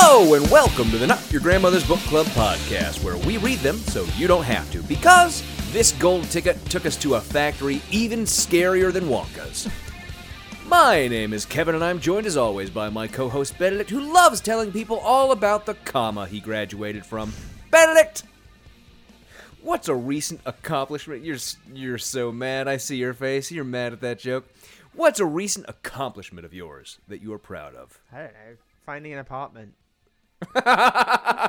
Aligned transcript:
Hello 0.00 0.34
and 0.34 0.48
welcome 0.48 0.88
to 0.92 0.96
the 0.96 1.08
Not 1.08 1.28
Your 1.32 1.40
Grandmother's 1.40 1.86
Book 1.86 1.98
Club 2.00 2.26
podcast, 2.26 3.02
where 3.02 3.16
we 3.26 3.36
read 3.36 3.58
them 3.58 3.78
so 3.78 4.04
you 4.16 4.28
don't 4.28 4.44
have 4.44 4.70
to, 4.70 4.80
because 4.84 5.42
this 5.72 5.90
gold 5.90 6.30
ticket 6.30 6.64
took 6.66 6.86
us 6.86 6.96
to 6.98 7.16
a 7.16 7.20
factory 7.20 7.82
even 7.90 8.20
scarier 8.20 8.92
than 8.92 9.08
Wonka's. 9.08 9.68
My 10.66 11.08
name 11.08 11.32
is 11.32 11.44
Kevin, 11.44 11.74
and 11.74 11.82
I'm 11.82 11.98
joined 11.98 12.26
as 12.26 12.36
always 12.36 12.70
by 12.70 12.88
my 12.90 13.08
co 13.08 13.28
host 13.28 13.58
Benedict, 13.58 13.90
who 13.90 14.12
loves 14.12 14.40
telling 14.40 14.70
people 14.70 15.00
all 15.00 15.32
about 15.32 15.66
the 15.66 15.74
comma 15.74 16.28
he 16.28 16.38
graduated 16.38 17.04
from. 17.04 17.32
Benedict! 17.72 18.22
What's 19.62 19.88
a 19.88 19.96
recent 19.96 20.40
accomplishment? 20.46 21.24
You're, 21.24 21.38
you're 21.74 21.98
so 21.98 22.30
mad. 22.30 22.68
I 22.68 22.76
see 22.76 22.98
your 22.98 23.14
face. 23.14 23.50
You're 23.50 23.64
mad 23.64 23.92
at 23.92 24.00
that 24.02 24.20
joke. 24.20 24.46
What's 24.94 25.18
a 25.18 25.26
recent 25.26 25.66
accomplishment 25.68 26.46
of 26.46 26.54
yours 26.54 26.98
that 27.08 27.20
you 27.20 27.32
are 27.32 27.38
proud 27.38 27.74
of? 27.74 27.98
I 28.12 28.18
don't 28.18 28.32
know. 28.32 28.56
Finding 28.86 29.12
an 29.12 29.18
apartment. 29.18 29.74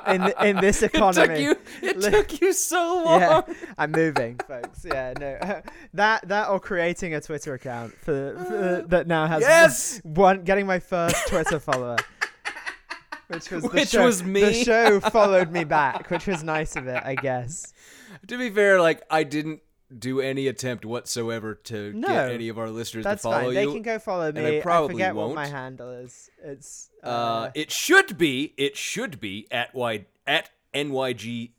In 0.08 0.34
in 0.44 0.56
this 0.58 0.82
economy. 0.84 1.46
It 1.50 1.56
took 1.56 1.82
you. 1.82 1.90
It 1.90 2.02
took 2.02 2.42
you 2.42 2.54
so 2.54 2.78
long. 3.06 3.20
Yeah, 3.22 3.42
I'm 3.78 3.92
moving, 3.92 4.40
folks. 4.48 4.86
Yeah, 4.86 5.14
no, 5.20 5.62
that 5.94 6.28
that 6.28 6.50
or 6.50 6.60
creating 6.60 7.14
a 7.14 7.22
Twitter 7.22 7.54
account 7.54 7.94
for, 7.94 8.36
for 8.48 8.82
uh, 8.84 8.88
that 8.88 9.08
now 9.08 9.28
has 9.28 9.42
Yes! 9.42 10.02
one 10.04 10.44
getting 10.44 10.66
my 10.66 10.80
first 10.80 11.28
Twitter 11.28 11.60
follower, 11.60 11.98
which 13.28 13.50
was 13.52 13.64
the 13.64 13.70
Which 13.70 13.90
show, 13.90 14.06
was 14.06 14.24
me. 14.24 14.42
The 14.42 14.54
show 14.54 15.00
followed 15.00 15.52
me 15.52 15.64
back, 15.64 16.10
which 16.10 16.28
was 16.28 16.44
nice 16.44 16.76
of 16.76 16.88
it, 16.88 17.02
I 17.04 17.16
guess. 17.16 17.74
To 18.28 18.38
be 18.38 18.50
fair, 18.50 18.82
like 18.82 19.04
I 19.10 19.24
didn't 19.24 19.62
do 19.98 20.20
any 20.22 20.48
attempt 20.48 20.86
whatsoever 20.86 21.56
to 21.56 21.94
No, 21.94 22.08
get 22.08 22.32
any 22.32 22.50
of 22.50 22.60
our 22.60 22.70
listeners 22.70 23.06
to 23.06 23.18
follow 23.18 23.46
fine. 23.46 23.54
They 23.56 23.66
can 23.66 23.82
go 23.82 23.98
follow 24.00 24.32
me. 24.32 24.40
and 24.40 24.48
I 24.58 24.62
probably 24.62 24.96
forget 24.96 25.16
what 25.16 25.26
won't. 25.28 25.36
my 25.36 25.48
handle 25.48 25.90
is. 25.92 26.30
It's 26.44 26.89
uh, 27.04 27.08
uh, 27.08 27.52
it 27.56 27.72
should 27.72 28.18
be. 28.18 28.54
It 28.58 28.76
should 28.78 29.20
be 29.20 29.48
at 29.52 29.74
y 29.74 30.06
at 30.28 30.50
nyg. 30.74 31.52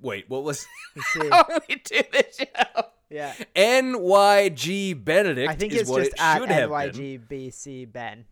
Wait, 0.00 0.24
what 0.28 0.44
was? 0.44 0.66
let's 0.96 1.08
see. 1.12 1.28
How 1.30 1.44
we 1.68 1.76
do 1.76 2.02
this 2.12 2.38
show? 2.38 2.82
yeah. 3.10 3.32
NYG 3.56 5.04
Benedict 5.04 5.50
I 5.50 5.54
think 5.54 5.72
is 5.72 5.82
it's 5.82 5.90
what 5.90 6.00
just 6.00 6.12
it 6.12 6.20
at 6.20 6.38
should 6.38 6.50
have 6.50 6.70
been. 6.70 7.20
NYGBC 7.28 7.92
Ben. 7.92 8.24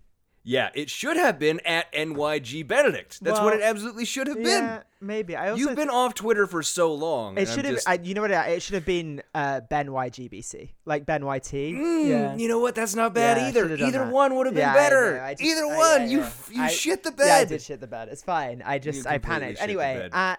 Yeah, 0.48 0.70
it 0.74 0.88
should 0.90 1.16
have 1.16 1.40
been 1.40 1.58
at 1.64 1.92
NYG 1.92 2.66
Benedict. 2.66 3.18
That's 3.20 3.40
what 3.40 3.54
it 3.54 3.62
absolutely 3.62 4.04
should 4.04 4.28
have 4.28 4.38
Yeah, 4.40 4.82
maybe. 5.00 5.36
I 5.36 5.50
also 5.50 5.60
You've 5.60 5.76
been 5.76 5.90
off 5.90 6.14
Twitter 6.14 6.46
for 6.46 6.62
so 6.62 6.92
long. 6.94 7.36
It 7.38 7.48
should 7.48 7.64
have. 7.64 7.74
just- 7.74 7.88
I, 7.88 7.94
you 8.02 8.14
know 8.14 8.22
what? 8.22 8.30
It, 8.30 8.62
should 8.62 8.74
have 8.74 8.84
been 8.86 9.22
uh, 9.34 9.60
Ben 9.60 9.88
YGBC, 9.88 10.70
like 10.84 11.06
Ben 11.06 11.22
YT. 11.24 11.42
Mm, 11.52 12.08
yeah. 12.08 12.36
You 12.36 12.48
know 12.48 12.58
what? 12.58 12.74
That's 12.74 12.94
not 12.94 13.14
bad 13.14 13.36
Yeah, 13.36 13.48
either. 13.48 13.76
Either 13.76 14.08
one 14.10 14.34
would 14.36 14.46
have 14.46 14.54
been 14.54 14.62
Yeah, 14.62 14.74
better. 14.74 15.16
know, 15.18 15.22
I 15.24 15.34
just- 15.34 15.42
Either 15.42 15.66
I- 15.66 15.76
one. 15.98 16.10
you 16.10 16.24
you 16.50 16.62
I- 16.62 16.68
shit 16.68 17.02
the 17.02 17.12
bed. 17.12 17.26
Yeah, 17.26 17.34
I 17.36 17.44
did 17.44 17.62
shit 17.62 17.80
the 17.80 17.86
bed. 17.86 18.08
It's 18.10 18.22
fine. 18.22 18.62
I 18.64 18.78
just 18.78 19.06
I 19.06 19.18
panicked. 19.18 19.60
Anyway, 19.60 20.08
at 20.12 20.38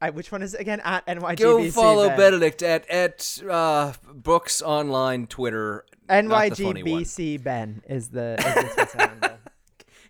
I, 0.00 0.10
which 0.10 0.30
one 0.30 0.42
is 0.42 0.52
it 0.52 0.60
again? 0.60 0.80
At 0.84 1.06
NYGBC. 1.06 1.38
Go 1.38 1.70
follow 1.70 2.08
Ben. 2.08 2.16
Benedict 2.18 2.62
at 2.62 2.86
at 2.90 3.38
uh, 3.48 3.94
Books 4.12 4.60
Online 4.60 5.26
Twitter. 5.26 5.84
NYGBC 6.08 7.42
Ben 7.42 7.82
is 7.88 8.08
the, 8.10 8.34
is 8.38 8.92
the. 8.92 9.36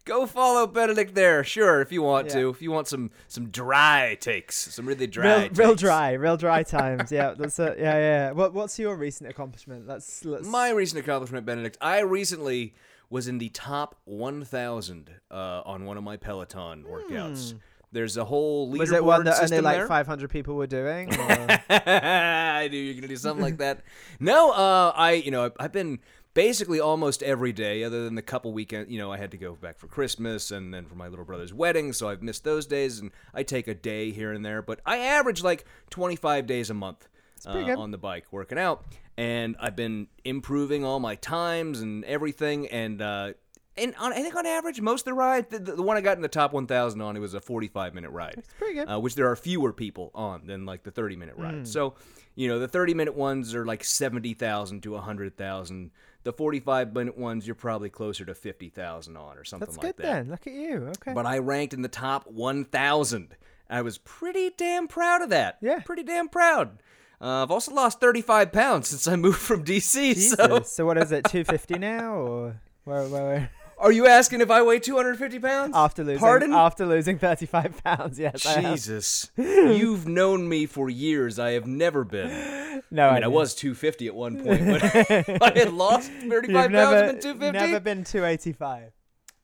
Go 0.06 0.24
follow 0.24 0.66
Benedict 0.68 1.14
there, 1.16 1.42
sure, 1.42 1.80
if 1.82 1.90
you 1.90 2.00
want 2.00 2.28
Yeah. 2.28 2.34
to. 2.34 2.48
If 2.50 2.62
you 2.62 2.70
want 2.70 2.86
some 2.88 3.10
some 3.26 3.50
dry 3.50 4.16
takes, 4.20 4.54
some 4.56 4.86
really 4.86 5.08
dry, 5.08 5.42
real, 5.42 5.48
real 5.50 5.74
dry, 5.74 6.12
real 6.12 6.36
dry 6.36 6.62
times. 6.78 7.10
Yeah, 7.10 7.34
that's 7.36 7.58
it. 7.58 7.76
Yeah, 7.78 7.98
yeah. 7.98 8.30
What 8.30 8.54
What's 8.54 8.78
your 8.78 8.96
recent 8.96 9.28
accomplishment? 9.28 9.86
Let's 9.88 10.24
let's. 10.24 10.46
My 10.46 10.70
recent 10.70 11.00
accomplishment, 11.00 11.44
Benedict. 11.44 11.76
I 11.80 11.98
recently 12.00 12.72
was 13.10 13.26
in 13.28 13.38
the 13.38 13.48
top 13.50 13.96
1,000 14.04 15.10
uh, 15.30 15.34
on 15.64 15.84
one 15.84 15.96
of 15.96 16.02
my 16.04 16.16
Peloton 16.16 16.84
workouts. 16.84 17.54
There's 17.92 18.16
a 18.16 18.24
whole 18.24 18.68
leaderboard 18.68 18.74
Hmm. 18.74 18.78
was 18.78 18.92
it 18.92 19.04
one 19.04 19.24
that 19.24 19.42
only 19.42 19.60
like 19.60 19.76
there. 19.78 19.86
500 19.86 20.28
people 20.30 20.54
were 20.54 20.66
doing? 20.66 21.08
I 21.70 22.68
knew 22.70 22.78
you 22.78 22.94
were 22.94 23.00
gonna 23.00 23.08
do 23.08 23.16
something 23.16 23.42
like 23.42 23.58
that. 23.58 23.80
No, 24.20 24.50
uh, 24.52 24.92
I 24.94 25.12
you 25.12 25.30
know 25.32 25.50
I've 25.58 25.72
been 25.72 25.98
basically 26.36 26.78
almost 26.78 27.22
every 27.22 27.50
day, 27.52 27.82
other 27.82 28.04
than 28.04 28.14
the 28.14 28.20
couple 28.22 28.52
weekend. 28.52 28.92
You 28.92 28.98
know, 28.98 29.10
I 29.10 29.16
had 29.16 29.30
to 29.30 29.38
go 29.38 29.54
back 29.54 29.78
for 29.78 29.88
Christmas 29.88 30.50
and 30.50 30.72
then 30.72 30.84
for 30.84 30.94
my 30.94 31.08
little 31.08 31.24
brother's 31.24 31.54
wedding, 31.54 31.94
so 31.94 32.08
I've 32.08 32.22
missed 32.22 32.44
those 32.44 32.66
days, 32.66 33.00
and 33.00 33.10
I 33.34 33.42
take 33.42 33.66
a 33.66 33.74
day 33.74 34.10
here 34.10 34.32
and 34.32 34.44
there. 34.44 34.60
But 34.60 34.80
I 34.84 34.98
average 34.98 35.42
like 35.42 35.64
25 35.91 36.47
days 36.47 36.69
a 36.69 36.74
month 36.74 37.08
uh, 37.47 37.74
on 37.78 37.91
the 37.91 37.98
bike 37.98 38.26
working 38.30 38.58
out, 38.58 38.84
and 39.16 39.56
I've 39.58 39.76
been 39.76 40.08
improving 40.24 40.84
all 40.84 41.00
my 41.00 41.16
times 41.16 41.80
and 41.80 42.04
everything, 42.04 42.68
and. 42.68 43.03
uh 43.03 43.32
and 43.78 43.94
on, 43.97 44.10
I 44.14 44.22
think 44.22 44.34
on 44.34 44.47
average, 44.47 44.80
most 44.80 45.03
of 45.03 45.04
the 45.04 45.12
ride, 45.12 45.50
the, 45.50 45.58
the 45.58 45.82
one 45.82 45.98
I 45.98 46.00
got 46.00 46.16
in 46.16 46.22
the 46.22 46.28
top 46.28 46.54
1,000 46.54 46.98
on, 46.98 47.14
it 47.14 47.20
was 47.20 47.34
a 47.34 47.42
45 47.42 47.92
minute 47.92 48.10
ride 48.10 48.42
pretty 48.58 48.72
good. 48.72 48.91
uh, 48.91 48.98
which 48.98 49.16
there 49.16 49.30
are 49.30 49.36
fewer 49.36 49.70
people 49.70 50.10
on 50.14 50.47
than 50.47 50.64
like 50.64 50.82
the 50.82 50.91
30 50.91 51.16
minute 51.16 51.34
ride. 51.36 51.54
Hmm. 51.56 51.64
So, 51.64 51.94
you 52.34 52.48
know, 52.48 52.58
the 52.58 52.68
30 52.68 52.94
minute 52.94 53.14
ones 53.14 53.54
are 53.54 53.66
like 53.66 53.84
70,000 53.84 54.82
to 54.82 54.92
100,000. 54.92 55.91
The 56.26 56.32
45 56.32 56.92
minute 56.92 57.16
ones, 57.16 57.47
you're 57.47 57.54
probably 57.54 57.88
closer 57.88 58.25
to 58.25 58.34
50,000 58.34 59.16
on 59.16 59.38
or 59.38 59.44
something 59.44 59.64
That's 59.64 59.78
like 59.78 59.97
good 59.97 60.04
that. 60.04 60.12
then. 60.25 60.28
Look 60.28 60.48
at 60.48 60.54
you. 60.54 60.88
Okay. 60.97 61.12
But 61.12 61.25
I 61.25 61.38
ranked 61.38 61.72
in 61.72 61.82
the 61.82 61.88
top 61.88 62.26
1,000. 62.26 63.37
I 63.70 63.82
was 63.82 63.98
pretty 63.98 64.50
damn 64.56 64.88
proud 64.88 65.22
of 65.22 65.28
that. 65.31 65.59
Yeah. 65.62 65.78
Pretty 65.84 66.03
damn 66.03 66.28
proud. 66.28 66.81
Uh, 67.20 67.44
I've 67.44 67.53
also 67.53 67.72
lost 67.72 68.00
35 68.00 68.50
pounds 68.50 68.88
since 68.88 69.06
I 69.06 69.15
moved 69.15 69.38
from 69.38 69.62
DC. 69.65 70.15
Jesus. 70.15 70.32
So, 70.32 70.62
So, 70.62 70.84
what 70.84 70.98
is 70.98 71.12
it? 71.12 71.26
250 71.26 71.78
now, 71.78 72.15
or 72.16 72.60
where, 72.82 73.04
where, 73.09 73.22
where? 73.22 73.50
Are 73.78 73.92
you 73.92 74.06
asking 74.06 74.41
if 74.41 74.50
I 74.50 74.62
weigh 74.62 74.78
250 74.78 75.38
pounds? 75.38 75.72
After 75.75 76.03
losing, 76.04 76.19
Pardon? 76.20 76.53
after 76.53 76.87
losing 76.87 77.19
35 77.19 77.82
pounds, 77.84 78.19
yes. 78.19 78.44
I. 78.47 78.60
Jesus. 78.62 79.31
You've 79.37 80.06
known 80.09 80.48
me 80.48 80.66
for 80.66 80.88
years. 80.88 81.38
I 81.38 81.50
have 81.53 81.66
never 81.66 82.04
been. 82.04 82.82
No, 82.91 83.09
I 83.09 83.15
mean, 83.15 83.16
I 83.16 83.20
know. 83.20 83.31
was 83.31 83.54
250 83.54 84.06
at 84.06 84.15
one 84.15 84.42
point, 84.42 84.66
but 84.66 84.82
I 85.42 85.59
had 85.59 85.72
lost 85.72 86.10
35 86.20 86.32
You've 86.32 86.53
pounds 86.54 86.72
never, 86.72 86.97
and 86.97 87.12
been 87.20 87.20
250. 87.22 87.53
never 87.53 87.81
been 87.81 88.04
285. 88.04 88.92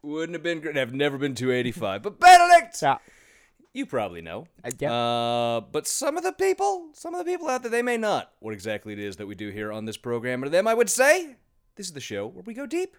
Wouldn't 0.02 0.34
have 0.34 0.42
been 0.42 0.60
great. 0.60 0.76
I've 0.76 0.92
never 0.94 1.16
been 1.18 1.34
285. 1.34 2.02
But 2.02 2.18
Benedict, 2.18 2.80
Yeah. 2.82 2.98
you 3.72 3.86
probably 3.86 4.20
know. 4.20 4.46
Uh, 4.64 4.70
yeah. 4.78 4.92
Uh, 4.92 5.60
but 5.60 5.86
some 5.86 6.16
of 6.16 6.24
the 6.24 6.32
people, 6.32 6.88
some 6.94 7.14
of 7.14 7.24
the 7.24 7.30
people 7.30 7.48
out 7.48 7.62
there, 7.62 7.70
they 7.70 7.82
may 7.82 7.96
not 7.98 8.32
what 8.40 8.52
exactly 8.52 8.92
it 8.92 8.98
is 8.98 9.16
that 9.16 9.26
we 9.26 9.34
do 9.34 9.50
here 9.50 9.70
on 9.72 9.84
this 9.84 9.96
program. 9.96 10.42
And 10.42 10.50
to 10.50 10.50
them, 10.50 10.66
I 10.66 10.74
would 10.74 10.90
say, 10.90 11.36
this 11.76 11.86
is 11.86 11.92
the 11.92 12.00
show 12.00 12.26
where 12.26 12.42
we 12.44 12.52
go 12.54 12.66
deep, 12.66 12.96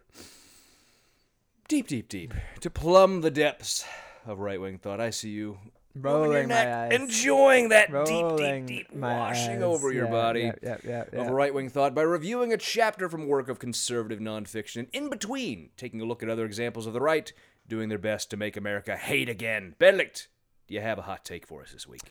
deep, 1.67 1.87
deep, 1.87 2.07
deep, 2.09 2.33
to 2.61 2.69
plumb 2.69 3.21
the 3.21 3.31
depths 3.31 3.85
of 4.25 4.39
right 4.39 4.59
wing 4.59 4.77
thought. 4.77 4.99
I 4.99 5.09
see 5.09 5.29
you 5.29 5.57
Rolling 5.95 6.47
my 6.47 6.85
eyes. 6.85 6.91
enjoying 6.93 7.69
that 7.69 7.91
Rolling 7.91 8.37
deep, 8.37 8.67
deep, 8.67 8.87
deep 8.89 8.99
washing 8.99 9.57
eyes. 9.57 9.61
over 9.61 9.93
your 9.93 10.05
Yeah, 10.05 10.11
body 10.11 10.41
Yeah, 10.41 10.53
yeah, 10.63 10.77
yeah. 10.83 11.03
yeah. 11.13 11.19
of 11.21 11.29
right 11.29 11.53
wing 11.53 11.69
thought 11.69 11.93
by 11.93 12.01
reviewing 12.01 12.51
a 12.51 12.57
chapter 12.57 13.07
from 13.09 13.27
work 13.27 13.47
of 13.47 13.59
conservative 13.59 14.19
nonfiction, 14.19 14.77
and 14.77 14.87
in 14.91 15.09
between, 15.09 15.69
taking 15.77 16.01
a 16.01 16.05
look 16.05 16.23
at 16.23 16.29
other 16.29 16.45
examples 16.45 16.87
of 16.87 16.93
the 16.93 17.01
right 17.01 17.31
doing 17.67 17.89
their 17.89 17.99
best 17.99 18.29
to 18.31 18.37
make 18.37 18.57
America 18.57 18.97
hate 18.97 19.29
again. 19.29 19.75
Benedict, 19.77 20.27
do 20.67 20.73
you 20.73 20.81
have 20.81 20.97
a 20.97 21.03
hot 21.03 21.23
take 21.23 21.45
for 21.45 21.61
us 21.61 21.71
this 21.71 21.87
week? 21.87 22.01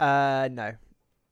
Uh, 0.00 0.48
no. 0.52 0.72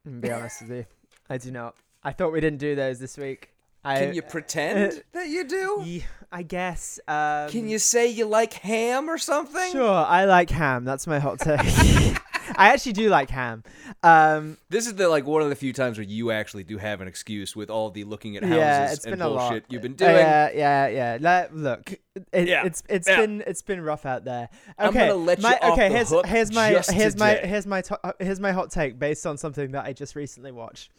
To 0.04 0.10
be 0.10 0.30
honest 0.30 0.62
with 0.62 0.70
you, 0.70 0.86
I 1.28 1.38
do 1.38 1.50
not. 1.50 1.74
I 2.04 2.12
thought 2.12 2.32
we 2.32 2.40
didn't 2.40 2.60
do 2.60 2.76
those 2.76 3.00
this 3.00 3.18
week. 3.18 3.50
I, 3.86 3.98
Can 4.00 4.14
you 4.14 4.22
pretend 4.22 5.02
that 5.12 5.28
you 5.28 5.44
do? 5.44 5.82
Ye- 5.84 6.04
I 6.32 6.42
guess. 6.42 6.98
Um, 7.06 7.48
Can 7.50 7.68
you 7.68 7.78
say 7.78 8.08
you 8.08 8.26
like 8.26 8.52
ham 8.54 9.08
or 9.08 9.16
something? 9.16 9.70
Sure, 9.72 9.88
I 9.88 10.24
like 10.24 10.50
ham. 10.50 10.84
That's 10.84 11.06
my 11.06 11.18
hot 11.20 11.38
take. 11.38 11.60
I 12.58 12.68
actually 12.72 12.92
do 12.92 13.08
like 13.08 13.30
ham. 13.30 13.62
Um, 14.02 14.56
This 14.68 14.86
is 14.86 14.94
the 14.94 15.08
like 15.08 15.24
one 15.26 15.42
of 15.42 15.48
the 15.50 15.56
few 15.56 15.72
times 15.72 15.98
where 15.98 16.04
you 16.06 16.30
actually 16.30 16.64
do 16.64 16.78
have 16.78 17.00
an 17.00 17.08
excuse 17.08 17.54
with 17.56 17.70
all 17.70 17.90
the 17.90 18.04
looking 18.04 18.36
at 18.36 18.42
houses 18.44 18.58
yeah, 18.58 18.92
it's 18.92 19.04
and 19.04 19.12
been 19.12 19.22
a 19.22 19.28
lot. 19.28 19.48
bullshit 19.50 19.64
you've 19.68 19.82
been 19.82 19.92
Uh, 19.94 19.96
doing. 19.96 20.16
Yeah, 20.16 20.50
yeah, 20.54 20.86
yeah. 20.88 21.18
Let, 21.20 21.56
look, 21.56 21.92
it, 22.32 22.48
Yeah, 22.48 22.64
it's 22.66 22.82
it's 22.88 23.08
yeah. 23.08 23.20
been 23.20 23.42
it's 23.46 23.62
been 23.62 23.80
rough 23.80 24.04
out 24.06 24.24
there. 24.24 24.48
I'm 24.78 24.88
Okay, 24.90 25.08
gonna 25.08 25.14
let 25.16 25.38
you 25.38 25.42
my, 25.42 25.58
okay. 25.72 25.90
here's 25.90 26.10
here's 26.26 26.52
my 26.52 26.68
here's 26.88 27.16
my 27.16 27.34
here's 27.34 27.66
my 27.66 27.80
to- 27.82 28.00
uh, 28.06 28.12
here's 28.20 28.40
my 28.40 28.52
hot 28.52 28.70
take 28.70 28.98
based 28.98 29.26
on 29.26 29.36
something 29.38 29.72
that 29.72 29.84
I 29.84 29.92
just 29.92 30.14
recently 30.16 30.52
watched. 30.52 30.90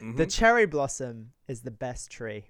Mm-hmm. 0.00 0.16
The 0.16 0.26
cherry 0.26 0.66
blossom 0.66 1.30
is 1.48 1.62
the 1.62 1.70
best 1.70 2.10
tree. 2.10 2.44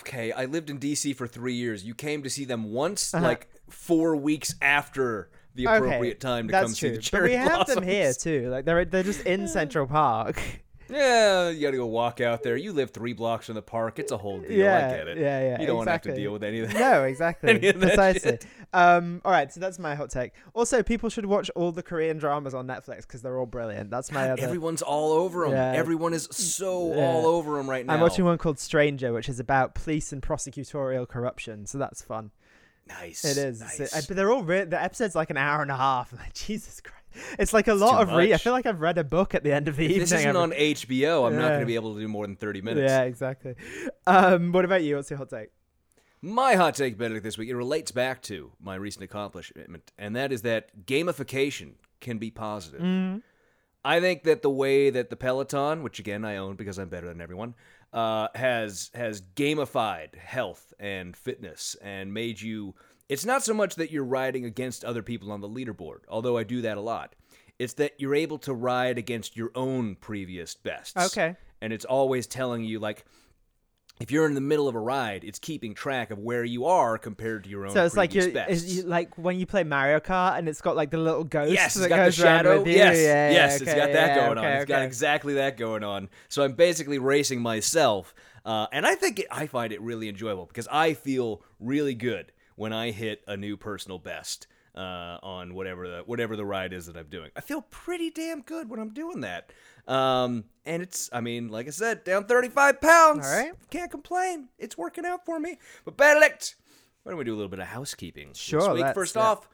okay, 0.00 0.32
I 0.32 0.46
lived 0.46 0.70
in 0.70 0.78
DC 0.78 1.14
for 1.16 1.26
three 1.26 1.54
years. 1.54 1.84
You 1.84 1.94
came 1.94 2.22
to 2.22 2.30
see 2.30 2.44
them 2.44 2.72
once, 2.72 3.12
Uh-huh. 3.14 3.24
like 3.24 3.48
four 3.68 4.16
weeks 4.16 4.54
after 4.62 5.30
the 5.54 5.68
Okay, 5.68 5.76
appropriate 5.76 6.20
time 6.20 6.48
to 6.48 6.52
come 6.52 6.66
true. 6.66 6.74
see 6.74 6.88
the 6.90 6.94
but 6.96 7.02
cherry 7.04 7.28
we 7.30 7.34
have 7.36 7.66
them 7.66 7.82
here 7.82 8.12
too. 8.14 8.48
Like 8.50 8.64
they're 8.64 8.84
they're 8.84 9.02
just 9.02 9.20
in 9.26 9.46
Central 9.58 9.86
Park. 9.86 10.40
Yeah, 10.88 11.50
you 11.50 11.62
gotta 11.62 11.76
go 11.76 11.86
walk 11.86 12.20
out 12.20 12.42
there. 12.42 12.56
You 12.56 12.72
live 12.72 12.90
three 12.90 13.12
blocks 13.12 13.46
from 13.46 13.54
the 13.54 13.62
park. 13.62 13.98
It's 13.98 14.12
a 14.12 14.16
whole 14.18 14.40
deal. 14.40 14.50
yeah, 14.52 14.76
I 14.92 14.96
get 14.96 15.08
it. 15.08 15.18
yeah, 15.18 15.40
yeah. 15.40 15.60
You 15.60 15.66
don't 15.66 15.76
want 15.76 15.86
to 15.88 15.92
have 15.92 16.02
to 16.02 16.14
deal 16.14 16.32
with 16.32 16.44
any 16.44 16.60
of 16.60 16.72
that. 16.72 16.78
No, 16.78 17.04
exactly. 17.04 17.50
Any 17.50 17.72
Precisely. 17.72 18.38
Um, 18.72 19.20
all 19.24 19.32
right, 19.32 19.52
so 19.52 19.60
that's 19.60 19.78
my 19.78 19.94
hot 19.94 20.10
take. 20.10 20.32
Also, 20.52 20.82
people 20.82 21.08
should 21.08 21.26
watch 21.26 21.50
all 21.54 21.72
the 21.72 21.82
Korean 21.82 22.18
dramas 22.18 22.54
on 22.54 22.66
Netflix 22.66 23.02
because 23.02 23.22
they're 23.22 23.38
all 23.38 23.46
brilliant. 23.46 23.90
That's 23.90 24.10
my 24.12 24.30
other. 24.30 24.42
Everyone's 24.42 24.82
all 24.82 25.12
over 25.12 25.44
them. 25.44 25.52
Yeah. 25.52 25.72
Everyone 25.72 26.12
is 26.12 26.28
so 26.30 26.94
Yeah. 26.94 27.06
all 27.06 27.26
over 27.26 27.56
them 27.56 27.68
right 27.70 27.86
now. 27.86 27.94
I'm 27.94 28.00
watching 28.00 28.24
one 28.24 28.36
called 28.38 28.58
Stranger, 28.58 29.12
which 29.12 29.28
is 29.28 29.40
about 29.40 29.74
police 29.74 30.12
and 30.12 30.20
prosecutorial 30.22 31.08
corruption. 31.08 31.66
So 31.66 31.78
that's 31.78 32.02
fun. 32.02 32.30
Nice. 32.86 33.24
It 33.24 33.38
is. 33.38 33.60
Nice. 33.60 34.06
But 34.06 34.16
they're 34.16 34.30
all 34.30 34.42
re- 34.42 34.64
the 34.64 34.82
episode's 34.82 35.14
like 35.14 35.30
an 35.30 35.36
hour 35.38 35.62
and 35.62 35.70
a 35.70 35.76
half. 35.76 36.12
I'm 36.12 36.18
like 36.22 36.34
Jesus 36.34 36.80
Christ, 36.80 37.03
it's 37.38 37.52
like 37.52 37.68
a 37.68 37.74
lot 37.74 37.96
too 38.04 38.10
of 38.10 38.16
read. 38.16 38.32
I 38.32 38.36
feel 38.38 38.52
like 38.52 38.66
I've 38.66 38.80
read 38.80 38.98
a 38.98 39.04
book 39.04 39.34
at 39.34 39.42
the 39.44 39.52
end 39.52 39.68
of 39.68 39.76
the 39.76 39.84
If 39.84 39.90
evening. 39.90 40.00
this 40.00 40.12
isn't 40.12 40.28
every- 40.36 40.40
on 40.40 40.52
HBO, 40.52 41.26
I'm 41.26 41.36
not 41.36 41.48
going 41.48 41.60
to 41.60 41.66
be 41.66 41.74
able 41.74 41.94
to 41.94 42.00
do 42.00 42.08
more 42.08 42.26
than 42.26 42.36
30 42.36 42.60
minutes. 42.62 42.90
Yeah, 42.90 43.02
exactly. 43.02 43.54
Um, 44.06 44.52
what 44.52 44.64
about 44.64 44.82
you? 44.82 44.96
What's 44.96 45.10
your 45.10 45.18
hot 45.18 45.30
take? 45.30 45.48
My 46.22 46.54
hot 46.54 46.74
take, 46.74 46.96
Benedict, 46.96 47.22
this 47.22 47.36
week, 47.36 47.50
it 47.50 47.56
relates 47.56 47.90
back 47.90 48.22
to 48.22 48.52
my 48.58 48.76
recent 48.76 49.04
accomplishment, 49.04 49.92
and 49.98 50.16
that 50.16 50.32
is 50.32 50.40
that 50.42 50.86
gamification 50.86 51.72
can 52.00 52.16
be 52.18 52.30
positive. 52.30 52.80
Mm-hmm. 52.80 53.18
I 53.84 54.00
think 54.00 54.22
that 54.22 54.40
the 54.40 54.48
way 54.48 54.88
that 54.88 55.10
the 55.10 55.16
Peloton, 55.16 55.82
which 55.82 55.98
again 55.98 56.24
I 56.24 56.36
own 56.36 56.56
because 56.56 56.78
I'm 56.78 56.88
better 56.88 57.06
than 57.08 57.20
everyone, 57.20 57.54
uh, 57.92 58.28
has 58.34 58.90
has 58.94 59.20
gamified 59.36 60.14
health 60.16 60.72
and 60.80 61.14
fitness 61.14 61.76
and 61.82 62.14
made 62.14 62.40
you. 62.40 62.74
It's 63.08 63.24
not 63.24 63.42
so 63.42 63.52
much 63.52 63.74
that 63.76 63.90
you're 63.90 64.04
riding 64.04 64.44
against 64.44 64.84
other 64.84 65.02
people 65.02 65.30
on 65.30 65.40
the 65.40 65.48
leaderboard, 65.48 66.00
although 66.08 66.38
I 66.38 66.44
do 66.44 66.62
that 66.62 66.78
a 66.78 66.80
lot. 66.80 67.14
It's 67.58 67.74
that 67.74 67.92
you're 67.98 68.14
able 68.14 68.38
to 68.38 68.54
ride 68.54 68.98
against 68.98 69.36
your 69.36 69.50
own 69.54 69.96
previous 69.96 70.54
bests. 70.54 70.96
Okay. 70.96 71.36
And 71.60 71.72
it's 71.72 71.84
always 71.84 72.26
telling 72.26 72.64
you 72.64 72.78
like 72.78 73.04
if 74.00 74.10
you're 74.10 74.26
in 74.26 74.34
the 74.34 74.40
middle 74.40 74.66
of 74.66 74.74
a 74.74 74.80
ride, 74.80 75.22
it's 75.22 75.38
keeping 75.38 75.72
track 75.72 76.10
of 76.10 76.18
where 76.18 76.42
you 76.42 76.64
are 76.64 76.98
compared 76.98 77.44
to 77.44 77.50
your 77.50 77.64
own. 77.64 77.72
So 77.72 77.84
it's 77.84 77.96
like 77.96 78.10
previous 78.10 78.26
you, 78.26 78.32
bests. 78.32 78.64
is 78.64 78.76
you 78.76 78.82
like 78.84 79.16
when 79.16 79.38
you 79.38 79.46
play 79.46 79.62
Mario 79.62 80.00
Kart 80.00 80.36
and 80.36 80.48
it's 80.48 80.60
got 80.60 80.74
like 80.74 80.90
the 80.90 80.98
little 80.98 81.22
ghost 81.22 81.52
Yes, 81.52 81.74
that 81.74 81.80
it's 81.84 81.88
got 81.88 82.04
the 82.06 82.12
shadow. 82.12 82.64
Yes, 82.64 82.96
yeah, 82.96 83.30
yes, 83.30 83.32
yeah, 83.32 83.54
it's 83.54 83.62
okay, 83.62 83.76
got 83.76 83.92
that 83.92 84.08
yeah, 84.08 84.26
going 84.26 84.38
on. 84.38 84.44
okay, 84.44 84.56
It's 84.56 84.68
got 84.68 84.82
exactly 84.82 85.34
that 85.34 85.56
going 85.56 85.84
on. 85.84 86.08
So 86.28 86.42
I'm 86.42 86.54
basically 86.54 86.98
racing 86.98 87.40
myself, 87.40 88.14
uh, 88.44 88.66
and 88.72 88.84
I 88.84 88.96
think 88.96 89.20
it, 89.20 89.26
I 89.30 89.46
find 89.46 89.72
it 89.72 89.80
really 89.80 90.08
enjoyable 90.08 90.46
because 90.46 90.66
I 90.72 90.94
feel 90.94 91.42
really 91.60 91.94
good 91.94 92.32
when 92.56 92.72
I 92.72 92.90
hit 92.90 93.22
a 93.26 93.36
new 93.36 93.56
personal 93.56 93.98
best 93.98 94.46
uh, 94.74 95.18
on 95.22 95.54
whatever 95.54 95.88
the 95.88 96.02
whatever 96.06 96.36
the 96.36 96.44
ride 96.44 96.72
is 96.72 96.86
that 96.86 96.96
I'm 96.96 97.08
doing. 97.08 97.30
I 97.36 97.40
feel 97.40 97.62
pretty 97.62 98.10
damn 98.10 98.42
good 98.42 98.68
when 98.68 98.80
I'm 98.80 98.92
doing 98.92 99.20
that. 99.20 99.52
Um, 99.86 100.44
and 100.64 100.82
it's, 100.82 101.10
I 101.12 101.20
mean, 101.20 101.48
like 101.48 101.66
I 101.66 101.70
said, 101.70 102.04
down 102.04 102.24
35 102.24 102.80
pounds. 102.80 103.26
All 103.26 103.32
right. 103.32 103.52
Can't 103.70 103.90
complain. 103.90 104.48
It's 104.58 104.78
working 104.78 105.04
out 105.04 105.26
for 105.26 105.38
me. 105.38 105.58
But 105.84 105.96
Benedict, 105.96 106.56
why 107.02 107.10
don't 107.10 107.18
we 107.18 107.24
do 107.24 107.34
a 107.34 107.36
little 107.36 107.50
bit 107.50 107.58
of 107.58 107.66
housekeeping? 107.66 108.28
this 108.28 108.38
Sure, 108.38 108.72
week? 108.72 108.94
First 108.94 109.16
yeah. 109.16 109.22
off, 109.22 109.48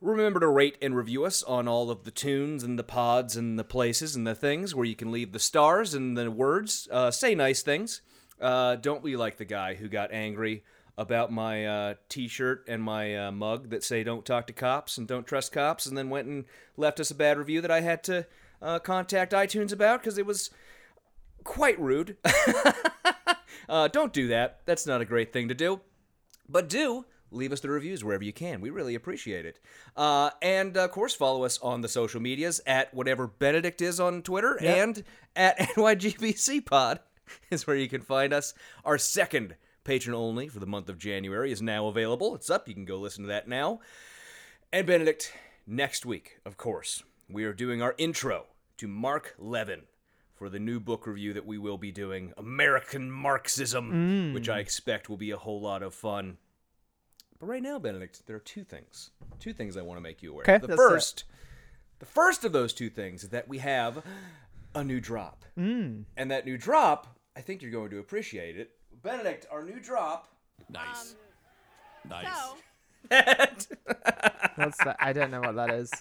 remember 0.00 0.38
to 0.40 0.48
rate 0.48 0.78
and 0.80 0.96
review 0.96 1.24
us 1.24 1.42
on 1.42 1.66
all 1.66 1.90
of 1.90 2.04
the 2.04 2.12
tunes 2.12 2.62
and 2.62 2.78
the 2.78 2.84
pods 2.84 3.36
and 3.36 3.58
the 3.58 3.64
places 3.64 4.14
and 4.14 4.26
the 4.26 4.34
things 4.34 4.74
where 4.74 4.86
you 4.86 4.94
can 4.94 5.10
leave 5.10 5.32
the 5.32 5.40
stars 5.40 5.92
and 5.92 6.16
the 6.16 6.30
words. 6.30 6.88
Uh, 6.90 7.10
say 7.10 7.34
nice 7.34 7.62
things. 7.62 8.00
Uh, 8.40 8.76
don't 8.76 9.02
be 9.02 9.16
like 9.16 9.38
the 9.38 9.44
guy 9.44 9.74
who 9.74 9.88
got 9.88 10.12
angry 10.12 10.64
about 10.96 11.32
my 11.32 11.66
uh, 11.66 11.94
t-shirt 12.08 12.64
and 12.68 12.82
my 12.82 13.16
uh, 13.16 13.32
mug 13.32 13.70
that 13.70 13.82
say 13.84 14.04
"Don't 14.04 14.24
talk 14.24 14.46
to 14.46 14.52
cops" 14.52 14.98
and 14.98 15.06
"Don't 15.08 15.26
trust 15.26 15.52
cops," 15.52 15.86
and 15.86 15.96
then 15.96 16.10
went 16.10 16.28
and 16.28 16.44
left 16.76 17.00
us 17.00 17.10
a 17.10 17.14
bad 17.14 17.38
review 17.38 17.60
that 17.60 17.70
I 17.70 17.80
had 17.80 18.02
to 18.04 18.26
uh, 18.62 18.78
contact 18.78 19.32
iTunes 19.32 19.72
about 19.72 20.00
because 20.00 20.18
it 20.18 20.26
was 20.26 20.50
quite 21.42 21.78
rude. 21.80 22.16
uh, 23.68 23.88
don't 23.88 24.12
do 24.12 24.28
that. 24.28 24.60
That's 24.66 24.86
not 24.86 25.00
a 25.00 25.04
great 25.04 25.32
thing 25.32 25.48
to 25.48 25.54
do. 25.54 25.80
But 26.48 26.68
do 26.68 27.04
leave 27.30 27.52
us 27.52 27.60
the 27.60 27.68
reviews 27.70 28.04
wherever 28.04 28.24
you 28.24 28.32
can. 28.32 28.60
We 28.60 28.70
really 28.70 28.94
appreciate 28.94 29.44
it. 29.44 29.58
Uh, 29.96 30.30
and 30.40 30.76
of 30.76 30.90
course, 30.92 31.14
follow 31.14 31.44
us 31.44 31.58
on 31.60 31.80
the 31.80 31.88
social 31.88 32.20
medias 32.20 32.60
at 32.66 32.94
whatever 32.94 33.26
Benedict 33.26 33.82
is 33.82 33.98
on 33.98 34.22
Twitter 34.22 34.58
Yep. 34.60 34.76
and 34.76 35.04
at 35.34 35.58
NYGBC 35.76 36.64
Pod 36.64 37.00
is 37.50 37.66
where 37.66 37.76
you 37.76 37.88
can 37.88 38.02
find 38.02 38.32
us. 38.32 38.54
Our 38.84 38.98
second 38.98 39.56
patron 39.84 40.14
only 40.14 40.48
for 40.48 40.58
the 40.58 40.66
month 40.66 40.88
of 40.88 40.98
January 40.98 41.52
is 41.52 41.62
now 41.62 41.86
available. 41.86 42.34
It's 42.34 42.50
up. 42.50 42.68
You 42.68 42.74
can 42.74 42.84
go 42.84 42.96
listen 42.96 43.24
to 43.24 43.28
that 43.28 43.46
now. 43.46 43.80
And 44.72 44.86
Benedict, 44.86 45.32
next 45.66 46.04
week, 46.04 46.38
of 46.44 46.56
course, 46.56 47.02
we 47.28 47.44
are 47.44 47.52
doing 47.52 47.80
our 47.80 47.94
intro 47.98 48.46
to 48.78 48.88
Mark 48.88 49.34
Levin 49.38 49.82
for 50.34 50.48
the 50.48 50.58
new 50.58 50.80
book 50.80 51.06
review 51.06 51.32
that 51.32 51.46
we 51.46 51.58
will 51.58 51.78
be 51.78 51.92
doing, 51.92 52.32
American 52.36 53.10
Marxism, 53.10 54.34
which 54.34 54.48
I 54.48 54.58
expect 54.58 55.08
will 55.08 55.16
be 55.16 55.30
a 55.30 55.36
whole 55.36 55.60
lot 55.60 55.82
of 55.82 55.94
fun. 55.94 56.38
But 57.38 57.46
right 57.46 57.62
now, 57.62 57.78
Benedict, 57.78 58.26
there 58.26 58.36
are 58.36 58.40
two 58.40 58.64
things. 58.64 59.10
Two 59.38 59.52
things 59.52 59.76
I 59.76 59.82
want 59.82 59.98
to 59.98 60.02
make 60.02 60.22
you 60.22 60.32
aware. 60.32 60.42
Okay, 60.42 60.56
of. 60.56 60.62
The 60.62 60.68
let's 60.68 60.80
it. 60.80 60.88
first, 60.88 61.24
the 62.00 62.06
first 62.06 62.44
of 62.44 62.52
those 62.52 62.72
two 62.72 62.90
things 62.90 63.22
is 63.22 63.30
that 63.30 63.48
we 63.48 63.58
have 63.58 64.02
a 64.74 64.82
new 64.82 65.00
drop. 65.00 65.44
Mm. 65.58 66.04
And 66.16 66.30
that 66.30 66.46
new 66.46 66.58
drop, 66.58 67.16
I 67.36 67.40
think 67.40 67.62
you're 67.62 67.70
going 67.70 67.90
to 67.90 67.98
appreciate 67.98 68.56
it. 68.56 68.72
Benedict, 69.04 69.46
our 69.52 69.62
new 69.62 69.78
drop. 69.78 70.26
Nice. 70.70 71.14
nice. 72.08 72.26
What's 74.56 74.78
that? 74.84 74.96
I 74.98 75.12
don't 75.12 75.30
know 75.30 75.40
what 75.40 75.54
that 75.56 75.70
is. 75.70 75.90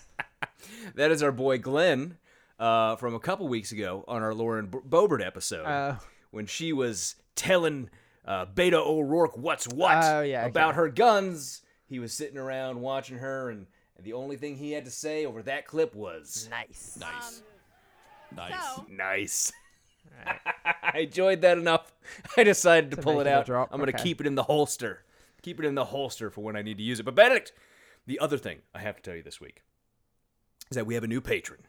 That 0.95 1.11
is 1.11 1.21
our 1.21 1.33
boy 1.33 1.57
Glenn 1.57 2.17
uh, 2.57 2.95
from 2.95 3.13
a 3.15 3.19
couple 3.19 3.47
weeks 3.49 3.73
ago 3.73 4.05
on 4.07 4.21
our 4.23 4.33
Lauren 4.33 4.67
B- 4.67 4.77
Boebert 4.87 5.25
episode 5.25 5.65
Oh. 5.67 5.97
when 6.31 6.45
she 6.45 6.71
was 6.71 7.15
telling 7.35 7.89
uh, 8.25 8.45
Beto 8.45 8.75
O'Rourke 8.85 9.37
what's 9.37 9.67
what 9.67 9.97
Oh, 10.03 10.21
yeah, 10.21 10.41
okay. 10.41 10.49
about 10.49 10.75
her 10.75 10.87
guns. 10.87 11.61
He 11.87 11.99
was 11.99 12.13
sitting 12.13 12.37
around 12.37 12.79
watching 12.79 13.17
her, 13.17 13.49
and, 13.49 13.67
and 13.97 14.05
the 14.05 14.13
only 14.13 14.37
thing 14.37 14.55
he 14.55 14.71
had 14.71 14.85
to 14.85 14.91
say 14.91 15.25
over 15.25 15.41
that 15.43 15.67
clip 15.67 15.93
was 15.95 16.47
Nice. 16.49 16.97
Nice. 16.99 17.41
nice. 18.35 18.79
nice. 18.89 19.51
I 20.25 20.99
enjoyed 20.99 21.41
that 21.41 21.57
enough. 21.57 21.91
I 22.37 22.43
decided 22.43 22.91
to, 22.91 22.95
To 22.97 23.01
pull 23.01 23.19
it 23.19 23.27
out. 23.27 23.45
drop, 23.45 23.69
I'm 23.71 23.79
going 23.79 23.91
to 23.91 23.95
okay. 23.95 24.03
keep 24.03 24.21
it 24.21 24.27
in 24.27 24.35
the 24.35 24.43
holster. 24.43 25.03
Keep 25.41 25.59
it 25.59 25.65
in 25.65 25.75
the 25.75 25.85
holster 25.85 26.29
for 26.29 26.41
when 26.41 26.55
I 26.55 26.61
need 26.61 26.77
to 26.77 26.83
use 26.83 26.99
it. 26.99 27.03
But 27.03 27.15
Benedict, 27.15 27.51
the 28.07 28.19
other 28.19 28.37
thing 28.37 28.59
I 28.73 28.79
have 28.79 28.95
to 28.97 29.01
tell 29.01 29.15
you 29.15 29.23
this 29.23 29.41
week 29.41 29.61
is 30.71 30.75
that 30.75 30.85
we 30.85 30.93
have 30.93 31.03
a 31.03 31.07
new 31.07 31.21
patron. 31.21 31.61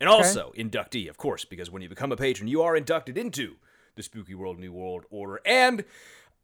And 0.00 0.08
also 0.08 0.52
inductee, 0.56 1.08
of 1.08 1.16
course, 1.16 1.44
because 1.44 1.70
when 1.70 1.82
you 1.82 1.88
become 1.88 2.12
a 2.12 2.16
patron, 2.16 2.48
you 2.48 2.62
are 2.62 2.76
inducted 2.76 3.16
into 3.18 3.56
the 3.96 4.02
Spooky 4.02 4.34
World 4.34 4.58
New 4.58 4.72
World 4.72 5.04
Order. 5.10 5.40
And 5.44 5.84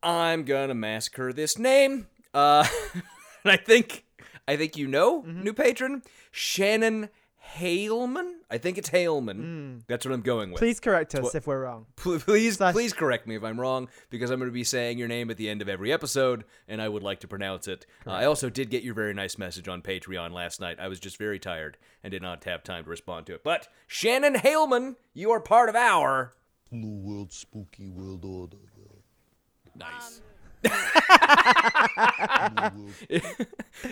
I'm 0.03 0.45
gonna 0.45 0.75
massacre 0.75 1.33
this 1.33 1.59
name. 1.59 2.09
Uh 2.33 2.67
and 3.45 3.53
I 3.53 3.57
think 3.57 4.05
I 4.49 4.57
think 4.57 4.77
you 4.77 4.89
know, 4.89 5.23
Mm-hmm. 5.23 5.43
new 5.45 5.53
patron, 5.53 6.03
Shannon 6.33 7.11
Haleman. 7.57 8.33
I 8.51 8.59
think 8.59 8.79
it's 8.79 8.91
Haleman. 8.91 9.83
That's 9.87 10.05
what 10.05 10.13
I'm 10.13 10.23
going 10.23 10.51
with. 10.51 10.59
Mm. 10.59 10.65
Please 10.65 10.81
correct 10.81 11.15
us 11.15 11.33
Tw- 11.33 11.35
if 11.37 11.47
we're 11.47 11.63
wrong. 11.63 11.87
Pl- 11.97 12.19
Please, 12.21 12.57
Slash- 12.57 12.73
please 12.75 12.93
correct 12.93 13.27
me 13.27 13.37
if 13.37 13.45
I'm 13.45 13.61
wrong, 13.61 13.89
because 14.11 14.31
I'm 14.31 14.39
going 14.39 14.51
to 14.51 14.55
be 14.55 14.65
saying 14.65 14.99
your 14.99 15.09
name 15.09 15.31
at 15.31 15.37
the 15.37 15.49
end 15.49 15.63
of 15.63 15.69
every 15.69 15.93
episode, 15.93 16.45
and 16.69 16.81
I 16.81 16.89
would 16.89 17.03
like 17.03 17.21
to 17.21 17.29
pronounce 17.29 17.69
it. 17.69 17.87
Uh, 18.07 18.11
I 18.11 18.25
also 18.25 18.51
did 18.51 18.71
get 18.71 18.83
your 18.83 18.95
very 18.95 19.15
nice 19.15 19.39
message 19.39 19.69
on 19.69 19.83
Patreon 19.83 20.33
last 20.33 20.61
night. 20.61 20.81
I 20.81 20.89
was 20.89 20.99
just 21.01 21.17
very 21.19 21.39
tired 21.39 21.77
and 22.03 22.11
did 22.11 22.23
not 22.23 22.45
have 22.45 22.63
time 22.63 22.85
to 22.85 22.91
respond 22.91 23.27
to 23.27 23.35
it. 23.35 23.45
But 23.45 23.69
Shannon 23.87 24.35
Haleman, 24.35 24.97
you 25.13 25.31
are 25.31 25.41
part 25.41 25.69
of 25.69 25.77
our. 25.77 26.33
New 26.71 26.97
World 26.97 27.33
Spooky 27.33 27.89
World 27.89 28.25
Order. 28.25 28.57
Nice. 29.77 30.21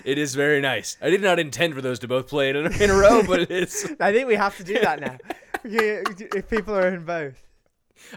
It 0.04 0.18
is 0.18 0.34
very 0.34 0.60
nice. 0.60 0.96
I 1.00 1.10
did 1.10 1.22
not 1.22 1.38
intend 1.38 1.74
for 1.74 1.80
those 1.80 1.98
to 2.00 2.08
both 2.08 2.28
play 2.28 2.50
in 2.50 2.56
a, 2.56 2.70
in 2.82 2.90
a 2.90 2.94
row, 2.94 3.22
but 3.26 3.40
it 3.40 3.50
is. 3.50 3.94
I 4.00 4.12
think 4.12 4.26
we 4.28 4.34
have 4.36 4.56
to 4.56 4.64
do 4.64 4.78
that 4.80 5.00
now. 5.00 5.18
If 5.64 6.50
people 6.50 6.74
are 6.74 6.88
in 6.88 7.04
both. 7.04 7.40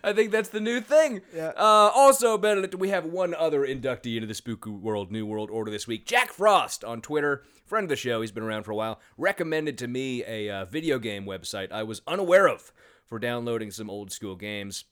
I 0.03 0.13
think 0.13 0.31
that's 0.31 0.50
the 0.50 0.59
new 0.59 0.81
thing. 0.81 1.21
Yeah. 1.35 1.50
Uh, 1.55 1.91
also, 1.93 2.39
Benedict, 2.39 2.74
we 2.74 2.89
have 2.89 3.05
one 3.05 3.35
other 3.35 3.62
inductee 3.62 4.15
into 4.15 4.25
the 4.25 4.33
Spooky 4.33 4.71
World 4.71 5.12
New 5.12 5.27
World 5.27 5.51
Order 5.51 5.69
this 5.69 5.85
week. 5.85 6.07
Jack 6.07 6.31
Frost 6.31 6.83
on 6.83 7.01
Twitter, 7.01 7.43
friend 7.67 7.83
of 7.83 7.89
the 7.89 7.95
show. 7.95 8.21
He's 8.21 8.31
been 8.31 8.41
around 8.41 8.63
for 8.63 8.71
a 8.71 8.75
while. 8.75 9.00
Recommended 9.15 9.77
to 9.77 9.88
me 9.88 10.24
a 10.25 10.50
uh, 10.50 10.65
video 10.65 10.97
game 10.97 11.25
website 11.25 11.71
I 11.71 11.83
was 11.83 12.01
unaware 12.07 12.47
of 12.47 12.74
for 13.05 13.19
downloading 13.19 13.69
some 13.69 13.91
old 13.91 14.12
school 14.12 14.35
games. 14.35 14.85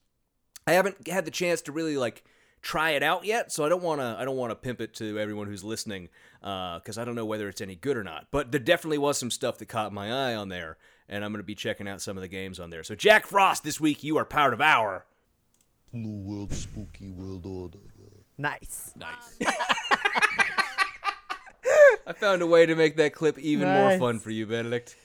I 0.68 0.74
haven't 0.74 1.08
had 1.08 1.26
the 1.26 1.32
chance 1.32 1.62
to 1.64 1.72
really 1.72 1.98
like 1.98 2.24
try 2.64 2.92
it 2.92 3.04
out 3.04 3.26
yet, 3.26 3.52
so 3.52 3.64
I 3.64 3.70
don't 3.70 3.84
want 3.84 4.02
to. 4.02 4.16
I 4.18 4.26
don't 4.26 4.38
want 4.38 4.50
to 4.50 4.56
pimp 4.56 4.82
it 4.82 4.96
to 4.96 5.20
everyone 5.20 5.46
who's 5.46 5.64
listening 5.64 6.10
uh, 6.42 6.80
because 6.80 6.98
I 6.98 7.06
don't 7.06 7.14
know 7.14 7.26
whether 7.26 7.48
it's 7.48 7.62
any 7.62 7.76
good 7.76 7.96
or 7.98 8.04
not. 8.04 8.28
But 8.32 8.52
there 8.52 8.60
definitely 8.60 8.98
was 8.98 9.20
some 9.20 9.30
stuff 9.30 9.60
that 9.60 9.68
caught 9.68 9.94
my 9.94 10.12
eye 10.12 10.34
on 10.34 10.50
there, 10.50 10.78
and 11.08 11.24
I'm 11.24 11.32
going 11.32 11.42
to 11.42 11.46
be 11.46 11.54
checking 11.54 11.88
out 11.88 12.02
some 12.02 12.18
of 12.18 12.22
the 12.22 12.28
games 12.28 12.60
on 12.60 12.72
there. 12.72 12.84
So 12.84 12.96
Jack 12.96 13.28
Frost, 13.28 13.64
this 13.64 13.80
week 13.80 14.04
you 14.04 14.18
are 14.18 14.26
part 14.26 14.54
of 14.54 14.62
our. 14.62 15.06
New 15.92 16.18
World 16.18 16.52
Spooky 16.54 17.12
World 17.12 17.46
Order. 17.46 17.78
Nice. 18.36 18.92
Nice. 18.96 19.38
I 22.06 22.12
found 22.14 22.42
a 22.42 22.48
way 22.48 22.66
to 22.66 22.76
make 22.76 22.98
that 22.98 23.14
clip 23.14 23.38
even 23.38 23.68
more 23.68 23.98
fun 24.00 24.20
for 24.20 24.32
you, 24.32 24.48
Benedict. 24.48 24.98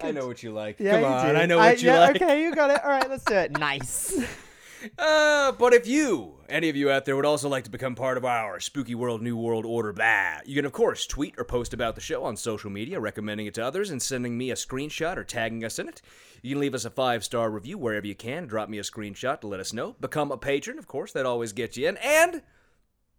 I 0.00 0.10
know 0.10 0.26
what 0.26 0.42
you 0.42 0.50
like. 0.50 0.80
Yeah, 0.80 0.92
Come 0.92 1.00
you 1.00 1.06
on, 1.06 1.34
do. 1.34 1.40
I 1.40 1.46
know 1.46 1.58
what 1.58 1.80
you 1.80 1.90
yeah, 1.90 2.00
like. 2.00 2.16
Okay, 2.16 2.42
you 2.42 2.52
got 2.54 2.70
it. 2.70 2.82
All 2.84 2.90
right, 2.90 3.08
let's 3.08 3.24
do 3.24 3.34
it. 3.34 3.52
Nice. 3.52 4.18
Uh, 4.98 5.52
but 5.52 5.72
if 5.72 5.86
you, 5.86 6.34
any 6.48 6.68
of 6.68 6.76
you 6.76 6.90
out 6.90 7.04
there, 7.04 7.16
would 7.16 7.26
also 7.26 7.48
like 7.48 7.64
to 7.64 7.70
become 7.70 7.94
part 7.94 8.16
of 8.16 8.24
our 8.24 8.60
Spooky 8.60 8.94
World 8.94 9.22
New 9.22 9.36
World 9.36 9.64
Order, 9.64 9.92
blah, 9.92 10.38
you 10.44 10.56
can 10.56 10.64
of 10.64 10.72
course 10.72 11.06
tweet 11.06 11.34
or 11.38 11.44
post 11.44 11.72
about 11.72 11.94
the 11.94 12.00
show 12.00 12.24
on 12.24 12.36
social 12.36 12.70
media, 12.70 13.00
recommending 13.00 13.46
it 13.46 13.54
to 13.54 13.64
others 13.64 13.90
and 13.90 14.02
sending 14.02 14.36
me 14.36 14.50
a 14.50 14.54
screenshot 14.54 15.16
or 15.16 15.24
tagging 15.24 15.64
us 15.64 15.78
in 15.78 15.88
it. 15.88 16.02
You 16.42 16.54
can 16.54 16.60
leave 16.60 16.74
us 16.74 16.84
a 16.84 16.90
five 16.90 17.24
star 17.24 17.50
review 17.50 17.78
wherever 17.78 18.06
you 18.06 18.14
can. 18.14 18.46
Drop 18.46 18.68
me 18.68 18.78
a 18.78 18.82
screenshot 18.82 19.40
to 19.40 19.46
let 19.46 19.60
us 19.60 19.72
know. 19.72 19.96
Become 20.00 20.32
a 20.32 20.36
patron, 20.36 20.78
of 20.78 20.86
course, 20.86 21.12
that 21.12 21.26
always 21.26 21.52
gets 21.52 21.76
you 21.76 21.88
in, 21.88 21.96
and 21.98 22.42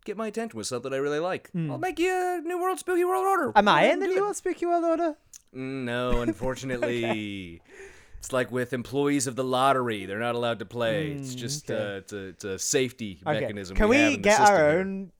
get 0.06 0.18
my 0.18 0.28
attention 0.28 0.58
with 0.58 0.68
something 0.68 0.94
I 0.94 0.98
really 0.98 1.20
like. 1.20 1.50
I'll 1.56 1.78
make 1.78 2.00
you 2.00 2.12
a 2.12 2.42
New 2.44 2.62
World 2.62 2.80
Spooky 2.80 3.06
World 3.06 3.26
Order. 3.26 3.52
Hmm. 3.52 3.58
Am 3.58 3.68
I 3.70 3.86
in 3.92 4.00
the. 4.00 4.08
New 4.08 4.22
World 4.22 4.36
Spooky 4.36 4.66
World 4.66 4.84
Order? 4.84 5.16
No, 5.54 6.22
unfortunately. 6.22 7.62
It's 8.24 8.32
like 8.32 8.54
with 8.54 8.72
employees 8.72 9.28
of 9.28 9.36
the 9.36 9.44
lottery; 9.44 10.06
they're 10.06 10.18
not 10.18 10.34
allowed 10.36 10.60
to 10.60 10.66
play. 10.66 11.12
it's 11.12 11.36
just 11.36 11.70
okay. 11.70 11.96
uh, 11.96 11.98
it's, 11.98 12.14
a, 12.14 12.18
it's 12.28 12.44
a 12.46 12.58
safety 12.58 13.20
Okay. 13.28 13.42
mechanism. 13.42 13.76
Can 13.76 13.90
we, 13.90 13.98
we 14.12 14.16
get 14.18 14.40
our 14.40 14.70
own 14.78 15.12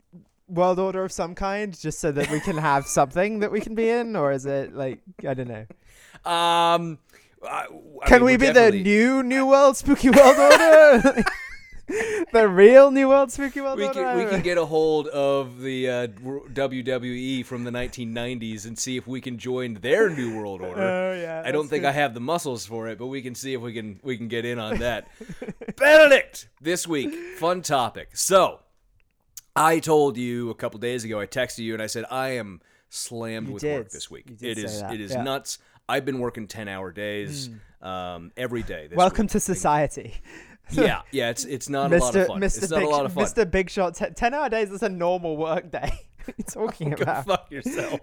world 0.48 0.80
order 0.80 1.04
of 1.04 1.12
some 1.12 1.36
kind, 1.36 1.78
just 1.78 2.00
so 2.00 2.14
that 2.14 2.32
we 2.32 2.40
can 2.40 2.56
have 2.58 2.88
something 2.88 3.40
that 3.40 3.52
we 3.52 3.60
can 3.60 3.76
be 3.76 3.90
in, 3.90 4.16
or 4.16 4.32
is 4.32 4.46
it 4.46 4.74
like 4.74 5.02
I 5.28 5.34
don't 5.34 5.50
know? 5.50 5.66
Um, 6.24 6.98
I- 7.46 7.68
I 8.04 8.08
Can 8.08 8.20
mean, 8.20 8.26
we 8.26 8.38
be 8.38 8.52
the 8.52 8.72
new 8.72 9.22
New 9.22 9.48
World 9.48 9.76
Spooky 9.76 10.10
World 10.10 10.38
Order? 10.38 11.24
the 11.88 12.48
real 12.48 12.92
New 12.92 13.10
World 13.10 13.32
Spooky 13.32 13.60
World 13.62 13.78
We 13.78 13.90
can, 13.90 14.18
we 14.18 14.26
can 14.26 14.42
get 14.42 14.58
a 14.58 14.66
hold 14.66 15.08
of 15.08 15.60
the 15.62 15.90
uh, 15.90 16.08
WWE 16.08 17.46
from 17.46 17.64
the 17.66 17.72
1990s 17.72 18.66
and 18.66 18.78
see 18.80 18.96
if 18.96 19.06
we 19.06 19.20
can 19.20 19.38
join 19.38 19.76
their 19.76 20.10
new 20.10 20.38
world 20.38 20.62
order. 20.62 20.82
Oh 20.82 21.14
yeah. 21.14 21.44
I 21.46 21.52
don't 21.52 21.68
think 21.68 21.84
good. 21.84 21.90
I 21.90 21.92
have 21.92 22.14
the 22.14 22.22
muscles 22.22 22.66
for 22.66 22.88
it, 22.88 22.98
but 22.98 23.08
we 23.08 23.22
can 23.22 23.36
see 23.36 23.54
if 23.54 23.62
we 23.62 23.74
can 23.74 24.00
we 24.02 24.18
can 24.18 24.28
get 24.28 24.46
in 24.46 24.60
on 24.60 24.80
that. 24.80 25.08
Benedict, 25.76 26.48
this 26.62 26.88
week, 26.88 27.14
fun 27.38 27.62
topic. 27.62 28.16
So, 28.16 28.60
I 29.56 29.80
told 29.80 30.18
you 30.18 30.50
a 30.50 30.56
couple 30.56 30.80
days 30.80 31.04
ago. 31.04 31.20
I 31.20 31.28
texted 31.28 31.60
you 31.60 31.74
and 31.74 31.82
I 31.84 31.88
said 31.88 32.06
I 32.10 32.30
am 32.38 32.62
slammed 32.90 33.48
You 33.48 33.54
with 33.56 33.64
did. 33.64 33.78
work 33.78 33.90
this 33.90 34.10
week. 34.10 34.26
It 34.42 34.58
is 34.58 34.82
that, 34.82 34.94
it 34.94 35.02
is 35.02 35.12
yeah. 35.12 35.24
Nuts. 35.24 35.58
I've 35.90 36.06
been 36.06 36.20
working 36.20 36.48
ten 36.48 36.70
hour 36.70 36.94
days 36.94 37.50
um, 37.82 38.32
every 38.38 38.64
day. 38.64 38.88
This 38.88 38.96
Welcome 38.96 39.26
week. 39.26 39.32
to 39.32 39.40
society. 39.42 40.14
Yeah, 40.72 41.02
yeah. 41.12 41.30
It's 41.30 41.46
it's 41.46 41.70
not 41.70 41.92
a 41.94 41.98
lot 41.98 42.14
Mr. 42.14 42.22
of 42.22 42.28
fun. 42.28 42.42
Mr. 42.42 42.64
It's 42.64 42.70
not 42.72 42.80
Big, 42.80 42.88
a 42.88 42.90
lot 42.90 43.06
of 43.06 43.14
fun. 43.14 43.26
Mr. 43.26 43.50
Big 43.50 43.70
Shot, 43.70 43.96
t- 43.96 44.06
10 44.16 44.34
hour 44.34 44.50
days 44.50 44.72
is 44.72 44.82
a 44.84 44.90
normal 44.90 45.38
work 45.38 45.70
day. 45.72 45.92
you 46.28 46.44
talking 46.50 46.92
Go 46.92 47.04
about? 47.04 47.26
fuck 47.26 47.52
yourself. 47.52 48.00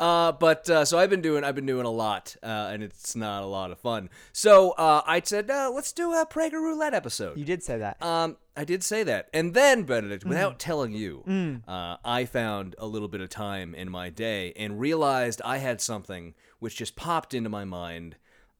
uh, 0.00 0.32
but 0.32 0.68
uh, 0.70 0.84
so 0.84 0.98
I've 0.98 1.10
been 1.10 1.20
doing 1.20 1.44
I've 1.44 1.54
been 1.54 1.66
doing 1.66 1.84
a 1.86 1.90
lot, 1.90 2.34
uh, 2.42 2.70
and 2.72 2.82
it's 2.82 3.14
not 3.14 3.42
a 3.42 3.46
lot 3.46 3.70
of 3.70 3.78
fun. 3.78 4.08
So 4.32 4.70
uh, 4.72 5.02
I 5.06 5.20
said, 5.24 5.50
uh, 5.50 5.70
let's 5.74 5.92
do 5.92 6.12
a 6.12 6.26
Prager 6.26 6.54
Roulette 6.54 6.94
episode. 6.94 7.38
You 7.38 7.44
did 7.44 7.62
say 7.62 7.78
that. 7.78 8.02
Um, 8.02 8.36
I 8.56 8.64
did 8.64 8.82
say 8.82 9.02
that, 9.04 9.28
and 9.32 9.54
then 9.54 9.84
Benedict, 9.84 10.24
Mm. 10.24 10.28
without 10.30 10.58
telling 10.58 10.92
you, 10.92 11.22
uh, 11.68 11.96
I 12.04 12.24
found 12.24 12.74
a 12.78 12.86
little 12.86 13.06
bit 13.08 13.20
of 13.20 13.28
time 13.28 13.74
in 13.74 13.88
my 13.90 14.10
day 14.10 14.52
and 14.56 14.80
realized 14.80 15.40
I 15.44 15.58
had 15.58 15.80
something 15.80 16.34
which 16.58 16.76
just 16.76 16.96
popped 16.96 17.34
into 17.34 17.48
my 17.50 17.64
mind. 17.64 18.16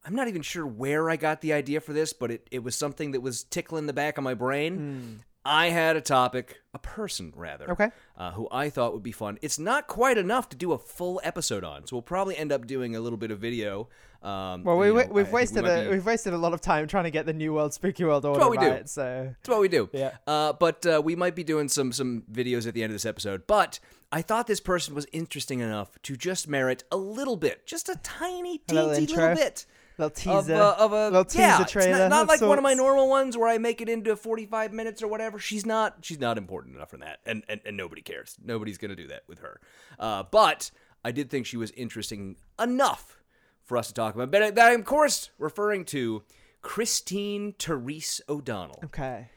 I'm 0.09 0.15
not 0.15 0.27
even 0.29 0.41
sure 0.43 0.67
where 0.67 1.11
I 1.11 1.17
got 1.17 1.43
the 1.43 1.53
idea 1.53 1.81
for 1.83 1.93
this, 1.93 2.15
but 2.15 2.31
it, 2.31 2.47
it 2.51 2.63
was 2.65 2.75
something 2.75 3.11
that 3.13 3.21
was 3.21 3.45
tickling 3.45 3.85
the 3.87 3.93
back 3.93 4.17
of 4.17 4.25
my 4.25 4.33
brain. 4.35 5.21
I 5.45 5.69
had 5.69 5.97
a 5.97 6.01
topic, 6.01 6.61
a 6.75 6.79
person 6.79 7.33
rather, 7.37 7.67
Mm. 7.67 7.73
Okay. 7.73 7.91
uh, 8.17 8.33
who 8.33 8.49
I 8.51 8.71
thought 8.71 8.93
would 8.95 9.03
be 9.03 9.13
fun. 9.13 9.39
It's 9.43 9.59
not 9.59 9.87
quite 9.87 10.17
enough 10.19 10.49
to 10.51 10.57
do 10.57 10.73
a 10.73 10.79
full 10.79 11.21
episode 11.25 11.63
on, 11.63 11.87
so 11.87 11.97
we'll 11.97 12.03
probably 12.03 12.37
end 12.39 12.53
up 12.53 12.67
doing 12.67 12.97
a 12.97 13.01
little 13.01 13.17
bit 13.19 13.31
of 13.31 13.39
video. 13.39 13.89
Um, 14.23 14.65
well, 14.65 14.77
we, 14.79 14.87
you 14.89 14.93
know, 14.95 14.99
we, 15.01 15.05
we've 15.13 15.27
we 15.29 15.33
wasted 15.33 15.63
might 15.63 15.71
a 15.71 15.85
be- 15.85 15.91
we've 15.91 16.05
wasted 16.07 16.33
a 16.33 16.39
lot 16.39 16.53
of 16.55 16.61
time 16.61 16.87
trying 16.89 17.05
to 17.05 17.11
get 17.11 17.25
the 17.27 17.33
New 17.33 17.53
World 17.55 17.73
Spooky 17.75 18.05
World 18.05 18.25
Order 18.25 18.41
what 18.41 18.51
we 18.51 18.59
do. 18.59 18.83
So 18.87 19.33
That's 19.37 19.49
what 19.49 19.61
we 19.61 19.69
do. 19.69 19.89
Yeah. 19.93 20.17
Uh, 20.27 20.53
but 20.55 20.85
uh, 20.87 21.01
we 21.05 21.15
might 21.17 21.35
be 21.37 21.45
doing 21.45 21.69
some 21.69 21.93
some 21.93 22.25
videos 22.33 22.67
at 22.67 22.75
the 22.75 22.83
end 22.83 22.91
of 22.91 22.95
this 22.95 23.07
episode. 23.07 23.47
But 23.47 23.79
I 24.11 24.23
thought 24.23 24.47
this 24.49 24.61
person 24.61 24.95
was 24.95 25.07
interesting 25.13 25.61
enough 25.61 25.91
to 26.03 26.17
just 26.17 26.49
merit 26.49 26.83
a 26.91 26.97
little 26.97 27.37
bit, 27.37 27.65
just 27.67 27.89
a 27.89 27.95
tiny, 28.03 28.59
teensy 28.67 29.09
little 29.09 29.35
bit. 29.37 29.67
Little 29.99 30.07
Of, 30.39 30.47
teaser, 30.47 30.55
of 30.55 30.93
a 30.93 31.05
little 31.11 31.25
teaser 31.25 31.41
yeah, 31.41 31.65
trailer. 31.65 31.99
not, 31.99 32.11
not 32.11 32.23
of 32.23 32.29
like 32.29 32.41
one 32.41 32.57
of 32.59 32.63
my 32.65 32.75
normal 32.75 33.09
ones 33.09 33.37
where 33.37 33.49
I 33.49 33.59
make 33.59 33.81
it 33.81 33.89
into 33.89 34.15
45 34.17 34.73
minutes 34.73 35.03
or 35.03 35.09
whatever. 35.09 35.39
She's 35.39 35.67
not 35.67 35.97
she's 36.03 36.21
not 36.21 36.39
important 36.39 36.77
enough 36.77 36.91
for 36.91 36.99
that, 36.99 37.19
and 37.27 37.43
and, 37.49 37.61
and 37.67 37.77
nobody 37.77 38.03
cares. 38.03 38.37
Nobody's 38.43 38.79
gonna 38.79 38.97
do 38.97 39.09
that 39.09 39.25
with 39.29 39.41
her. 39.41 39.61
Uh, 39.99 40.23
but 40.31 40.71
I 41.05 41.11
did 41.11 41.31
think 41.31 41.47
she 41.47 41.57
was 41.57 41.71
interesting 41.73 42.37
enough 42.61 43.19
for 43.65 43.77
us 43.77 43.89
to 43.89 43.95
talk 43.95 44.15
about. 44.15 44.31
But 44.31 44.55
that 44.55 44.73
I'm 44.73 44.81
of 44.81 44.87
course 44.87 45.31
referring 45.39 45.85
to 45.87 46.23
Christine 46.63 47.55
Therese 47.59 48.21
O'Donnell. 48.29 48.81
Okay. 48.85 49.31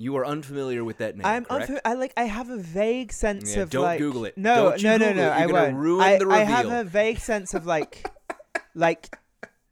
You 0.00 0.16
are 0.16 0.24
unfamiliar 0.24 0.84
with 0.84 0.98
that 0.98 1.16
name, 1.16 1.26
I'm 1.26 1.44
unfamiliar. 1.50 1.80
I 1.84 1.94
like. 1.94 2.12
I 2.16 2.24
have 2.24 2.50
a 2.50 2.56
vague 2.56 3.12
sense 3.12 3.56
Yeah, 3.56 3.62
of 3.62 3.70
don't 3.70 3.82
like. 3.82 3.98
Google 3.98 4.26
it. 4.26 4.38
No, 4.38 4.76
no, 4.80 4.96
no, 4.96 4.98
Google 4.98 5.14
no. 5.14 5.28
I 5.30 5.46
won't. 5.46 5.74
ruin 5.76 6.04
I, 6.04 6.18
the 6.18 6.28
I 6.28 6.38
have 6.44 6.70
a 6.70 6.84
vague 6.84 7.18
sense 7.18 7.52
of 7.52 7.66
like, 7.66 8.08
like 8.76 9.16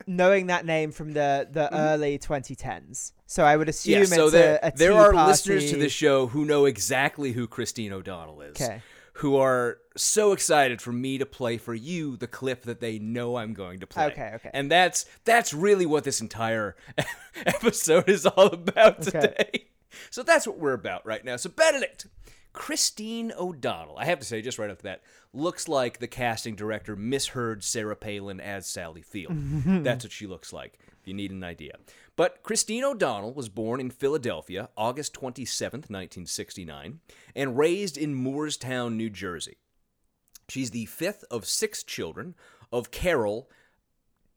knowing 0.07 0.47
that 0.47 0.65
name 0.65 0.93
from 0.93 1.13
the 1.13 1.49
the 1.51 1.75
early 1.75 2.19
2010s. 2.19 3.13
So 3.27 3.45
I 3.45 3.57
would 3.57 3.69
assume 3.69 3.95
Mm-hmm. 4.03 4.13
yeah, 4.13 4.17
so 4.17 4.23
it's 4.25 4.33
there, 4.33 4.59
a, 4.63 4.69
a 4.69 4.73
there 4.73 4.93
are 4.93 5.13
party. 5.13 5.29
listeners 5.31 5.71
to 5.71 5.77
the 5.77 5.89
show 5.89 6.29
who 6.29 6.45
know 6.45 6.65
exactly 6.65 7.33
who 7.33 7.47
Christine 7.47 7.93
O'Donnell 7.93 8.41
is. 8.43 8.57
'Kay. 8.57 8.83
Who 9.21 9.37
are 9.39 9.79
so 9.97 10.33
excited 10.33 10.83
for 10.83 10.93
me 10.93 11.17
to 11.17 11.25
play 11.25 11.57
for 11.57 11.75
you 11.75 12.19
the 12.19 12.27
clip 12.27 12.65
that 12.65 12.81
they 12.81 12.99
know 12.99 13.37
I'm 13.37 13.55
going 13.55 13.81
to 13.81 13.87
play. 13.87 14.07
Okay, 14.09 14.33
okay. 14.35 14.51
And 14.53 14.71
that's 14.71 15.07
that's 15.25 15.55
really 15.55 15.87
what 15.87 16.05
this 16.05 16.21
entire 16.21 16.77
episode 17.47 18.09
is 18.09 18.27
all 18.27 18.49
about 18.49 19.01
Okay. 19.09 19.21
today. 19.21 19.67
So 20.11 20.23
that's 20.23 20.47
what 20.47 20.59
we're 20.59 20.75
about 20.75 21.07
right 21.07 21.25
now. 21.25 21.37
So 21.37 21.49
Benedict, 21.49 22.07
Christine 22.57 23.35
O'Donnell, 23.39 23.99
I 23.99 24.07
have 24.07 24.19
to 24.19 24.25
say 24.25 24.41
just 24.41 24.59
right 24.59 24.71
off 24.71 24.79
the 24.79 24.85
bat, 24.85 25.03
looks 25.35 25.69
like 25.69 25.99
the 25.99 26.09
casting 26.09 26.57
director 26.57 26.97
misheard 26.97 27.63
Sarah 27.63 27.95
Palin 27.95 28.41
as 28.41 28.67
Sally 28.67 29.03
Field. 29.03 29.35
that's 29.85 30.07
what 30.07 30.13
she 30.13 30.27
looks 30.27 30.55
like. 30.55 30.79
If 31.01 31.07
you 31.07 31.13
need 31.13 31.31
an 31.33 31.45
idea. 31.45 31.75
But 32.17 32.43
Christine 32.43 32.83
O'Donnell 32.83 33.35
was 33.35 33.51
born 33.51 33.79
in 33.79 33.91
Philadelphia, 33.91 34.71
August 34.75 35.13
27th, 35.13 35.91
1969, 35.91 37.01
and 37.37 37.59
raised 37.59 37.99
in 37.99 38.15
Moorestown, 38.15 38.97
New 38.97 39.11
Jersey. 39.11 39.59
She's 40.49 40.71
the 40.71 40.87
fifth 40.87 41.25
of 41.31 41.45
six 41.45 41.83
children 41.83 42.35
of 42.73 42.91
Carol 42.91 43.51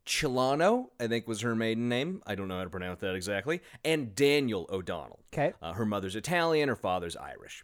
Chilano, 0.05 0.89
I 0.99 1.07
think 1.07 1.25
was 1.25 1.39
her 1.41 1.55
maiden 1.55 1.87
name. 1.87 2.21
I 2.27 2.35
don't 2.35 2.49
know 2.49 2.57
how 2.57 2.63
to 2.65 2.69
pronounce 2.69 2.99
that 2.99 3.15
exactly. 3.15 3.61
And 3.85 4.13
Daniel 4.13 4.67
O'Donnell. 4.69 5.19
'Kay. 5.31 5.53
Uh, 5.61 5.73
her 5.73 5.85
mother's 5.85 6.17
Italian, 6.17 6.67
her 6.67 6.75
father's 6.75 7.15
Irish. 7.15 7.63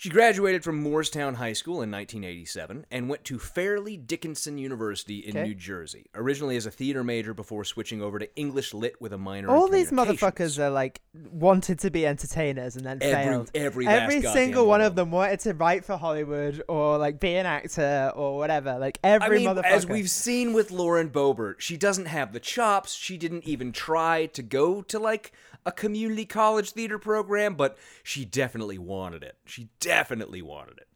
She 0.00 0.10
graduated 0.10 0.62
from 0.62 0.80
Moorestown 0.84 1.34
High 1.34 1.54
School 1.54 1.82
in 1.82 1.90
1987 1.90 2.86
and 2.88 3.08
went 3.08 3.24
to 3.24 3.36
Fairleigh 3.40 3.96
Dickinson 3.96 4.56
University 4.56 5.18
in 5.18 5.36
Okay. 5.36 5.48
New 5.48 5.54
Jersey, 5.56 6.06
originally 6.14 6.56
as 6.56 6.66
a 6.66 6.70
theater 6.70 7.02
major 7.02 7.34
before 7.34 7.64
switching 7.64 8.00
over 8.00 8.20
to 8.20 8.36
English 8.36 8.72
Lit 8.72 9.00
with 9.00 9.12
a 9.12 9.18
minor 9.18 9.50
All 9.50 9.66
these 9.66 9.90
motherfuckers 9.90 10.56
are 10.60 10.70
like 10.70 11.00
wanted 11.32 11.80
to 11.80 11.90
be 11.90 12.06
entertainers 12.06 12.76
and 12.76 12.86
then 12.86 12.98
Every- 13.00 13.24
failed. 13.24 13.50
every 13.56 13.86
every 13.88 14.22
single 14.22 14.62
one 14.66 14.78
one 14.78 14.80
of 14.82 14.86
of 14.92 14.94
them 14.94 15.10
wanted 15.10 15.40
to 15.40 15.54
write 15.54 15.84
for 15.84 15.96
Hollywood 15.96 16.62
or 16.68 16.96
like 16.96 17.18
be 17.18 17.34
an 17.34 17.46
actor 17.46 18.12
or 18.14 18.36
whatever. 18.38 18.78
Like 18.78 19.00
every 19.02 19.26
I 19.26 19.30
mean, 19.40 19.48
motherfucker. 19.48 19.64
as 19.64 19.84
we've 19.88 20.08
seen 20.10 20.52
with 20.52 20.70
Lauren 20.70 21.10
Boebert, 21.10 21.56
she 21.58 21.76
doesn't 21.76 22.06
have 22.06 22.32
the 22.32 22.38
chops. 22.38 22.94
She 22.94 23.16
didn't 23.18 23.48
even 23.48 23.72
try 23.72 24.26
to 24.26 24.42
go 24.44 24.80
to 24.82 25.00
like 25.00 25.32
a 25.66 25.72
community 25.72 26.24
college 26.24 26.70
theater 26.70 26.98
program, 26.98 27.54
but 27.54 27.76
she 28.02 28.24
definitely 28.24 28.78
wanted 28.78 29.22
it. 29.24 29.36
She 29.44 29.68
definitely 29.88 30.42
wanted 30.42 30.78
it. 30.78 30.88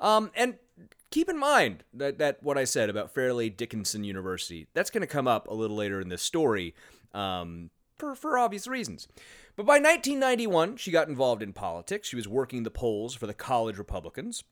Um, 0.00 0.30
and 0.34 0.56
keep 1.10 1.28
in 1.28 1.38
mind 1.38 1.84
that, 1.94 2.18
that 2.18 2.42
what 2.42 2.58
I 2.58 2.64
said 2.64 2.90
about 2.90 3.12
Fairleigh 3.12 3.50
Dickinson 3.50 4.04
University, 4.04 4.66
that's 4.74 4.90
going 4.90 5.02
to 5.02 5.06
come 5.06 5.28
up 5.28 5.48
a 5.48 5.54
little 5.54 5.76
later 5.76 6.00
in 6.00 6.08
this 6.08 6.22
story 6.22 6.74
um, 7.12 7.70
for, 7.98 8.14
for 8.14 8.38
obvious 8.38 8.66
reasons. 8.66 9.06
But 9.56 9.66
by 9.66 9.74
1991, 9.74 10.76
she 10.76 10.90
got 10.90 11.08
involved 11.08 11.42
in 11.42 11.52
politics. 11.52 12.08
She 12.08 12.16
was 12.16 12.26
working 12.26 12.62
the 12.62 12.70
polls 12.70 13.14
for 13.14 13.26
the 13.26 13.34
college 13.34 13.78
Republicans. 13.78 14.42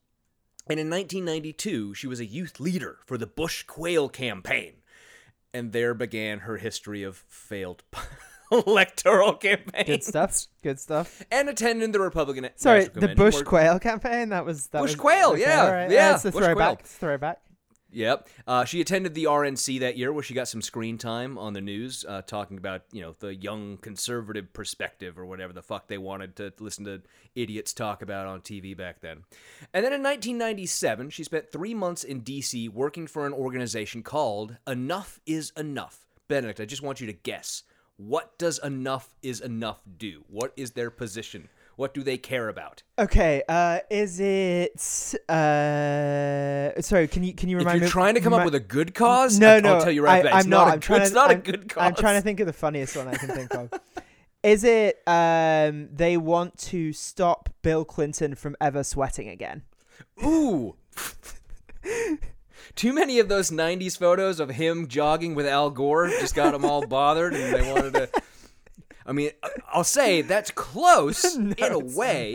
And 0.69 0.78
in 0.78 0.90
1992, 0.90 1.95
she 1.95 2.07
was 2.07 2.21
a 2.21 2.26
youth 2.26 2.61
leader 2.61 2.99
for 3.07 3.17
the 3.17 3.26
Bush 3.26 3.62
Quayle 3.62 4.09
campaign. 4.09 4.75
And 5.55 5.73
there 5.73 5.95
began 5.95 6.40
her 6.40 6.59
history 6.59 7.02
of 7.02 7.17
failed 7.17 7.83
electoral 8.67 9.35
campaign. 9.35 9.85
good 9.87 10.05
stuff. 10.05 10.47
Good 10.62 10.81
stuff. 10.81 11.23
And 11.31 11.49
attending 11.49 11.93
the 11.93 12.00
Republican 12.00 12.49
Sorry, 12.57 12.85
National 12.85 13.00
the 13.00 13.14
Bush 13.14 13.43
Quayle 13.43 13.78
campaign. 13.78 14.31
That 14.31 14.45
was 14.45 14.69
that 14.69 14.81
Bush 14.81 14.90
was- 14.90 15.00
Quayle, 15.00 15.33
okay, 15.33 15.40
yeah, 15.40 15.71
right. 15.71 15.90
yeah, 15.90 16.19
a 16.19 16.31
Bush 16.31 16.33
throwback. 16.33 16.55
Quayle. 16.57 16.78
Throwback. 16.85 17.40
Yep. 17.90 18.28
Uh, 18.47 18.64
she 18.64 18.81
attended 18.81 19.14
the 19.14 19.25
RNC 19.25 19.81
that 19.81 19.97
year, 19.97 20.12
where 20.12 20.23
she 20.23 20.35
got 20.35 20.47
some 20.47 20.61
screen 20.61 20.99
time 20.99 21.38
on 21.38 21.55
the 21.55 21.61
news, 21.61 22.05
uh, 22.07 22.21
talking 22.23 22.59
about 22.59 22.83
you 22.93 23.00
know 23.00 23.14
the 23.19 23.35
young 23.35 23.78
conservative 23.78 24.52
perspective 24.52 25.19
or 25.19 25.25
whatever 25.25 25.52
the 25.52 25.62
fuck 25.62 25.88
they 25.88 25.97
wanted 25.99 26.37
to 26.37 26.52
listen 26.61 26.85
to 26.85 27.00
idiots 27.35 27.73
talk 27.73 28.02
about 28.02 28.26
on 28.26 28.40
TV 28.40 28.76
back 28.76 29.00
then. 29.00 29.25
And 29.73 29.85
then 29.85 29.93
in 29.93 30.02
1997, 30.02 31.11
she 31.11 31.25
spent 31.25 31.50
three 31.50 31.75
months 31.75 32.05
in 32.05 32.21
D.C. 32.21 32.69
working 32.69 33.07
for 33.07 33.26
an 33.26 33.33
organization 33.33 34.02
called 34.02 34.57
Enough 34.67 35.21
Is 35.25 35.52
Enough. 35.57 36.00
Benedict, 36.28 36.61
I 36.61 36.67
just 36.67 36.83
want 36.83 37.00
you 37.00 37.07
to 37.07 37.14
guess. 37.14 37.62
What 37.99 38.38
does 38.38 38.59
Enough 38.62 39.12
Is 39.25 39.40
Enough 39.40 39.83
do? 39.99 40.23
What 40.28 40.52
is 40.57 40.71
their 40.71 40.88
position? 40.88 41.49
What 41.75 41.93
do 41.95 42.02
they 42.05 42.17
care 42.17 42.49
about? 42.49 42.83
Okay, 42.99 43.43
uh, 43.49 43.81
is 43.90 44.21
it? 44.21 44.75
Uh, 45.28 46.81
sorry, 46.81 47.09
can 47.09 47.23
you 47.25 47.33
can 47.35 47.49
you 47.49 47.57
If 47.57 47.61
remind 47.62 47.81
you're 47.81 47.87
me? 47.88 47.90
trying 47.90 48.14
to 48.14 48.21
come 48.21 48.33
up 48.33 48.45
with 48.45 48.55
a 48.55 48.61
good 48.61 48.95
cause, 48.95 49.38
no, 49.40 49.57
I- 49.57 49.61
no, 49.61 49.75
I'll 49.75 49.83
tell 49.83 49.90
you 49.93 50.02
right 50.05 50.21
I, 50.21 50.23
back. 50.23 50.33
I'm 50.35 50.38
It's 50.40 50.47
not. 50.49 50.59
not 50.67 50.69
a 50.69 50.73
I'm 50.75 50.81
trying 50.81 50.99
good- 50.99 51.02
to, 51.02 51.07
it's 51.07 51.14
not 51.14 51.31
a 51.31 51.35
I'm, 51.35 51.40
good 51.40 51.73
I'm 51.76 51.95
trying 51.95 52.17
to 52.17 52.23
think 52.23 52.38
of 52.40 52.47
the 52.47 52.52
funniest 52.52 52.97
one 52.97 53.09
I 53.09 53.14
can 53.17 53.28
think 53.31 53.52
of. 53.55 53.73
Is 54.45 54.62
it? 54.62 55.02
Um, 55.09 55.88
they 55.93 56.17
want 56.17 56.57
to 56.59 56.93
stop 56.93 57.49
Bill 57.62 57.85
Clinton 57.85 58.37
from 58.37 58.57
ever 58.61 58.85
sweating 58.85 59.28
again. 59.28 59.62
Ooh. 60.25 60.76
Too 62.75 62.93
many 62.93 63.19
of 63.19 63.29
those 63.29 63.51
90s 63.51 63.99
photos 63.99 64.41
of 64.41 64.51
him 64.51 64.89
jogging 64.89 65.35
with 65.35 65.47
Al 65.47 65.71
Gore 65.71 66.09
just 66.09 66.35
got 66.35 66.53
them 66.53 66.65
all 66.65 66.87
bothered 66.87 67.35
and 67.35 67.55
they 67.55 67.73
wanted 67.73 67.93
to. 67.95 68.11
I 69.07 69.13
mean, 69.13 69.31
I'll 69.73 69.85
say 69.85 70.21
that's 70.21 70.51
close 70.51 71.25
in 71.37 71.55
a 71.61 71.79
way 71.79 72.35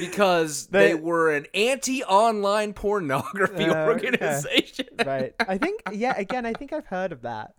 because 0.00 0.66
they, 0.66 0.88
They- 0.88 0.94
were 0.94 1.32
an 1.32 1.46
anti 1.54 2.04
online 2.04 2.74
pornography 2.74 3.64
okay. 3.70 3.84
organization. 3.86 4.86
Right. 5.04 5.34
I 5.40 5.56
think. 5.58 5.80
Yeah. 5.92 6.14
Again, 6.16 6.44
I 6.44 6.52
think 6.52 6.72
I've 6.74 6.86
heard 6.86 7.12
of 7.12 7.22
that. 7.22 7.54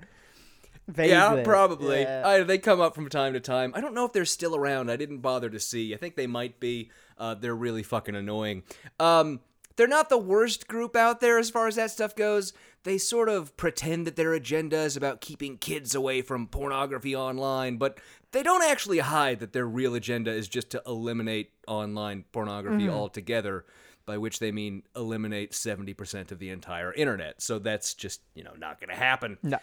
Yeah, 0.95 1.41
probably. 1.43 2.01
Yeah. 2.01 2.21
I, 2.23 2.43
they 2.43 2.59
come 2.59 2.79
up 2.79 2.93
from 2.93 3.09
time 3.09 3.33
to 3.33 3.39
time. 3.39 3.71
I 3.75 3.81
don't 3.81 3.95
know 3.95 4.05
if 4.05 4.13
they're 4.13 4.23
still 4.25 4.55
around. 4.55 4.91
I 4.91 4.95
didn't 4.97 5.17
bother 5.19 5.49
to 5.49 5.59
see. 5.59 5.95
I 5.95 5.97
think 5.97 6.15
they 6.15 6.27
might 6.27 6.59
be. 6.59 6.91
Uh, 7.17 7.33
they're 7.33 7.55
really 7.55 7.81
fucking 7.81 8.15
annoying. 8.15 8.61
Um, 8.99 9.39
they're 9.75 9.87
not 9.87 10.09
the 10.09 10.17
worst 10.17 10.67
group 10.67 10.95
out 10.95 11.19
there 11.19 11.37
as 11.37 11.49
far 11.49 11.67
as 11.67 11.75
that 11.75 11.91
stuff 11.91 12.15
goes. 12.15 12.53
They 12.83 12.97
sort 12.97 13.29
of 13.29 13.55
pretend 13.57 14.05
that 14.07 14.15
their 14.15 14.33
agenda 14.33 14.77
is 14.77 14.95
about 14.95 15.21
keeping 15.21 15.57
kids 15.57 15.95
away 15.95 16.21
from 16.21 16.47
pornography 16.47 17.15
online, 17.15 17.77
but 17.77 17.99
they 18.31 18.43
don't 18.43 18.63
actually 18.63 18.99
hide 18.99 19.39
that 19.39 19.53
their 19.53 19.65
real 19.65 19.95
agenda 19.95 20.31
is 20.31 20.47
just 20.47 20.69
to 20.71 20.81
eliminate 20.85 21.51
online 21.67 22.25
pornography 22.31 22.85
mm-hmm. 22.85 22.95
altogether. 22.95 23.65
By 24.05 24.19
which 24.19 24.37
they 24.37 24.51
mean 24.51 24.83
eliminate 24.95 25.51
70% 25.51 26.31
of 26.31 26.37
the 26.37 26.51
entire 26.51 26.93
internet. 26.93 27.41
So 27.41 27.57
that's 27.57 27.95
just, 27.95 28.21
you 28.35 28.43
know, 28.43 28.53
not 28.55 28.79
going 28.79 28.91
to 28.91 28.95
happen. 28.95 29.39
No. 29.41 29.57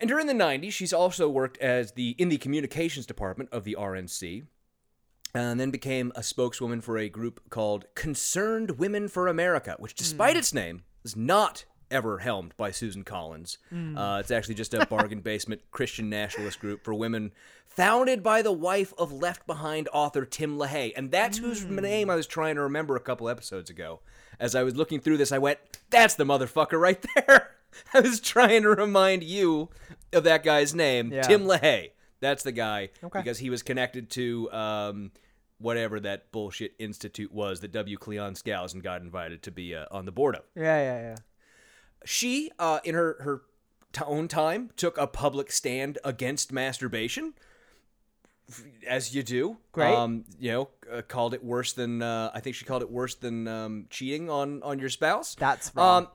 And 0.00 0.08
during 0.08 0.26
the 0.26 0.32
90s, 0.32 0.72
she's 0.72 0.92
also 0.92 1.28
worked 1.28 1.56
as 1.58 1.92
the 1.92 2.16
in 2.18 2.30
the 2.30 2.38
communications 2.38 3.06
department 3.06 3.50
of 3.52 3.62
the 3.62 3.76
RNC 3.78 4.42
and 5.34 5.60
then 5.60 5.70
became 5.70 6.12
a 6.14 6.22
spokeswoman 6.22 6.80
for 6.80 6.98
a 6.98 7.08
group 7.08 7.40
called 7.50 7.86
Concerned 7.94 8.72
Women 8.78 9.08
for 9.08 9.28
America, 9.28 9.76
which 9.78 9.94
despite 9.94 10.34
hmm. 10.34 10.40
its 10.40 10.54
name 10.54 10.82
is 11.04 11.16
not 11.16 11.64
ever 11.90 12.18
helmed 12.18 12.54
by 12.56 12.70
Susan 12.70 13.02
Collins. 13.02 13.58
Hmm. 13.70 13.96
Uh, 13.96 14.18
it's 14.20 14.30
actually 14.30 14.54
just 14.54 14.74
a 14.74 14.86
bargain 14.86 15.20
basement 15.20 15.62
Christian 15.70 16.08
nationalist 16.08 16.60
group 16.60 16.84
for 16.84 16.94
women 16.94 17.32
founded 17.66 18.22
by 18.22 18.42
the 18.42 18.52
wife 18.52 18.92
of 18.98 19.12
Left 19.12 19.46
Behind 19.46 19.88
author 19.92 20.24
Tim 20.24 20.58
LaHaye. 20.58 20.92
And 20.96 21.10
that's 21.10 21.38
whose 21.38 21.62
hmm. 21.62 21.76
name 21.76 22.10
I 22.10 22.16
was 22.16 22.26
trying 22.26 22.56
to 22.56 22.62
remember 22.62 22.96
a 22.96 23.00
couple 23.00 23.28
episodes 23.28 23.70
ago. 23.70 24.00
As 24.38 24.54
I 24.54 24.62
was 24.62 24.76
looking 24.76 25.00
through 25.00 25.18
this, 25.18 25.32
I 25.32 25.38
went, 25.38 25.58
that's 25.90 26.14
the 26.14 26.24
motherfucker 26.24 26.80
right 26.80 27.04
there. 27.14 27.50
I 27.94 28.00
was 28.00 28.20
trying 28.20 28.62
to 28.62 28.70
remind 28.70 29.22
you 29.22 29.68
of 30.12 30.24
that 30.24 30.42
guy's 30.42 30.74
name, 30.74 31.12
Yeah. 31.12 31.22
Tim 31.22 31.44
LaHaye. 31.44 31.90
That's 32.20 32.42
the 32.42 32.52
guy 32.52 32.90
Okay. 33.02 33.18
because 33.20 33.38
he 33.38 33.50
was 33.50 33.62
connected 33.62 34.10
to 34.10 34.50
um, 34.52 35.12
whatever 35.58 36.00
that 36.00 36.30
bullshit 36.32 36.74
institute 36.78 37.32
was 37.32 37.60
that 37.60 37.72
W. 37.72 37.96
Cleon 37.96 38.34
Skousen 38.34 38.82
got 38.82 39.00
invited 39.02 39.42
to 39.44 39.50
be 39.50 39.74
uh, 39.74 39.86
on 39.90 40.04
the 40.04 40.12
board 40.12 40.36
of. 40.36 40.42
Yeah. 40.54 40.62
Yeah. 40.82 41.00
Yeah. 41.00 41.16
She, 42.04 42.50
uh, 42.58 42.80
in 42.84 42.94
her 42.94 43.16
her 43.20 43.42
t- 43.92 44.02
own 44.06 44.26
time, 44.28 44.70
took 44.76 44.96
a 44.96 45.06
public 45.06 45.52
stand 45.52 45.98
against 46.04 46.50
masturbation, 46.52 47.34
as 48.86 49.14
you 49.14 49.22
do. 49.22 49.58
Great. 49.72 49.94
Um, 49.94 50.24
you 50.38 50.50
know, 50.50 50.68
uh, 50.90 51.02
called 51.02 51.34
it 51.34 51.44
worse 51.44 51.72
than 51.72 52.02
uh, 52.02 52.30
I 52.34 52.40
think 52.40 52.56
she 52.56 52.64
called 52.64 52.82
it 52.82 52.90
worse 52.90 53.14
than 53.14 53.46
um, 53.46 53.86
cheating 53.90 54.28
on 54.30 54.62
on 54.62 54.78
your 54.78 54.88
spouse. 54.88 55.34
That's 55.34 55.74
wrong. 55.74 56.08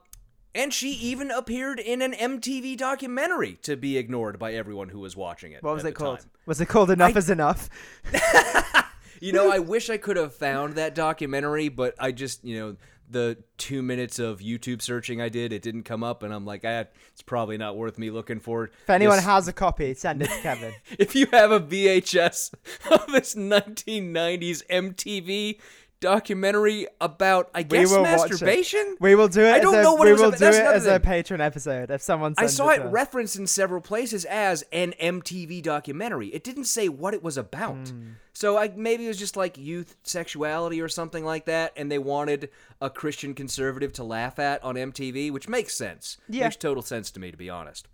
And 0.56 0.74
she 0.74 0.92
even 0.92 1.30
appeared 1.32 1.80
in 1.80 2.02
an 2.02 2.14
MTV 2.14 2.78
documentary 2.78 3.60
to 3.64 3.76
be 3.76 3.98
ignored 3.98 4.40
by 4.40 4.54
everyone 4.54 4.90
who 4.90 5.00
was 5.00 5.16
watching 5.16 5.52
it. 5.52 5.62
What 5.62 5.76
was 5.76 5.84
it 5.86 5.92
called? 5.94 6.20
time. 6.20 6.30
Was 6.46 6.62
it 6.62 6.68
called 6.68 6.90
Enough 6.90 7.16
I- 7.16 7.20
is 7.20 7.30
Enough? 7.30 7.70
You 9.22 9.32
know, 9.32 9.50
I 9.50 9.60
wish 9.60 9.90
I 9.90 9.96
could 9.98 10.18
have 10.18 10.36
found 10.36 10.74
that 10.76 10.94
documentary, 10.94 11.70
but 11.70 11.96
I 11.98 12.12
just, 12.12 12.44
you 12.44 12.60
know, 12.60 12.76
the 13.10 13.38
two 13.58 13.82
minutes 13.82 14.20
of 14.20 14.40
YouTube 14.40 14.82
searching 14.82 15.22
I 15.22 15.30
did, 15.30 15.54
it 15.54 15.62
didn't 15.62 15.84
come 15.84 16.04
up, 16.04 16.22
and 16.22 16.34
I'm 16.34 16.46
like, 16.46 16.62
ah, 16.66 16.84
it's 17.14 17.22
probably 17.22 17.58
not 17.58 17.78
worth 17.78 17.98
me 17.98 18.12
looking 18.12 18.40
for. 18.42 18.66
If 18.66 18.90
anyone 18.90 19.16
this- 19.16 19.26
has 19.26 19.48
a 19.48 19.54
copy, 19.54 19.94
send 19.94 20.22
it 20.22 20.30
to 20.30 20.40
Kevin. 20.42 20.74
if 21.00 21.16
you 21.16 21.28
have 21.32 21.52
a 21.52 21.62
VHS 21.62 22.54
of 22.92 23.08
this 23.08 23.36
1990s 23.36 24.64
MTV 24.68 25.60
documentary 26.00 26.88
about, 27.02 27.50
I 27.54 27.64
guess, 27.64 27.92
it. 27.92 28.02
masturbation. 28.02 28.98
We 29.00 29.16
will 29.16 29.28
do 29.28 29.42
it. 29.42 29.54
I 29.54 29.60
don't 29.60 29.76
as 29.76 29.80
a, 29.80 29.84
know 29.84 29.94
what 29.94 30.04
we 30.04 30.10
it 30.10 30.12
was 30.14 30.22
will 30.22 30.28
about. 30.30 30.40
do 30.40 30.46
That's 30.46 30.58
it 30.58 30.66
as 30.66 30.86
a 30.86 31.00
patron 31.00 31.42
episode. 31.42 31.90
If 31.90 32.02
someone 32.02 32.36
I 32.38 32.48
saw 32.48 32.70
it, 32.70 32.82
it 32.82 32.86
referenced 32.86 33.36
in 33.36 33.48
several 33.48 33.82
places 33.82 34.26
as 34.26 34.64
an 34.72 34.94
MTV 35.02 35.64
documentary. 35.64 36.28
It 36.28 36.44
didn't 36.44 36.66
say 36.66 36.90
what 36.90 37.14
it 37.14 37.24
was 37.24 37.38
about. 37.38 37.90
Hmm. 37.90 38.12
So 38.34 38.58
I 38.58 38.72
maybe 38.76 39.06
it 39.06 39.08
was 39.08 39.18
just 39.18 39.38
like 39.38 39.58
youth 39.58 39.96
sexuality 40.04 40.82
or 40.82 40.90
something 40.90 41.24
like 41.24 41.46
that, 41.46 41.74
and 41.78 41.92
they 41.92 42.00
wanted 42.00 42.50
a 42.82 42.90
Christian 42.90 43.34
conservative 43.34 43.94
to 43.94 44.04
laugh 44.04 44.40
at 44.40 44.64
on 44.64 44.76
MTV, 44.76 45.32
which 45.32 45.48
makes 45.48 45.76
sense. 45.76 46.18
Yeah. 46.28 46.44
Makes 46.44 46.58
total 46.58 46.84
sense 46.84 47.12
to 47.12 47.20
me, 47.20 47.32
to 47.32 47.38
be 47.38 47.50
honest. 47.50 47.88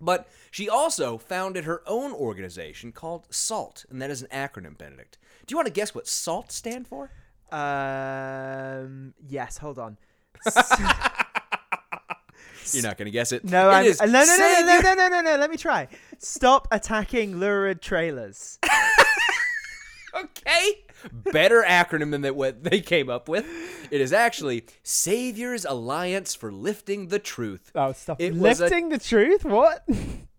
But 0.00 0.28
she 0.50 0.68
also 0.68 1.18
founded 1.18 1.64
her 1.64 1.82
own 1.86 2.12
organization 2.12 2.92
called 2.92 3.26
SALT, 3.30 3.86
and 3.90 4.00
that 4.02 4.10
is 4.10 4.22
an 4.22 4.28
acronym, 4.28 4.76
Benedict. 4.76 5.18
Do 5.46 5.52
you 5.52 5.56
want 5.56 5.66
to 5.66 5.72
guess 5.72 5.94
what 5.94 6.06
SALT 6.08 6.50
stand 6.52 6.88
for? 6.88 7.10
Um. 7.52 9.14
Yes. 9.26 9.58
Hold 9.58 9.78
on. 9.78 9.96
You're 12.72 12.82
not 12.82 12.98
going 12.98 13.06
to 13.06 13.12
guess 13.12 13.30
it. 13.32 13.44
No, 13.44 13.70
It 13.70 14.00
I'm, 14.00 14.08
uh, 14.08 14.12
no, 14.12 14.24
no, 14.24 14.36
no, 14.36 14.60
no, 14.60 14.66
no, 14.66 14.80
no, 14.80 14.94
no, 14.94 15.08
no, 15.08 15.20
no. 15.20 15.36
Let 15.36 15.50
me 15.50 15.56
try. 15.56 15.88
Stop 16.18 16.66
attacking 16.72 17.38
lurid 17.38 17.80
trailers. 17.80 18.58
okay. 20.14 20.85
Better 21.12 21.64
acronym 21.66 22.10
than 22.10 22.22
that 22.22 22.36
what 22.36 22.62
they 22.64 22.80
came 22.80 23.08
up 23.08 23.28
with. 23.28 23.46
It 23.90 24.00
is 24.00 24.12
actually 24.12 24.64
Savior's 24.82 25.64
Alliance 25.64 26.34
for 26.34 26.50
Lifting 26.52 27.08
the 27.08 27.18
Truth. 27.18 27.70
Oh, 27.74 27.92
stop 27.92 28.20
It 28.20 28.34
was 28.34 28.60
a- 28.60 28.64
lifting 28.64 28.88
the 28.88 28.98
truth. 28.98 29.44
What? 29.44 29.86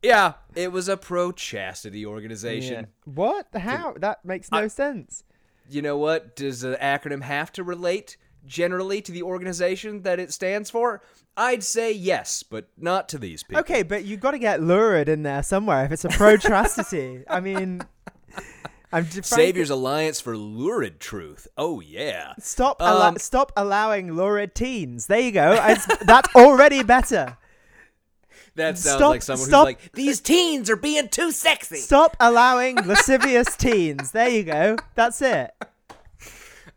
Yeah, 0.04 0.34
it 0.56 0.72
was 0.72 0.88
a 0.88 0.96
pro 0.98 1.32
chastity 1.32 2.06
organization. 2.06 2.88
What? 3.06 3.48
How? 3.56 3.94
That 3.98 4.24
makes 4.24 4.52
no 4.52 4.60
I- 4.60 4.68
sense. 4.68 5.24
You 5.70 5.82
know 5.82 5.98
what? 5.98 6.36
Does 6.36 6.62
the 6.62 6.78
acronym 6.82 7.24
have 7.24 7.52
to 7.54 7.64
relate 7.64 8.16
generally 8.46 9.02
to 9.02 9.12
the 9.12 9.24
organization 9.24 10.04
that 10.04 10.20
it 10.20 10.32
stands 10.32 10.70
for? 10.70 11.02
I'd 11.36 11.64
say 11.64 11.92
yes, 11.92 12.42
but 12.44 12.70
not 12.78 13.10
to 13.10 13.18
these 13.18 13.44
people. 13.44 13.60
Okay, 13.62 13.84
but 13.84 14.06
you've 14.06 14.22
got 14.22 14.32
to 14.32 14.40
get 14.40 14.62
lurid 14.62 15.10
in 15.10 15.24
there 15.24 15.44
somewhere 15.44 15.84
if 15.86 15.92
it's 15.92 16.06
a 16.06 16.10
pro 16.10 16.38
chastity. 16.38 17.24
I 17.30 17.40
mean, 17.42 17.82
I'm 18.92 19.06
j- 19.10 19.22
Savior's 19.22 19.70
Alliance 19.70 20.22
for 20.22 20.38
Lurid 20.38 21.00
Truth. 21.00 21.48
Oh 21.58 21.80
yeah. 21.82 22.34
Stop! 22.40 22.82
allo- 22.82 23.02
Um, 23.08 23.18
stop 23.18 23.52
allowing 23.58 24.14
lurid 24.14 24.56
teens. 24.56 25.08
There 25.08 25.20
you 25.20 25.32
go. 25.32 25.56
That's 26.06 26.34
already 26.36 26.84
better. 26.84 27.38
That 28.56 28.78
sounds 28.78 28.96
Stop- 28.98 29.10
like 29.12 29.22
someone 29.22 29.48
stop- 29.48 29.68
who's 29.68 29.76
like, 29.84 29.92
these 29.94 30.20
teens 30.22 30.70
are 30.70 30.76
being 30.78 31.10
too 31.10 31.32
sexy. 31.32 31.78
Stop 31.78 32.16
allowing 32.20 32.76
lascivious 32.88 33.56
teens. 33.56 34.12
There 34.12 34.30
you 34.30 34.44
go. 34.44 34.78
That's 34.96 35.22
it. 35.22 35.52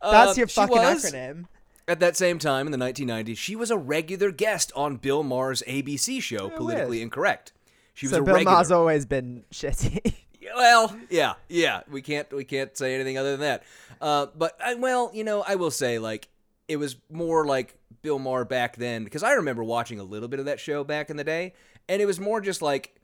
That's 0.03 0.33
Uh, 0.33 0.35
your 0.37 0.47
fucking 0.47 0.77
was- 0.77 1.05
acronym. 1.05 1.45
At 1.89 2.01
that 2.01 2.17
same 2.17 2.39
time, 2.39 2.67
in 2.67 2.73
the 2.73 2.79
1990s, 2.79 3.37
she 3.39 3.57
was 3.57 3.71
a 3.71 3.77
regular 3.77 4.31
guest 4.31 4.71
on 4.77 4.97
Bill 4.97 5.23
Maher's 5.25 5.63
ABC 5.67 6.21
show, 6.23 6.49
Politically 6.49 6.99
weird. 6.99 7.03
Incorrect. 7.05 7.53
She 7.95 8.07
was 8.07 8.13
So 8.13 8.19
a 8.21 8.23
Bill 8.25 8.35
regular. 8.35 8.53
Maher's 8.55 8.71
always 8.71 9.07
been 9.07 9.45
shitty. 9.53 10.15
Well, 10.55 10.97
yeah, 11.11 11.35
yeah. 11.49 11.83
We 11.91 12.03
can't 12.03 12.31
we 12.33 12.45
can't 12.45 12.77
say 12.77 12.95
anything 12.95 13.19
other 13.19 13.33
than 13.33 13.41
that. 13.41 13.63
Uh, 14.01 14.27
but 14.37 14.57
I, 14.65 14.75
well, 14.75 15.11
you 15.13 15.25
know, 15.25 15.45
I 15.47 15.57
will 15.57 15.71
say 15.71 15.99
like 15.99 16.29
it 16.69 16.77
was 16.77 16.97
more 17.11 17.47
like 17.47 17.77
Bill 18.03 18.19
Maher 18.19 18.45
back 18.45 18.77
then 18.77 19.05
because 19.05 19.23
I 19.23 19.33
remember 19.33 19.63
watching 19.65 19.99
a 19.99 20.05
little 20.05 20.29
bit 20.29 20.39
of 20.39 20.47
that 20.47 20.61
show 20.61 20.85
back 20.85 21.11
in 21.11 21.17
the 21.17 21.25
day, 21.25 21.55
and 21.89 22.01
it 22.01 22.07
was 22.07 22.21
more 22.21 22.41
just 22.41 22.63
like. 22.63 22.97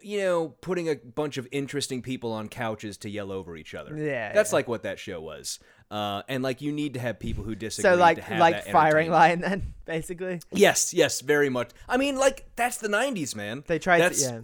You 0.00 0.20
know, 0.20 0.48
putting 0.60 0.88
a 0.88 0.94
bunch 0.94 1.38
of 1.38 1.48
interesting 1.50 2.00
people 2.00 2.32
on 2.32 2.48
couches 2.48 2.96
to 2.98 3.10
yell 3.10 3.32
over 3.32 3.56
each 3.56 3.74
other. 3.74 3.96
Yeah, 3.96 4.32
that's 4.32 4.52
yeah. 4.52 4.56
like 4.56 4.68
what 4.68 4.84
that 4.84 5.00
show 5.00 5.20
was. 5.20 5.58
Uh, 5.90 6.22
and 6.28 6.42
like 6.42 6.62
you 6.62 6.72
need 6.72 6.94
to 6.94 7.00
have 7.00 7.18
people 7.18 7.42
who 7.42 7.56
disagree. 7.56 7.90
So 7.90 7.96
to 7.96 8.00
like 8.00 8.30
like 8.30 8.64
firing 8.68 9.10
line 9.10 9.40
then 9.40 9.74
basically. 9.84 10.40
Yes, 10.52 10.94
yes, 10.94 11.20
very 11.20 11.48
much. 11.48 11.72
I 11.88 11.96
mean, 11.96 12.16
like 12.16 12.46
that's 12.54 12.78
the 12.78 12.88
'90s, 12.88 13.34
man. 13.34 13.64
They 13.66 13.80
tried 13.80 13.98
That's- 13.98 14.22
to 14.22 14.34
yeah. 14.34 14.40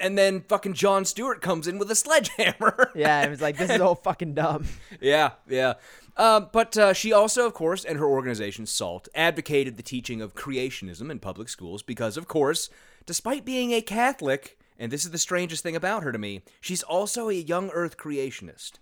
And 0.00 0.16
then 0.16 0.42
fucking 0.48 0.74
Jon 0.74 1.04
Stewart 1.04 1.40
comes 1.40 1.66
in 1.66 1.78
with 1.78 1.90
a 1.90 1.94
sledgehammer. 1.94 2.92
Yeah, 2.96 3.22
it 3.22 3.30
was 3.30 3.40
like 3.42 3.58
this 3.58 3.70
is 3.70 3.80
all 3.80 3.94
fucking 3.94 4.34
dumb. 4.34 4.66
yeah, 5.00 5.32
yeah. 5.48 5.74
Um, 6.16 6.48
but 6.50 6.76
uh, 6.78 6.92
she 6.94 7.12
also, 7.12 7.46
of 7.46 7.52
course, 7.52 7.84
and 7.84 7.98
her 7.98 8.06
organization, 8.06 8.64
SALT, 8.64 9.08
advocated 9.14 9.76
the 9.76 9.82
teaching 9.82 10.22
of 10.22 10.34
creationism 10.34 11.10
in 11.10 11.18
public 11.18 11.48
schools 11.48 11.82
because, 11.82 12.16
of 12.16 12.26
course, 12.26 12.70
despite 13.04 13.44
being 13.44 13.72
a 13.72 13.82
Catholic, 13.82 14.58
and 14.78 14.90
this 14.90 15.04
is 15.04 15.10
the 15.10 15.18
strangest 15.18 15.62
thing 15.62 15.76
about 15.76 16.02
her 16.04 16.12
to 16.12 16.18
me, 16.18 16.42
she's 16.60 16.82
also 16.82 17.28
a 17.28 17.34
young 17.34 17.68
earth 17.70 17.96
creationist. 17.98 18.72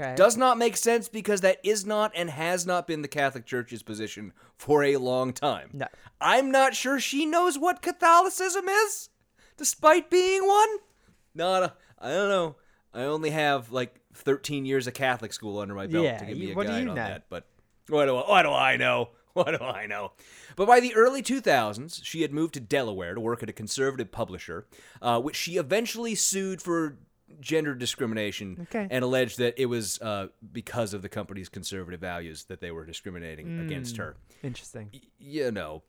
Okay. 0.00 0.14
Does 0.14 0.36
not 0.36 0.58
make 0.58 0.76
sense 0.76 1.08
because 1.08 1.40
that 1.40 1.58
is 1.64 1.84
not 1.84 2.12
and 2.14 2.30
has 2.30 2.64
not 2.64 2.86
been 2.86 3.02
the 3.02 3.08
Catholic 3.08 3.44
Church's 3.44 3.82
position 3.82 4.32
for 4.56 4.84
a 4.84 4.96
long 4.96 5.32
time. 5.32 5.70
No. 5.72 5.86
I'm 6.20 6.52
not 6.52 6.76
sure 6.76 7.00
she 7.00 7.26
knows 7.26 7.58
what 7.58 7.82
Catholicism 7.82 8.68
is, 8.68 9.08
despite 9.58 10.08
being 10.10 10.46
one. 10.46 10.68
Not, 11.34 11.62
a, 11.62 11.74
I 11.98 12.08
don't 12.10 12.28
know. 12.30 12.56
I 12.94 13.02
only 13.02 13.30
have 13.30 13.70
like 13.70 14.00
13 14.14 14.64
years 14.64 14.86
of 14.86 14.94
Catholic 14.94 15.32
school 15.34 15.58
under 15.58 15.74
my 15.74 15.86
belt 15.86 16.04
Yeah, 16.04 16.18
to 16.18 16.24
give 16.26 16.38
me 16.38 16.50
a 16.50 16.54
guide 16.54 16.66
on 16.80 16.84
know? 16.86 16.94
that. 16.94 17.26
But 17.28 17.46
what 17.88 18.06
do, 18.06 18.14
what 18.16 18.42
do 18.42 18.50
I 18.50 18.76
know? 18.76 19.10
What 19.34 19.56
do 19.56 19.64
I 19.64 19.86
know? 19.86 20.12
But 20.56 20.66
by 20.66 20.80
the 20.80 20.92
early 20.96 21.22
2000s, 21.22 22.00
she 22.02 22.22
had 22.22 22.32
moved 22.32 22.54
to 22.54 22.60
Delaware 22.60 23.14
to 23.14 23.20
work 23.20 23.40
at 23.40 23.48
a 23.48 23.52
conservative 23.52 24.10
publisher, 24.10 24.66
uh, 25.00 25.20
which 25.20 25.36
she 25.36 25.58
eventually 25.58 26.16
sued 26.16 26.60
for 26.60 26.98
gender 27.38 27.72
discrimination 27.76 28.56
Okay. 28.62 28.88
and 28.90 29.04
alleged 29.04 29.38
that 29.38 29.54
it 29.56 29.66
was 29.66 30.00
uh, 30.00 30.28
because 30.50 30.92
of 30.92 31.02
the 31.02 31.08
company's 31.08 31.48
conservative 31.48 32.00
values 32.00 32.46
that 32.46 32.60
they 32.60 32.72
were 32.72 32.84
discriminating 32.84 33.46
Hmm. 33.46 33.60
against 33.66 33.96
her. 33.98 34.16
Interesting. 34.42 34.90
Y- 34.92 35.00
you 35.20 35.52
know. 35.52 35.84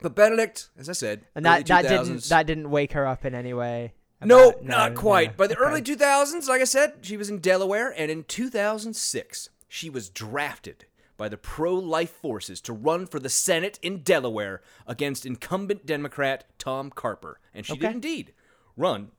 But 0.00 0.14
Benedict, 0.14 0.68
as 0.78 0.88
I 0.88 0.92
said, 0.92 1.24
And 1.34 1.44
that 1.46 1.66
that 1.66 1.82
didn't 1.82 2.24
that 2.28 2.46
didn't 2.46 2.70
wake 2.70 2.92
her 2.92 3.06
up 3.06 3.24
in 3.24 3.34
any 3.34 3.54
way. 3.54 3.94
no, 4.22 4.50
about- 4.50 4.64
not 4.64 4.92
no, 4.92 4.98
quite. 5.00 5.30
no. 5.32 5.36
By 5.36 5.46
the 5.46 5.54
Okay. 5.56 5.64
early 5.64 5.82
2000s, 5.82 6.48
like 6.48 6.60
I 6.60 6.64
said, 6.64 6.98
she 7.02 7.16
was 7.16 7.30
in 7.30 7.38
Delaware, 7.38 7.94
and 7.96 8.10
in 8.10 8.24
2006, 8.24 9.48
she 9.68 9.88
was 9.90 10.08
drafted 10.10 10.86
by 11.16 11.28
the 11.30 11.38
pro 11.38 11.74
life 11.74 12.10
forces 12.10 12.60
to 12.62 12.72
run 12.74 13.06
for 13.06 13.18
the 13.18 13.30
Senate 13.30 13.78
in 13.82 14.02
Delaware 14.02 14.60
against 14.86 15.24
incumbent 15.24 15.86
Democrat 15.86 16.44
Tom 16.58 16.90
Carper. 16.90 17.40
And 17.54 17.64
she 17.64 17.72
Okay. 17.72 17.86
did 17.86 17.92
indeed 17.94 18.34
run 18.76 19.12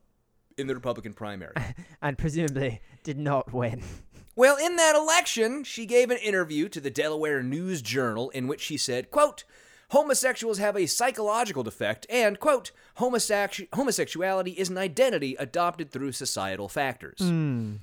in 0.58 0.68
the 0.68 0.76
Republican 0.76 1.14
primary. 1.14 1.54
and 2.02 2.18
presumably 2.18 2.82
did 3.04 3.18
not 3.18 3.52
win. 3.52 3.82
Well, 4.36 4.58
in 4.64 4.76
that 4.76 4.96
election, 4.96 5.64
she 5.64 5.88
gave 5.88 6.12
an 6.12 6.18
interview 6.18 6.70
to 6.70 6.80
the 6.80 6.92
Delaware 6.92 7.42
News 7.42 7.82
Journal 7.82 8.30
in 8.30 8.48
which 8.48 8.62
she 8.62 8.78
said, 8.78 9.10
quote, 9.10 9.44
homosexuals 9.90 10.58
have 10.58 10.76
a 10.76 10.86
psychological 10.86 11.64
defect 11.64 12.06
and, 12.10 12.40
quote, 12.40 12.72
homosexu- 12.98 13.68
homosexuality 13.74 14.52
is 14.52 14.70
an 14.70 14.78
identity 14.78 15.36
adopted 15.38 15.92
through 15.92 16.12
societal 16.12 16.68
factors. 16.70 17.20
Hmm. 17.20 17.76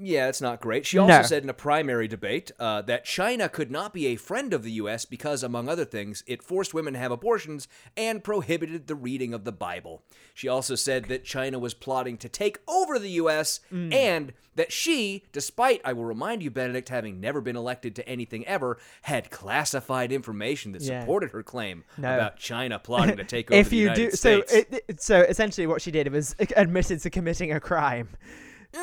Yeah, 0.00 0.28
it's 0.28 0.40
not 0.40 0.60
great. 0.60 0.86
She 0.86 0.96
also 0.96 1.12
No. 1.16 1.22
said 1.22 1.42
in 1.42 1.50
a 1.50 1.54
primary 1.54 2.06
debate 2.06 2.52
uh, 2.60 2.82
that 2.82 3.04
China 3.04 3.48
could 3.48 3.70
not 3.70 3.92
be 3.92 4.06
a 4.06 4.16
friend 4.16 4.52
of 4.54 4.62
the 4.62 4.70
U.S. 4.72 5.04
because, 5.04 5.42
among 5.42 5.68
other 5.68 5.84
things, 5.84 6.22
it 6.26 6.40
forced 6.42 6.72
women 6.72 6.92
to 6.92 6.98
have 7.00 7.10
abortions 7.10 7.66
and 7.96 8.22
prohibited 8.22 8.86
the 8.86 8.94
reading 8.94 9.34
of 9.34 9.42
the 9.44 9.50
Bible. 9.50 10.02
She 10.34 10.46
also 10.46 10.76
said 10.76 11.06
that 11.06 11.24
China 11.24 11.58
was 11.58 11.74
plotting 11.74 12.16
to 12.18 12.28
take 12.28 12.60
over 12.68 12.96
the 12.98 13.10
U.S. 13.10 13.58
Mm. 13.72 13.92
and 13.92 14.32
that 14.54 14.70
she, 14.72 15.24
despite, 15.32 15.80
I 15.84 15.92
will 15.92 16.04
remind 16.04 16.42
you, 16.44 16.50
Benedict, 16.50 16.88
having 16.90 17.20
never 17.20 17.40
been 17.40 17.56
elected 17.56 17.96
to 17.96 18.08
anything 18.08 18.46
ever, 18.46 18.78
had 19.02 19.30
classified 19.30 20.12
information 20.12 20.72
that 20.72 20.82
Yeah. 20.82 21.00
supported 21.00 21.30
her 21.32 21.42
claim 21.42 21.82
No. 21.96 22.14
about 22.14 22.36
China 22.36 22.78
plotting 22.78 23.16
to 23.16 23.24
take 23.24 23.50
over 23.50 23.60
if 23.60 23.70
the 23.70 23.76
you 23.76 23.82
United 23.82 24.10
do 24.12 24.16
so, 24.16 24.42
States. 24.42 24.52
it, 24.72 24.84
it- 24.88 25.02
so 25.02 25.20
essentially 25.22 25.66
what 25.66 25.82
she 25.82 25.90
did 25.90 26.12
was 26.12 26.36
admitted 26.56 27.00
to 27.00 27.10
committing 27.10 27.52
a 27.52 27.58
crime 27.60 28.10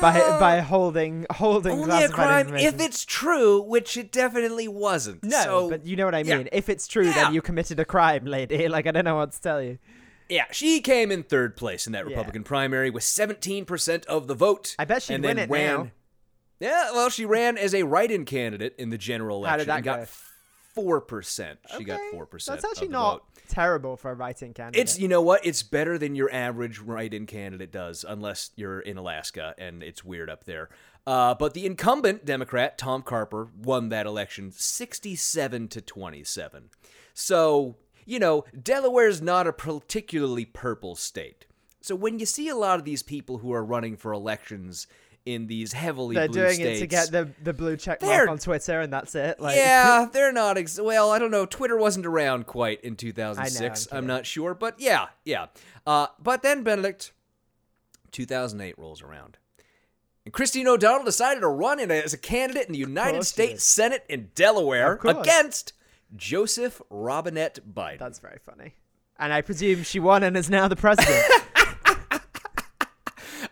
by 0.00 0.20
Uh, 0.20 0.40
by 0.40 0.60
holding 0.60 1.26
holding 1.30 1.80
only 1.82 2.04
a 2.04 2.08
crime 2.08 2.54
if 2.56 2.80
it's 2.80 3.04
true, 3.04 3.60
which 3.62 3.96
it 3.96 4.12
definitely 4.12 4.68
wasn't. 4.68 5.22
no, 5.24 5.42
so, 5.42 5.70
but 5.70 5.84
you 5.86 5.96
know 5.96 6.04
what 6.04 6.14
I 6.14 6.20
yeah. 6.20 6.38
mean. 6.38 6.48
If 6.52 6.68
it's 6.68 6.86
true, 6.88 7.06
Yeah. 7.06 7.12
then 7.14 7.34
you 7.34 7.42
committed 7.42 7.78
a 7.80 7.84
crime, 7.84 8.24
lady. 8.24 8.68
Like 8.76 8.86
I 8.86 8.90
don't 8.92 9.04
know 9.04 9.16
what 9.16 9.32
to 9.32 9.40
tell 9.40 9.62
you. 9.62 9.78
Yeah, 10.28 10.46
she 10.50 10.80
came 10.80 11.12
in 11.12 11.22
third 11.22 11.56
place 11.56 11.86
in 11.86 11.92
that 11.92 12.04
Yeah. 12.04 12.10
Republican 12.10 12.42
primary 12.42 12.90
with 12.90 13.04
17% 13.04 14.04
of 14.06 14.26
the 14.26 14.34
vote. 14.34 14.74
I 14.78 14.84
bet 14.84 15.02
she'd 15.04 15.14
and 15.14 15.24
win 15.24 15.36
then 15.36 15.44
it 15.48 15.52
ran, 15.52 15.76
now. 15.76 15.90
Yeah, 16.58 16.90
well, 16.92 17.10
she 17.10 17.24
ran 17.24 17.56
as 17.58 17.74
a 17.74 17.84
write-in 17.84 18.24
candidate 18.24 18.74
in 18.78 18.90
the 18.90 18.98
general 18.98 19.38
election 19.38 19.52
How 19.52 19.56
did 19.58 19.68
that 19.68 19.76
and 19.76 19.84
got 20.00 20.08
four 20.74 21.00
percent. 21.00 21.58
She 21.76 21.84
got 21.84 22.00
four 22.10 22.26
percent. 22.26 22.60
That's 22.60 22.72
actually 22.72 22.88
not 22.88 23.12
vote. 23.18 23.22
Terrible 23.48 23.96
for 23.96 24.10
a 24.10 24.14
write-in 24.14 24.54
candidate. 24.54 24.80
It's 24.80 24.98
you 24.98 25.08
know 25.08 25.22
what? 25.22 25.44
It's 25.44 25.62
better 25.62 25.98
than 25.98 26.14
your 26.14 26.32
average 26.32 26.78
write-in 26.78 27.26
candidate 27.26 27.72
does, 27.72 28.04
unless 28.06 28.50
you're 28.56 28.80
in 28.80 28.98
Alaska 28.98 29.54
and 29.58 29.82
it's 29.82 30.04
weird 30.04 30.28
up 30.28 30.44
there. 30.44 30.68
Uh, 31.06 31.34
but 31.34 31.54
the 31.54 31.66
incumbent 31.66 32.24
Democrat 32.24 32.76
Tom 32.76 33.02
Carper 33.02 33.48
won 33.56 33.88
that 33.90 34.06
election, 34.06 34.52
sixty-seven 34.52 35.68
to 35.68 35.80
twenty-seven. 35.80 36.70
So 37.14 37.76
you 38.04 38.18
know, 38.18 38.44
Delaware's 38.60 39.20
not 39.20 39.46
a 39.46 39.52
particularly 39.52 40.44
purple 40.44 40.94
state. 40.94 41.46
So 41.80 41.94
when 41.94 42.18
you 42.18 42.26
see 42.26 42.48
a 42.48 42.56
lot 42.56 42.78
of 42.78 42.84
these 42.84 43.02
people 43.02 43.38
who 43.38 43.52
are 43.52 43.64
running 43.64 43.96
for 43.96 44.12
elections 44.12 44.86
in 45.26 45.48
these 45.48 45.72
heavily 45.72 46.14
They're 46.14 46.28
doing 46.28 46.54
states, 46.54 46.78
it 46.78 46.80
to 46.80 46.86
get 46.86 47.10
the 47.10 47.28
the 47.42 47.52
blue 47.52 47.76
check 47.76 48.00
They're- 48.00 48.18
mark 48.18 48.30
on 48.30 48.38
Twitter, 48.38 48.80
and 48.80 48.92
that's 48.92 49.14
it. 49.14 49.40
Like, 49.40 49.56
yeah, 49.56 50.06
they're 50.12 50.32
not. 50.32 50.56
Ex- 50.56 50.80
well, 50.80 51.10
I 51.10 51.18
don't 51.18 51.30
know. 51.32 51.44
Twitter 51.44 51.76
wasn't 51.76 52.06
around 52.06 52.46
quite 52.46 52.80
in 52.82 52.96
2006. 52.96 53.88
I'm 53.90 53.98
I'm, 53.98 54.06
not 54.06 54.24
sure, 54.24 54.54
but 54.54 54.80
yeah, 54.80 55.06
yeah. 55.24 55.46
Uh, 55.86 56.06
but 56.22 56.42
then 56.42 56.62
Benedict, 56.62 57.12
2008 58.12 58.78
rolls 58.78 59.02
around, 59.02 59.38
and 60.24 60.32
Christine 60.32 60.68
O'Donnell 60.68 61.04
decided 61.04 61.40
to 61.40 61.48
run 61.48 61.80
in 61.80 61.90
as 61.90 62.12
a 62.14 62.18
candidate 62.18 62.66
in 62.66 62.72
the 62.72 62.78
United 62.78 63.24
States. 63.24 63.64
Senate 63.64 64.04
in 64.08 64.30
Delaware 64.34 64.98
against 65.04 65.72
Joseph 66.14 66.80
Robinette 66.88 67.58
Biden. 67.68 67.98
that's 67.98 68.20
very 68.20 68.38
funny. 68.44 68.74
And 69.18 69.32
I 69.32 69.40
presume 69.40 69.82
she 69.82 69.98
won 69.98 70.22
and 70.22 70.36
is 70.36 70.50
now 70.50 70.68
the 70.68 70.76
president. 70.76 71.24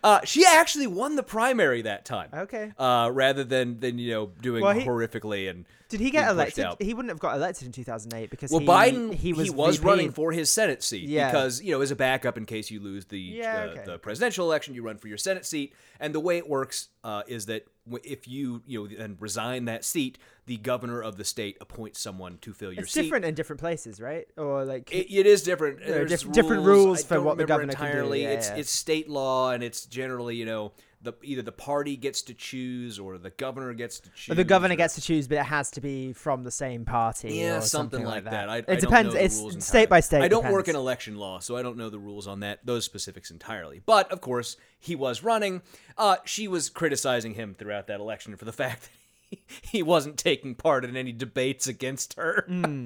Uh, 0.05 0.19
she 0.23 0.45
actually 0.45 0.85
won 0.85 1.15
the 1.15 1.23
primary 1.23 1.81
that 1.81 2.05
time. 2.05 2.29
Okay. 2.31 2.71
Uh, 2.77 3.09
rather 3.11 3.43
than 3.43 3.79
than 3.79 3.97
you 3.97 4.11
know 4.11 4.31
doing 4.39 4.61
Well, 4.63 4.75
he- 4.75 4.85
horrifically 4.85 5.49
and 5.49 5.65
Did 5.89 5.99
he 5.99 6.11
get 6.11 6.29
elected? 6.29 6.67
He 6.79 6.93
wouldn't 6.93 7.09
have 7.09 7.19
got 7.19 7.35
elected 7.35 7.65
in 7.65 7.71
2008 7.71 8.29
because 8.29 8.51
Well, 8.51 8.59
he, 8.59 8.67
Biden 8.67 9.13
he 9.13 9.33
was 9.33 9.49
VP. 9.49 9.79
running 9.87 10.11
for 10.11 10.31
his 10.31 10.51
Senate 10.51 10.83
seat 10.83 11.09
Yeah. 11.09 11.31
because 11.31 11.59
you 11.61 11.71
know 11.71 11.81
as 11.81 11.89
a 11.89 11.95
backup 11.95 12.37
in 12.37 12.45
case 12.45 12.69
you 12.69 12.79
lose 12.79 13.05
the 13.05 13.19
Yeah, 13.19 13.55
uh, 13.55 13.65
okay. 13.71 13.83
the 13.85 13.97
presidential 13.97 14.45
election, 14.45 14.75
you 14.75 14.83
run 14.83 14.97
for 14.97 15.07
your 15.07 15.17
Senate 15.17 15.45
seat, 15.45 15.73
and 15.99 16.13
the 16.13 16.19
way 16.19 16.37
it 16.37 16.47
works 16.47 16.89
uh, 17.03 17.23
is 17.27 17.47
that 17.47 17.65
if 18.03 18.27
you 18.27 18.61
you 18.65 18.87
know 18.87 18.95
then 18.97 19.17
resign 19.19 19.65
that 19.65 19.85
seat, 19.85 20.17
the 20.45 20.57
governor 20.57 21.01
of 21.01 21.17
the 21.17 21.23
state 21.23 21.57
appoints 21.61 21.99
someone 21.99 22.37
to 22.41 22.53
fill 22.53 22.71
your 22.71 22.83
seat. 22.83 22.83
It's 22.83 22.93
seat. 22.93 23.01
different 23.03 23.25
in 23.25 23.35
different 23.35 23.59
places, 23.59 24.01
right? 24.01 24.27
Or 24.37 24.65
like 24.65 24.91
It, 24.91 25.11
it 25.11 25.25
is 25.25 25.43
different. 25.43 25.79
There 25.85 26.01
are 26.01 26.05
diff- 26.05 26.31
different 26.31 26.65
rules 26.65 27.03
for 27.03 27.21
what 27.21 27.37
the 27.37 27.45
governor 27.45 27.73
can 27.73 28.05
do, 28.05 28.13
yeah, 28.15 28.29
it's 28.29 28.49
yeah. 28.49 28.55
it's 28.55 28.71
state 28.71 29.09
law, 29.09 29.51
and 29.51 29.63
it's 29.63 29.85
generally 29.85 30.35
you 30.35 30.45
know 30.45 30.73
the 31.05 31.13
either 31.23 31.41
the 31.41 31.51
party 31.51 31.95
gets 31.95 32.21
to 32.23 32.33
choose 32.33 32.99
or 32.99 33.17
the 33.17 33.29
governor 33.29 33.73
gets 33.73 33.99
to 34.01 34.09
choose. 34.09 34.33
Or 34.33 34.35
the 34.35 34.43
governor 34.43 34.73
or- 34.73 34.77
gets 34.77 34.95
to 34.95 35.01
choose, 35.01 35.27
but 35.27 35.37
it 35.37 35.45
has 35.45 35.71
to 35.71 35.81
be 35.81 36.11
from 36.13 36.43
the 36.43 36.51
same 36.51 36.83
party. 36.83 37.35
Yeah, 37.35 37.57
or 37.57 37.61
something, 37.61 37.99
something, 38.01 38.05
like 38.05 38.25
that. 38.25 38.49
I, 38.49 38.57
it 38.57 38.65
I 38.67 38.75
depends. 38.75 39.15
it's 39.15 39.65
state 39.65 39.87
by 39.87 40.01
state. 40.01 40.21
I 40.21 40.27
don't 40.27 40.51
work 40.51 40.67
in 40.67 40.75
election 40.75 41.15
law, 41.15 41.39
so 41.39 41.55
I 41.55 41.61
don't 41.61 41.77
know 41.77 41.89
the 41.89 41.99
rules 41.99 42.27
on 42.27 42.41
that 42.41 42.65
those 42.65 42.83
specifics 42.83 43.31
entirely. 43.31 43.81
But 43.85 44.11
of 44.11 44.19
course, 44.19 44.57
he 44.77 44.95
was 44.95 45.23
running. 45.23 45.61
Uh, 45.97 46.17
she 46.25 46.47
was 46.47 46.69
criticizing 46.69 47.35
him 47.35 47.55
throughout 47.57 47.87
that 47.87 47.99
election 47.99 48.35
for 48.35 48.45
the 48.45 48.53
fact 48.65 48.83
that 48.83 48.89
he, 49.61 49.83
wasn't 49.83 50.17
taking 50.17 50.55
part 50.55 50.85
in 50.85 50.95
any 50.95 51.11
debates 51.11 51.67
against 51.67 52.13
her. 52.15 52.47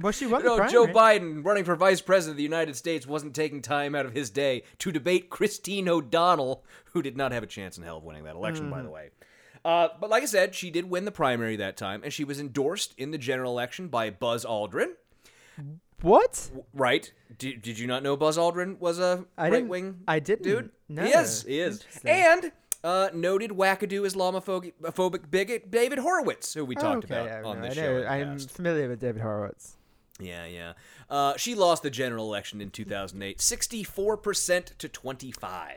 Well, 0.00 0.12
she 0.12 0.26
know, 0.26 0.66
Joe. 0.68 0.86
Biden, 0.86 1.44
running 1.44 1.64
for 1.64 1.76
vice 1.76 2.00
president 2.00 2.34
of 2.34 2.36
the 2.38 2.42
United 2.42 2.74
States, 2.74 3.06
wasn't 3.06 3.34
taking 3.34 3.60
time 3.60 3.94
out 3.94 4.06
of 4.06 4.12
his 4.14 4.30
day 4.30 4.62
to 4.78 4.92
debate 4.92 5.28
Christine 5.28 5.88
O'Donnell, 5.88 6.64
who 6.92 7.02
did 7.02 7.18
not 7.18 7.32
have 7.32 7.42
a 7.42 7.46
chance 7.46 7.76
in 7.76 7.84
hell 7.84 7.98
of 7.98 8.04
winning 8.04 8.24
that 8.24 8.34
election, 8.34 8.70
by 8.70 8.80
the 8.82 8.88
way. 8.88 9.10
Uh, 9.64 9.88
but 10.00 10.08
like 10.08 10.22
I 10.22 10.26
said, 10.26 10.54
she 10.54 10.70
did 10.70 10.88
win 10.88 11.04
the 11.04 11.12
primary 11.12 11.56
that 11.56 11.76
time, 11.76 12.02
and 12.02 12.12
she 12.12 12.24
was 12.24 12.40
endorsed 12.40 12.94
in 12.96 13.10
the 13.10 13.18
general 13.18 13.52
election 13.52 13.88
by 13.88 14.08
Buzz 14.10 14.44
Aldrin. 14.44 14.92
What? 16.02 16.50
Right? 16.72 17.12
Did, 17.38 17.60
did 17.60 17.78
you 17.78 17.86
not 17.86 18.02
know 18.02 18.16
Buzz 18.16 18.38
Aldrin 18.38 18.78
was 18.78 18.98
a 18.98 19.24
right 19.36 19.66
wing 19.66 20.00
I 20.08 20.18
didn't. 20.18 20.44
dude? 20.44 20.70
No. 20.88 21.04
He 21.04 21.10
is. 21.10 21.42
He 21.42 21.60
is. 21.60 21.84
And 22.04 22.52
uh, 22.82 23.10
noted 23.14 23.50
wackadoo 23.50 24.02
Islamophobic 24.06 24.72
phobic 24.92 25.30
bigot 25.30 25.70
David 25.70 25.98
Horowitz, 25.98 26.54
who 26.54 26.64
we 26.64 26.76
Oh, 26.76 26.80
talked 26.80 27.04
okay, 27.04 27.14
about 27.14 27.26
yeah, 27.26 27.42
on 27.48 27.60
no, 27.60 27.68
this 27.68 27.78
I 27.78 27.80
show. 27.82 27.92
know. 27.92 28.00
the 28.00 28.10
I'm 28.10 28.32
past. 28.32 28.50
familiar 28.50 28.88
with 28.88 29.00
David 29.00 29.22
Horowitz. 29.22 29.76
Yeah, 30.18 30.44
yeah. 30.46 30.72
Uh, 31.08 31.34
she 31.36 31.54
lost 31.54 31.82
the 31.82 31.90
general 31.90 32.26
election 32.26 32.60
in 32.60 32.70
2008, 32.70 33.38
64% 33.38 34.76
to 34.78 34.88
25. 34.88 35.74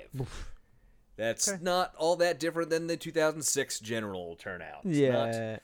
That's 1.15 1.47
Okay. 1.47 1.63
not 1.63 1.93
all 1.97 2.15
that 2.17 2.39
different 2.39 2.69
than 2.69 2.87
the 2.87 2.97
2006 2.97 3.79
general 3.79 4.35
turnout. 4.35 4.81
It's 4.83 4.97
Yeah. 4.97 5.11
Not, 5.11 5.61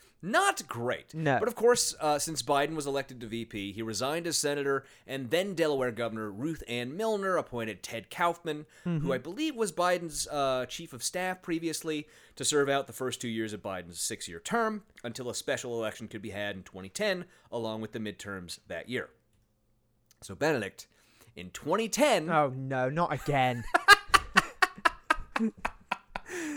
great. 0.62 1.14
No. 1.14 1.40
But 1.40 1.48
of 1.48 1.56
course, 1.56 1.96
uh, 2.00 2.20
since 2.20 2.42
Biden 2.42 2.76
was 2.76 2.86
elected 2.86 3.22
to 3.22 3.28
VP, 3.28 3.72
he 3.72 3.82
resigned 3.82 4.28
as 4.28 4.38
senator, 4.38 4.84
and 5.08 5.30
then 5.30 5.54
Delaware 5.54 5.92
Governor 5.92 6.30
Ruth 6.30 6.62
Ann 6.68 6.96
Minner 6.98 7.38
appointed 7.38 7.82
Ted 7.82 8.10
Kaufman, 8.10 8.66
who 8.84 9.14
I 9.14 9.18
believe 9.18 9.56
was 9.56 9.72
Biden's 9.72 10.28
uh, 10.28 10.66
chief 10.68 10.92
of 10.94 11.04
staff 11.04 11.42
previously, 11.42 12.08
to 12.36 12.44
serve 12.44 12.70
out 12.70 12.88
the 12.88 12.94
first 12.94 13.22
two 13.22 13.28
years 13.30 13.54
of 13.54 13.62
Biden's 13.62 14.02
six 14.02 14.28
year 14.28 14.40
term 14.40 14.84
until 15.04 15.30
a 15.30 15.36
special 15.36 15.74
election 15.74 16.08
could 16.08 16.22
be 16.22 16.32
had 16.32 16.56
in 16.56 16.64
2010, 16.64 17.26
along 17.52 17.82
with 17.82 17.94
the 17.94 18.00
midterms 18.00 18.60
that 18.68 18.90
year. 18.90 19.10
So, 20.22 20.36
Benedict, 20.36 20.88
in 21.36 21.50
2010, 21.52 22.30
Oh 22.30 22.52
no, 22.56 22.90
not 22.90 23.14
again. 23.14 23.64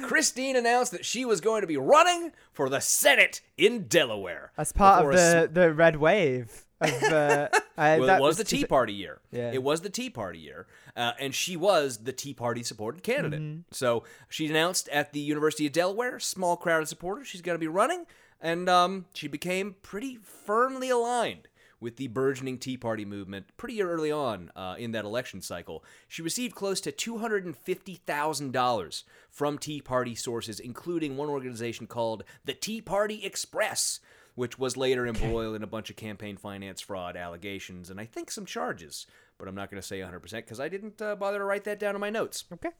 Christine 0.02 0.56
announced 0.56 0.92
that 0.92 1.04
she 1.04 1.24
was 1.24 1.40
going 1.40 1.62
to 1.62 1.66
be 1.66 1.76
running 1.76 2.32
for 2.52 2.68
the 2.68 2.80
Senate 2.80 3.40
in 3.56 3.86
Delaware. 3.88 4.52
As 4.56 4.72
part 4.72 5.06
of 5.06 5.12
the, 5.12 5.50
the 5.52 5.72
red 5.72 5.96
wave 5.96 6.66
of 6.80 7.02
uh, 7.04 7.48
uh, 7.52 7.58
well, 7.76 8.06
that 8.06 8.18
it 8.18 8.22
was 8.22 8.36
the 8.36 8.44
Tea 8.44 8.64
Party 8.64 8.92
year. 8.92 9.20
Yeah. 9.30 9.52
It 9.52 9.62
was 9.62 9.80
the 9.80 9.90
Tea 9.90 10.10
Party 10.10 10.38
year. 10.38 10.66
Uh, 10.96 11.12
and 11.18 11.34
she 11.34 11.56
was 11.56 11.98
the 11.98 12.12
Tea 12.12 12.34
Party 12.34 12.62
supported 12.62 13.02
candidate. 13.02 13.40
Mm-hmm. 13.40 13.60
So 13.70 14.04
she 14.28 14.46
announced 14.46 14.88
at 14.90 15.12
the 15.12 15.20
University 15.20 15.66
of 15.66 15.72
Delaware, 15.72 16.18
small 16.20 16.56
crowd 16.56 16.82
of 16.82 16.88
supporters, 16.88 17.28
she's 17.28 17.42
going 17.42 17.54
to 17.54 17.60
be 17.60 17.68
running. 17.68 18.06
And 18.40 18.68
um, 18.68 19.06
she 19.14 19.28
became 19.28 19.76
pretty 19.82 20.16
firmly 20.16 20.90
aligned 20.90 21.48
with 21.82 21.96
the 21.96 22.06
burgeoning 22.06 22.58
Tea 22.58 22.76
Party 22.76 23.04
movement 23.04 23.48
pretty 23.56 23.82
early 23.82 24.12
on 24.12 24.52
uh, 24.54 24.76
in 24.78 24.92
that 24.92 25.04
election 25.04 25.42
cycle. 25.42 25.82
She 26.08 26.22
received 26.22 26.54
close 26.54 26.80
to 26.82 26.92
$250,000 26.92 29.02
from 29.30 29.58
Tea 29.58 29.82
Party 29.82 30.14
sources, 30.14 30.60
including 30.60 31.16
one 31.16 31.28
organization 31.28 31.88
called 31.88 32.22
the 32.44 32.54
Tea 32.54 32.80
Party 32.80 33.24
Express, 33.24 33.98
which 34.34 34.58
was 34.58 34.76
later 34.76 35.06
embroiled 35.06 35.56
in 35.56 35.62
a 35.62 35.66
bunch 35.66 35.90
of 35.90 35.96
campaign 35.96 36.36
finance 36.36 36.80
fraud 36.80 37.16
allegations 37.16 37.90
and 37.90 38.00
I 38.00 38.06
think 38.06 38.30
some 38.30 38.46
charges. 38.46 39.06
But 39.36 39.48
I'm 39.48 39.56
not 39.56 39.70
going 39.70 39.82
to 39.82 39.86
say 39.86 40.00
100% 40.00 40.32
because 40.32 40.60
I 40.60 40.68
didn't 40.68 41.02
uh, 41.02 41.16
bother 41.16 41.38
to 41.38 41.44
write 41.44 41.64
that 41.64 41.80
down 41.80 41.96
in 41.96 42.00
my 42.00 42.10
notes. 42.10 42.44
Okay. 42.52 42.70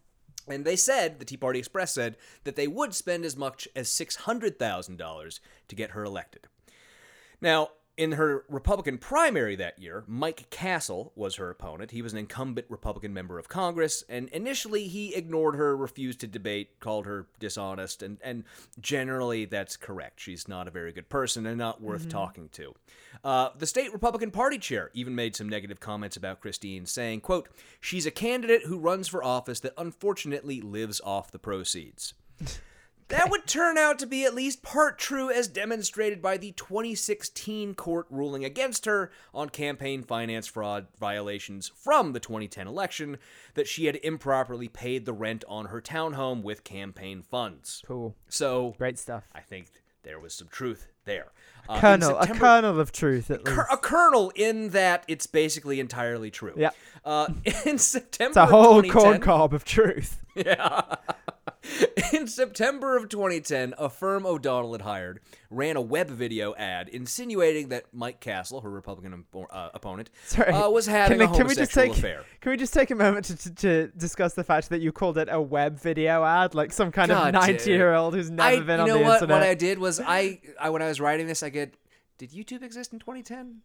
And 0.48 0.64
they 0.64 0.76
said, 0.76 1.18
the 1.18 1.24
Tea 1.24 1.36
Party 1.36 1.58
Express 1.58 1.94
said, 1.94 2.16
that 2.44 2.56
they 2.56 2.66
would 2.66 2.94
spend 2.94 3.24
as 3.24 3.36
much 3.36 3.68
as 3.76 3.88
$600,000 3.88 5.40
to 5.68 5.76
get 5.76 5.90
her 5.90 6.04
elected. 6.04 6.48
Now, 7.40 7.68
in 8.02 8.12
her 8.12 8.44
Republican 8.48 8.98
primary 8.98 9.54
that 9.54 9.78
year, 9.78 10.02
Mike 10.08 10.50
Castle 10.50 11.12
was 11.14 11.36
her 11.36 11.50
opponent. 11.50 11.92
He 11.92 12.02
was 12.02 12.12
an 12.12 12.18
incumbent 12.18 12.66
Republican 12.68 13.14
member 13.14 13.38
of 13.38 13.48
Congress, 13.48 14.02
and 14.08 14.28
initially 14.30 14.88
he 14.88 15.14
ignored 15.14 15.54
her, 15.54 15.76
refused 15.76 16.18
to 16.20 16.26
debate, 16.26 16.80
called 16.80 17.06
her 17.06 17.28
dishonest, 17.38 18.02
and, 18.02 18.18
and 18.20 18.42
generally 18.80 19.44
that's 19.44 19.76
correct. 19.76 20.18
She's 20.18 20.48
not 20.48 20.66
a 20.66 20.72
very 20.72 20.90
good 20.90 21.08
person 21.08 21.46
and 21.46 21.56
not 21.56 21.80
worth 21.80 22.08
talking 22.08 22.48
to. 22.54 22.74
Uh, 23.22 23.50
the 23.56 23.66
state 23.66 23.92
Republican 23.92 24.32
Party 24.32 24.58
chair 24.58 24.90
even 24.94 25.14
made 25.14 25.36
some 25.36 25.48
negative 25.48 25.78
comments 25.78 26.16
about 26.16 26.40
Christine, 26.40 26.86
saying, 26.86 27.20
quote, 27.20 27.48
she's 27.80 28.04
a 28.04 28.10
candidate 28.10 28.66
who 28.66 28.80
runs 28.80 29.06
for 29.06 29.22
office 29.22 29.60
that 29.60 29.74
unfortunately 29.78 30.60
lives 30.60 31.00
off 31.04 31.30
the 31.30 31.38
proceeds. 31.38 32.14
That 33.12 33.30
would 33.30 33.46
turn 33.46 33.76
out 33.76 33.98
to 33.98 34.06
be 34.06 34.24
at 34.24 34.34
least 34.34 34.62
part 34.62 34.98
true, 34.98 35.30
as 35.30 35.46
demonstrated 35.46 36.22
by 36.22 36.38
the 36.38 36.52
2016 36.52 37.74
court 37.74 38.06
ruling 38.08 38.42
against 38.42 38.86
her 38.86 39.10
on 39.34 39.50
campaign 39.50 40.02
finance 40.02 40.46
fraud 40.46 40.86
violations 40.98 41.70
from 41.76 42.14
the 42.14 42.20
2010 42.20 42.66
election 42.66 43.18
that 43.52 43.68
she 43.68 43.84
had 43.84 43.98
improperly 44.02 44.66
paid 44.66 45.04
the 45.04 45.12
rent 45.12 45.44
on 45.46 45.66
her 45.66 45.78
townhome 45.78 46.42
with 46.42 46.64
campaign 46.64 47.20
funds. 47.20 47.82
Cool. 47.86 48.16
So, 48.30 48.74
Great 48.78 48.98
stuff. 48.98 49.24
I 49.34 49.40
think 49.40 49.66
there 50.04 50.18
was 50.18 50.32
some 50.32 50.48
truth 50.48 50.88
there. 51.04 51.32
Uh, 51.68 51.80
Kernel, 51.80 52.16
a 52.18 52.26
kernel 52.26 52.80
of 52.80 52.92
truth 52.92 53.30
at 53.30 53.44
least. 53.44 53.60
A 53.70 53.76
kernel 53.76 54.32
in 54.34 54.70
that 54.70 55.04
it's 55.06 55.26
basically 55.26 55.80
entirely 55.80 56.30
true. 56.30 56.54
Yeah. 56.56 56.70
Uh, 57.04 57.28
in 57.66 57.76
September, 57.76 58.30
It's 58.30 58.36
a 58.38 58.46
whole 58.46 58.82
corn 58.84 59.20
cob 59.20 59.52
of 59.52 59.66
truth. 59.66 60.24
yeah. 60.34 60.96
In 62.12 62.26
September 62.26 62.96
of 62.96 63.08
2010, 63.08 63.74
a 63.78 63.88
firm 63.88 64.26
O'Donnell 64.26 64.72
had 64.72 64.82
hired 64.82 65.20
ran 65.50 65.76
a 65.76 65.80
web 65.80 66.08
video 66.08 66.54
ad 66.56 66.88
insinuating 66.88 67.68
that 67.68 67.84
Mike 67.92 68.20
Castle, 68.20 68.60
her 68.62 68.70
Republican 68.70 69.24
uh, 69.50 69.68
opponent, 69.74 70.10
Sorry. 70.26 70.52
uh, 70.52 70.68
was 70.70 70.86
having 70.86 71.18
can, 71.18 71.28
a 71.28 71.30
we- 71.30 71.36
can 71.36 71.46
we 71.46 71.54
just 71.54 71.72
homosexual 71.72 71.94
take 71.94 71.98
affair. 71.98 72.24
can 72.40 72.50
we 72.50 72.56
just 72.56 72.74
take 72.74 72.90
a 72.90 72.94
moment 72.94 73.26
to, 73.26 73.36
to, 73.36 73.54
to 73.54 73.86
discuss 73.96 74.34
the 74.34 74.44
fact 74.44 74.70
that 74.70 74.80
you 74.80 74.92
called 74.92 75.18
it 75.18 75.28
a 75.30 75.40
web 75.40 75.78
video 75.78 76.24
ad, 76.24 76.54
like 76.54 76.72
some 76.72 76.90
kind 76.90 77.10
God, 77.10 77.34
of 77.34 77.46
ninety 77.46 77.70
year 77.70 77.94
old 77.94 78.14
who's 78.14 78.30
never 78.30 78.56
I, 78.56 78.60
been 78.60 78.80
on 78.80 78.88
the 78.88 78.98
what? 78.98 79.14
internet? 79.22 79.28
What 79.28 79.42
I 79.42 79.54
did 79.54 79.78
was 79.78 80.00
I, 80.00 80.40
I 80.60 80.70
when 80.70 80.82
I 80.82 80.88
was 80.88 81.00
writing 81.00 81.26
this, 81.26 81.42
I 81.42 81.48
get, 81.48 81.74
did 82.18 82.32
YouTube 82.32 82.62
exist 82.62 82.92
in 82.92 82.98
2010? 82.98 83.60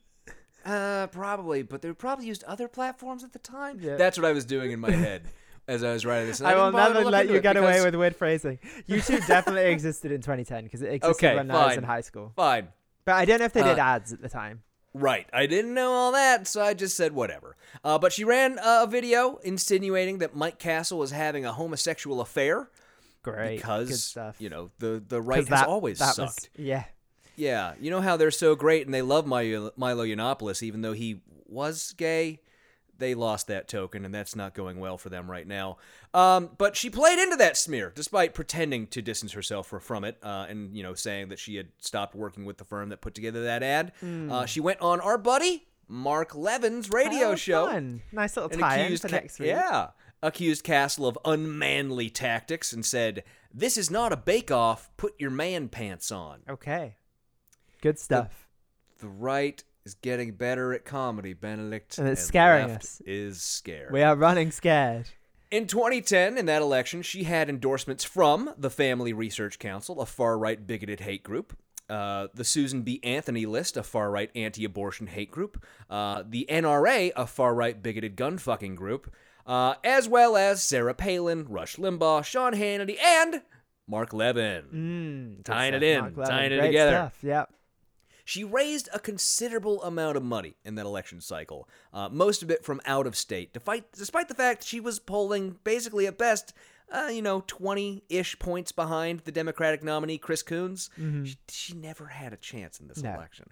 Uh, 0.66 1.08
probably, 1.08 1.64
but 1.64 1.82
they 1.82 1.92
probably 1.94 2.28
used 2.28 2.44
other 2.44 2.68
platforms 2.68 3.24
at 3.24 3.32
the 3.32 3.40
time. 3.40 3.80
Yeah. 3.82 3.96
That's 3.96 4.18
what 4.18 4.26
I 4.26 4.34
was 4.34 4.44
doing 4.44 4.72
in 4.72 4.80
my 4.80 4.92
head 4.92 5.24
as 5.68 5.84
I 5.84 5.94
was 5.94 6.06
writing 6.06 6.28
this. 6.28 6.40
and 6.40 6.48
I 6.48 6.56
will 6.56 6.66
didn't 6.66 6.74
bother 6.76 6.94
to 6.94 7.00
never 7.00 7.10
let 7.12 7.30
you 7.30 7.40
get 7.42 7.58
away 7.58 7.84
with 7.84 7.96
weird 7.96 8.16
phrasing. 8.16 8.60
YouTube 8.88 9.26
definitely 9.28 9.72
existed 9.72 10.12
in 10.12 10.22
2010 10.22 10.64
because 10.64 10.82
it 10.82 10.94
existed 10.94 11.26
Okay, 11.26 11.36
when 11.36 11.52
I 11.52 11.68
was 11.68 11.78
in 11.78 11.84
high 11.84 12.02
school. 12.02 12.32
Fine. 12.36 12.70
But 13.06 13.16
I 13.16 13.26
don't 13.26 13.40
know 13.40 13.46
if 13.46 13.54
they 13.54 13.64
did 13.64 13.80
Uh, 13.80 13.84
ads 13.84 14.14
at 14.14 14.22
the 14.22 14.30
time. 14.30 14.64
Right. 14.94 15.28
I 15.32 15.46
didn't 15.46 15.74
know 15.74 15.92
all 15.92 16.12
that, 16.14 16.48
so 16.48 16.62
I 16.62 16.74
just 16.74 16.98
said 16.98 17.14
whatever. 17.14 17.56
Uh, 17.84 18.00
but 18.00 18.12
she 18.14 18.24
ran 18.24 18.58
uh, 18.60 18.82
a 18.84 18.88
video 18.88 19.38
insinuating 19.44 20.18
that 20.20 20.36
Mike 20.36 20.58
Castle 20.60 20.98
was 20.98 21.12
having 21.12 21.46
a 21.46 21.54
homosexual 21.54 22.20
affair 22.22 22.70
Great, 23.24 23.58
because 23.58 24.18
you 24.40 24.50
know 24.50 24.72
the 24.80 25.04
the 25.06 25.22
right 25.22 25.40
has 25.40 25.48
that- 25.50 25.68
always 25.68 26.00
that 26.00 26.16
sucked. 26.16 26.50
Was, 26.58 26.66
yeah, 26.66 26.86
Yeah, 27.36 27.74
you 27.80 27.92
know 27.92 28.02
how 28.02 28.16
they're 28.18 28.32
so 28.32 28.56
great 28.56 28.86
and 28.86 28.94
they 28.94 29.02
love 29.02 29.28
Milo, 29.28 29.72
Milo 29.76 30.06
Yiannopoulos, 30.06 30.64
even 30.64 30.82
though 30.82 30.94
he 30.94 31.20
was 31.46 31.94
gay. 31.98 32.40
They 32.98 33.14
lost 33.16 33.48
that 33.48 33.68
token, 33.68 34.06
and 34.06 34.14
that's 34.14 34.36
not 34.36 34.54
going 34.54 34.80
well 34.80 34.98
for 34.98 35.10
them 35.10 35.30
right 35.30 35.48
now. 35.48 35.78
Um, 36.14 36.52
but 36.58 36.76
she 36.76 36.90
played 36.90 37.20
into 37.20 37.36
that 37.38 37.58
smear, 37.58 37.92
despite 37.94 38.34
pretending 38.34 38.88
to 38.88 39.02
distance 39.02 39.34
herself 39.34 39.74
from 39.80 40.04
it, 40.04 40.18
uh, 40.24 40.46
and 40.50 40.76
you 40.76 40.84
know 40.84 40.94
saying 40.94 41.30
that 41.30 41.40
she 41.40 41.56
had 41.56 41.68
stopped 41.80 42.16
working 42.16 42.46
with 42.46 42.58
the 42.58 42.66
firm 42.66 42.90
that 42.90 43.02
put 43.02 43.14
together 43.14 43.44
that 43.44 43.64
ad. 43.64 43.92
Uh, 44.04 44.46
she 44.46 44.60
went 44.60 44.82
on 44.82 45.00
our 45.02 45.18
buddy 45.18 45.68
Mark 45.88 46.36
Levin's 46.36 46.90
radio. 46.90 47.30
Oh, 47.30 47.36
show 47.36 47.68
fun. 47.68 48.02
Nice 48.12 48.36
little 48.36 48.50
tie-in 48.50 48.98
for 48.98 49.08
Ca- 49.08 49.16
next 49.16 49.40
week. 49.40 49.50
Yeah, 49.50 49.90
accused 50.22 50.64
Castle 50.64 51.08
of 51.08 51.18
unmanly 51.26 52.10
tactics 52.10 52.74
and 52.74 52.86
said, 52.86 53.24
"This 53.54 53.78
is 53.78 53.90
not 53.90 54.12
a 54.12 54.18
bake-off. 54.18 54.90
Put 54.98 55.14
your 55.20 55.32
man 55.32 55.70
pants 55.70 56.12
on." 56.12 56.42
Okay. 56.50 56.96
Good 57.82 58.00
stuff. 58.00 58.48
The 59.00 59.08
right 59.08 59.64
is 59.88 59.94
getting 59.96 60.34
better 60.34 60.74
at 60.74 60.84
comedy, 60.84 61.32
Benedict, 61.34 61.98
And 61.98 62.10
it's 62.10 62.22
scaring 62.22 62.68
left 62.68 62.84
us. 62.84 63.02
Is 63.06 63.42
scared. 63.42 63.92
We 63.94 64.04
are 64.04 64.16
running 64.16 64.52
scared. 64.52 65.10
In 65.50 65.66
2010, 65.66 66.38
in 66.38 66.46
that 66.48 66.62
election, 66.62 67.02
she 67.02 67.24
had 67.24 67.48
endorsements 67.48 68.04
from 68.04 68.54
the 68.58 68.70
Family 68.70 69.14
Research 69.14 69.60
Council, 69.60 70.02
a 70.02 70.06
far-right 70.06 70.68
bigoted 70.68 71.00
hate 71.00 71.24
group. 71.24 71.58
Uh, 71.90 72.28
the 72.34 72.44
Susan 72.44 72.82
B. 72.82 73.00
Anthony 73.02 73.46
list, 73.46 73.78
a 73.78 73.84
far 73.84 74.12
right 74.12 74.30
anti 74.36 74.66
abortion 74.66 75.08
hate 75.08 75.32
group. 75.32 75.64
Uh, 75.90 76.22
the 76.28 76.46
NRA, 76.50 77.14
a 77.16 77.26
far 77.26 77.56
right 77.56 77.82
bigoted 77.82 78.18
gun 78.18 78.38
fucking 78.38 78.76
group. 78.76 79.10
Uh, 79.46 79.76
as 79.86 80.10
well 80.10 80.36
as 80.36 80.62
Sarah 80.62 80.94
Palin, 80.94 81.46
Rush 81.48 81.78
Limbaugh, 81.78 82.26
Sean 82.26 82.52
Hannity, 82.54 83.00
and 83.02 83.42
Mark 83.88 84.12
Levin. 84.12 84.66
Mm, 85.40 85.46
Tying 85.46 85.74
it 85.76 85.84
in, 85.84 86.02
Levin. 86.04 86.26
tying 86.26 86.52
it 86.52 86.62
together. 86.62 86.92
Stuff. 86.92 87.18
Yeah. 87.24 87.46
She 88.28 88.44
raised 88.44 88.90
a 88.94 89.00
considerable 89.00 89.82
amount 89.84 90.18
of 90.18 90.24
money 90.24 90.58
in 90.66 90.76
that 90.76 90.86
election 90.86 91.22
cycle, 91.22 91.70
uh, 91.94 92.10
most 92.10 92.44
of 92.44 92.52
it 92.52 92.66
from 92.66 92.82
out 92.86 93.08
of 93.08 93.16
state, 93.16 93.54
despite, 93.54 93.90
despite 93.94 94.28
the 94.28 94.34
fact 94.36 94.66
she 94.66 94.82
was 94.82 95.00
polling 95.00 95.60
basically 95.64 96.08
at 96.08 96.18
best, 96.18 96.52
uh, 96.92 97.08
you 97.10 97.22
know, 97.22 97.42
20 97.48 98.04
ish 98.10 98.38
points 98.38 98.74
behind 98.74 99.22
the 99.22 99.32
Democratic 99.32 99.82
nominee, 99.82 100.18
Chris 100.18 100.44
Coons. 100.44 100.90
She, 101.24 101.38
she 101.48 101.74
never 101.74 102.08
had 102.08 102.34
a 102.34 102.38
chance 102.38 102.82
in 102.82 102.90
this 102.90 103.02
No. 103.02 103.14
election. 103.14 103.48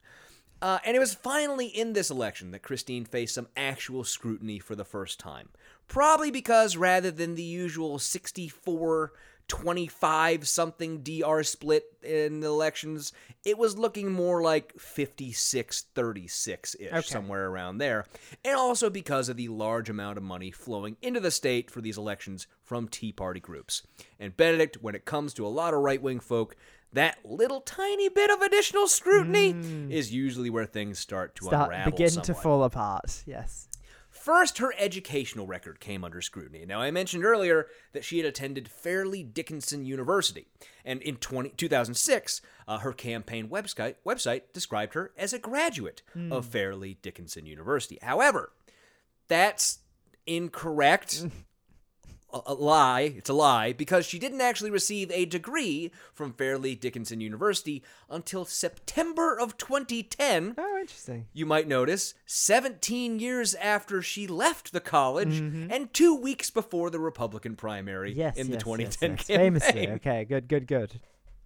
Uh, 0.61 0.79
and 0.85 0.93
it 0.95 0.99
was 0.99 1.13
finally 1.13 1.67
in 1.67 1.93
this 1.93 2.09
election 2.09 2.51
that 2.51 2.59
Christine 2.63 3.05
faced 3.05 3.35
some 3.35 3.47
actual 3.55 4.03
scrutiny 4.03 4.59
for 4.59 4.75
the 4.75 4.83
first 4.85 5.21
time. 5.21 5.49
Probably 5.87 6.31
because 6.31 6.75
rather 6.75 7.11
than 7.11 7.35
the 7.35 7.43
usual 7.43 7.97
64 7.97 9.13
25 9.47 10.47
something 10.47 10.99
DR 10.99 11.43
split 11.43 11.85
in 12.01 12.39
the 12.39 12.47
elections, 12.47 13.13
it 13.43 13.57
was 13.57 13.77
looking 13.77 14.11
more 14.11 14.41
like 14.41 14.73
56 14.79 15.85
36 15.93 16.75
ish, 16.75 16.87
Okay. 16.91 17.01
somewhere 17.01 17.47
around 17.47 17.77
there. 17.77 18.05
And 18.43 18.55
also 18.55 18.89
because 18.89 19.29
of 19.29 19.37
the 19.37 19.47
large 19.47 19.89
amount 19.89 20.17
of 20.17 20.23
money 20.23 20.51
flowing 20.51 20.97
into 21.01 21.19
the 21.19 21.31
state 21.31 21.69
for 21.69 21.81
these 21.81 21.97
elections 21.97 22.47
from 22.63 22.87
Tea 22.87 23.11
Party 23.11 23.39
groups. 23.39 23.83
And 24.19 24.35
Benedict, 24.35 24.77
when 24.81 24.95
it 24.95 25.05
comes 25.05 25.33
to 25.35 25.45
a 25.45 25.49
lot 25.49 25.73
of 25.73 25.81
right 25.81 26.01
wing 26.01 26.19
folk, 26.19 26.55
that 26.93 27.17
little 27.25 27.61
tiny 27.61 28.09
bit 28.09 28.31
of 28.31 28.41
additional 28.41 28.87
scrutiny 28.87 29.51
hmm. 29.51 29.91
is 29.91 30.13
usually 30.13 30.49
where 30.49 30.65
things 30.65 30.97
start 30.97 31.35
to 31.35 31.45
Start 31.45 31.67
unravel. 31.71 31.91
begin 31.91 32.09
somewhat. 32.09 32.25
to 32.25 32.33
fall 32.33 32.63
apart. 32.63 33.23
Yes. 33.25 33.67
First, 34.25 34.57
her 34.57 34.73
educational 34.79 35.45
record 35.45 35.79
came 35.79 36.03
under 36.03 36.19
scrutiny. 36.19 36.65
Now, 36.65 36.81
I 36.81 36.89
mentioned 36.89 37.23
earlier 37.23 37.67
that 37.93 38.03
she 38.03 38.17
had 38.17 38.25
attended 38.25 38.67
Fairleigh 38.67 39.21
Dickinson 39.21 39.85
University, 39.85 40.47
and 40.83 40.99
in 41.03 41.17
20, 41.17 41.49
2006, 41.49 42.41
uh, 42.67 42.79
her 42.79 42.91
campaign 42.91 43.49
website, 43.49 43.97
website 44.03 44.41
described 44.51 44.95
her 44.95 45.11
as 45.15 45.31
a 45.31 45.37
graduate 45.37 46.01
of 46.31 46.47
Fairleigh 46.47 46.95
Dickinson 47.03 47.45
University. 47.45 47.99
However, 48.01 48.51
that's 49.27 49.81
incorrect. 50.25 51.27
a, 52.45 52.53
lie. 52.53 53.01
It's 53.17 53.29
a 53.29 53.33
lie 53.33 53.73
because 53.73 54.05
she 54.05 54.19
didn't 54.19 54.41
actually 54.41 54.71
receive 54.71 55.11
a 55.11 55.25
degree 55.25 55.91
from 56.13 56.33
Fairleigh 56.33 56.75
Dickinson 56.75 57.21
University 57.21 57.83
until 58.09 58.45
September 58.45 59.37
of 59.39 59.57
2010. 59.57 60.55
Oh, 60.57 60.77
interesting. 60.79 61.27
You 61.33 61.45
might 61.45 61.67
notice 61.67 62.13
17 62.25 63.19
years 63.19 63.55
after 63.55 64.01
she 64.01 64.27
left 64.27 64.71
the 64.73 64.79
college 64.79 65.37
and 65.39 65.93
two 65.93 66.15
weeks 66.15 66.49
before 66.49 66.89
the 66.89 66.99
Republican 66.99 67.55
primary 67.55 68.11
Mm-hmm. 68.11 68.19
Yes, 68.19 68.37
in 68.37 68.47
the 68.47 68.53
yes, 68.53 68.63
2010 68.63 69.11
yes, 69.11 69.19
yes. 69.19 69.27
campaign. 69.27 69.37
Famously. 69.45 69.89
Okay, 69.89 70.25
good, 70.25 70.47
good, 70.47 70.67
good. 70.67 70.99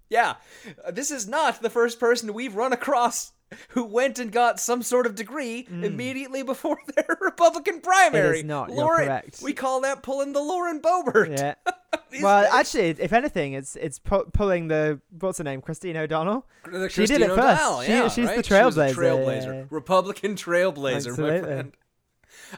Yeah, 0.09 0.35
Uh, 0.83 0.91
this 0.91 1.11
is 1.11 1.27
not 1.27 1.61
the 1.61 1.69
first 1.69 1.99
person 1.99 2.33
we've 2.33 2.55
run 2.55 2.73
across 2.73 3.31
who 3.69 3.83
went 3.83 4.19
and 4.19 4.31
got 4.31 4.59
some 4.59 4.81
sort 4.81 5.05
of 5.05 5.15
degree 5.15 5.67
immediately 5.69 6.43
before 6.43 6.77
their 6.95 7.17
Republican 7.21 7.81
primary. 7.81 8.43
Mm. 8.43 8.45
not, 8.47 8.69
you're 8.69 8.77
Lauren, 8.77 9.05
correct. 9.07 9.39
We 9.41 9.53
call 9.53 9.81
that 9.81 10.03
pulling 10.03 10.33
the 10.33 10.41
Lauren 10.41 10.81
Boebert. 10.81 11.37
Yeah. 11.37 11.55
Well, 12.21 12.43
days. 12.43 12.51
actually, 12.53 12.89
if 13.03 13.13
anything, 13.13 13.53
it's 13.53 13.75
it's 13.75 13.97
pu- 13.97 14.25
pulling 14.31 14.67
the 14.67 14.99
what's 15.19 15.39
her 15.39 15.43
name, 15.43 15.59
Christine 15.61 15.97
O'Donnell. 15.97 16.45
The 16.71 16.87
She 16.87 17.07
did 17.07 17.21
it 17.21 17.29
first. 17.29 17.39
O'Donnell, 17.61 17.81
She- 17.81 17.89
yeah, 17.91 18.07
she's 18.09 18.15
the 18.15 18.35
right? 18.35 18.45
She 18.45 18.53
a 18.53 18.57
trailblazer, 18.57 18.93
trailblazer. 18.93 19.45
yeah, 19.45 19.53
yeah. 19.53 19.63
Republican 19.71 20.35
trailblazer, 20.35 21.17
my 21.17 21.39
friend. 21.39 21.71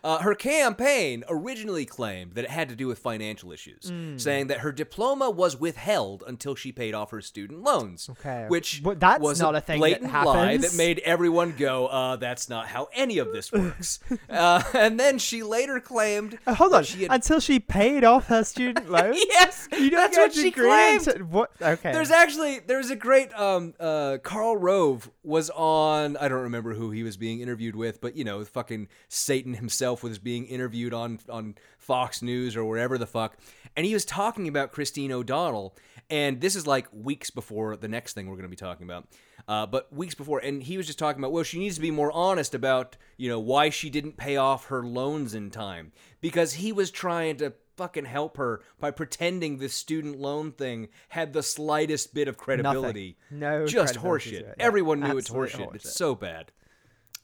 Uh, 0.03 0.19
her 0.19 0.35
campaign 0.35 1.23
originally 1.29 1.85
claimed 1.85 2.33
that 2.33 2.43
it 2.45 2.49
had 2.49 2.69
to 2.69 2.75
do 2.75 2.87
with 2.87 2.99
financial 2.99 3.51
issues, 3.51 3.89
Hmm. 3.89 4.17
saying 4.17 4.47
that 4.47 4.59
her 4.59 4.71
diploma 4.71 5.29
was 5.29 5.57
withheld 5.59 6.23
until 6.27 6.55
she 6.55 6.71
paid 6.71 6.93
off 6.93 7.11
her 7.11 7.21
student 7.21 7.63
loans. 7.63 8.09
Okay. 8.09 8.45
Which 8.47 8.81
But 8.83 8.99
that's 8.99 9.21
was 9.21 9.39
not 9.39 9.55
a 9.55 9.61
thing 9.61 9.79
that 9.81 10.01
blatant 10.01 10.11
lie 10.25 10.57
that 10.57 10.73
made 10.75 10.99
everyone 10.99 11.55
go, 11.57 11.87
uh, 11.87 12.15
that's 12.15 12.49
not 12.49 12.67
how 12.67 12.87
any 12.93 13.17
of 13.17 13.31
this 13.33 13.51
works. 13.51 13.99
uh, 14.29 14.63
and 14.73 14.99
then 14.99 15.17
she 15.17 15.43
later 15.43 15.79
claimed. 15.79 16.37
Uh, 16.45 16.53
hold 16.53 16.73
on, 16.73 16.83
She 16.83 17.03
had 17.03 17.11
until 17.11 17.39
she 17.39 17.59
paid 17.59 18.03
off 18.03 18.27
her 18.27 18.43
student 18.43 18.89
loans. 18.91 19.17
yes, 19.29 19.67
You 19.71 19.89
don't 19.89 20.01
that's 20.13 20.17
what 20.17 20.33
she 20.33 20.51
claimed. 20.51 21.07
until- 21.07 21.25
what? 21.25 21.51
Okay. 21.61 21.91
There's 21.91 22.11
actually 22.11 22.59
there's 22.59 22.89
a 22.89 22.95
great 22.95 23.33
um 23.33 23.73
uh 23.79 24.17
Karl 24.23 24.57
Rove 24.57 25.09
was 25.23 25.49
on 25.51 26.17
I 26.17 26.27
don't 26.27 26.41
remember 26.41 26.73
who 26.73 26.91
he 26.91 27.03
was 27.03 27.17
being 27.17 27.39
interviewed 27.41 27.75
with, 27.75 28.01
but 28.01 28.15
you 28.15 28.23
know, 28.23 28.43
fucking 28.43 28.87
Satan 29.07 29.53
himself 29.81 30.03
was 30.03 30.19
being 30.19 30.45
interviewed 30.45 30.93
on 30.93 31.19
on 31.27 31.55
Fox 31.79 32.21
News 32.21 32.55
or 32.55 32.65
wherever 32.65 32.97
the 32.97 33.07
fuck. 33.07 33.37
And 33.75 33.85
he 33.85 33.93
was 33.93 34.05
talking 34.05 34.47
about 34.47 34.71
Christine 34.71 35.11
O'Donnell, 35.11 35.75
and 36.09 36.39
this 36.39 36.55
is 36.55 36.67
like 36.67 36.87
weeks 36.91 37.31
before 37.31 37.75
the 37.75 37.87
next 37.87 38.13
thing 38.13 38.27
we're 38.27 38.35
going 38.35 38.43
to 38.43 38.49
be 38.49 38.55
talking 38.55 38.85
about. 38.85 39.07
Uh, 39.47 39.65
but 39.65 39.91
weeks 39.91 40.13
before, 40.13 40.39
and 40.39 40.61
he 40.61 40.77
was 40.77 40.85
just 40.85 40.99
talking 40.99 41.19
about, 41.19 41.31
well, 41.31 41.43
she 41.43 41.57
needs 41.57 41.75
to 41.75 41.81
be 41.81 41.89
more 41.89 42.11
honest 42.11 42.53
about, 42.53 42.95
you 43.17 43.27
know, 43.27 43.39
why 43.39 43.69
she 43.69 43.89
didn't 43.89 44.15
pay 44.15 44.37
off 44.37 44.65
her 44.65 44.83
loans 44.83 45.33
in 45.33 45.49
time. 45.49 45.91
Because 46.21 46.53
he 46.53 46.71
was 46.71 46.91
trying 46.91 47.37
to 47.37 47.53
fucking 47.75 48.05
help 48.05 48.37
her 48.37 48.61
by 48.79 48.91
pretending 48.91 49.57
this 49.57 49.73
student 49.73 50.19
loan 50.19 50.51
thing 50.51 50.89
had 51.09 51.33
the 51.33 51.41
slightest 51.41 52.13
bit 52.13 52.27
of 52.27 52.37
credibility. 52.37 53.17
No 53.31 53.65
Just 53.65 53.95
horseshit. 53.95 54.33
it, 54.33 54.55
yeah. 54.59 54.63
Everyone 54.63 54.99
knew 54.99 55.17
Absolute 55.17 55.45
it's 55.45 55.55
horseshit. 55.55 55.75
It's 55.75 55.95
so 55.95 56.13
bad. 56.13 56.51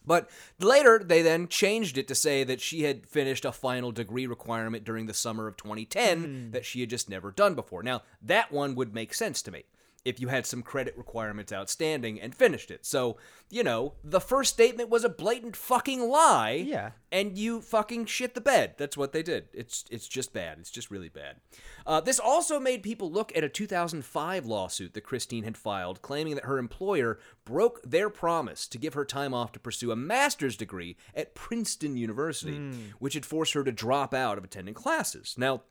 But 0.08 0.30
later, 0.60 1.00
they 1.04 1.22
then 1.22 1.48
changed 1.50 1.98
it 1.98 2.08
to 2.08 2.16
say 2.16 2.44
that 2.46 2.62
she 2.62 2.84
had 2.84 3.06
finished 3.06 3.46
a 3.46 3.52
final 3.52 3.92
degree 3.92 4.26
requirement 4.26 4.86
during 4.86 5.06
the 5.06 5.14
summer 5.14 5.48
of 5.48 5.58
2010 5.58 6.24
Hmm. 6.24 6.52
that 6.52 6.66
she 6.66 6.80
had 6.80 6.90
just 6.90 7.10
never 7.10 7.30
done 7.32 7.54
before. 7.54 7.84
Now, 7.84 8.02
that 8.22 8.52
one 8.52 8.74
would 8.76 8.94
make 8.96 9.14
sense 9.14 9.42
to 9.44 9.52
me 9.52 9.66
if 10.08 10.22
you 10.22 10.30
had 10.30 10.46
some 10.46 10.64
credit 10.64 10.98
requirements 10.98 11.52
outstanding 11.52 12.20
and 12.22 12.34
finished 12.34 12.72
it. 12.72 12.86
So, 12.86 13.18
you 13.50 13.62
know, 13.62 13.96
the 14.06 14.22
first 14.22 14.54
statement 14.54 14.90
was 14.90 15.04
a 15.04 15.10
blatant 15.10 15.58
fucking 15.58 16.02
lie. 16.02 16.64
Yeah. 16.66 16.92
And 17.12 17.38
you 17.38 17.60
fucking 17.60 18.06
shit 18.06 18.34
the 18.34 18.42
bed. 18.42 18.76
That's 18.78 18.96
what 18.96 19.12
they 19.12 19.22
did. 19.22 19.50
It's 19.54 19.84
it's 19.92 20.08
just 20.08 20.34
bad. 20.34 20.60
It's 20.60 20.72
just 20.72 20.90
really 20.90 21.10
bad. 21.10 21.38
Uh, 21.86 22.00
this 22.00 22.20
also 22.20 22.60
made 22.60 22.84
people 22.84 23.12
look 23.12 23.36
at 23.36 23.44
a 23.44 23.50
2005 23.50 24.46
lawsuit 24.46 24.94
that 24.94 25.02
Christine 25.02 25.44
had 25.44 25.58
filed, 25.58 26.02
claiming 26.02 26.36
that 26.36 26.46
her 26.46 26.58
employer 26.58 27.20
broke 27.44 27.82
their 27.84 28.10
promise 28.10 28.68
to 28.68 28.78
give 28.78 28.94
her 28.94 29.06
time 29.06 29.34
off 29.34 29.52
to 29.54 29.60
pursue 29.60 29.92
a 29.92 29.96
master's 29.96 30.58
degree 30.58 30.96
at 31.14 31.36
Princeton 31.36 31.98
University, 31.98 32.58
which 33.00 33.14
had 33.14 33.26
forced 33.26 33.54
her 33.54 33.64
to 33.64 33.72
drop 33.72 34.14
out 34.14 34.38
of 34.38 34.44
attending 34.44 34.74
classes. 34.74 35.36
Now, 35.38 35.64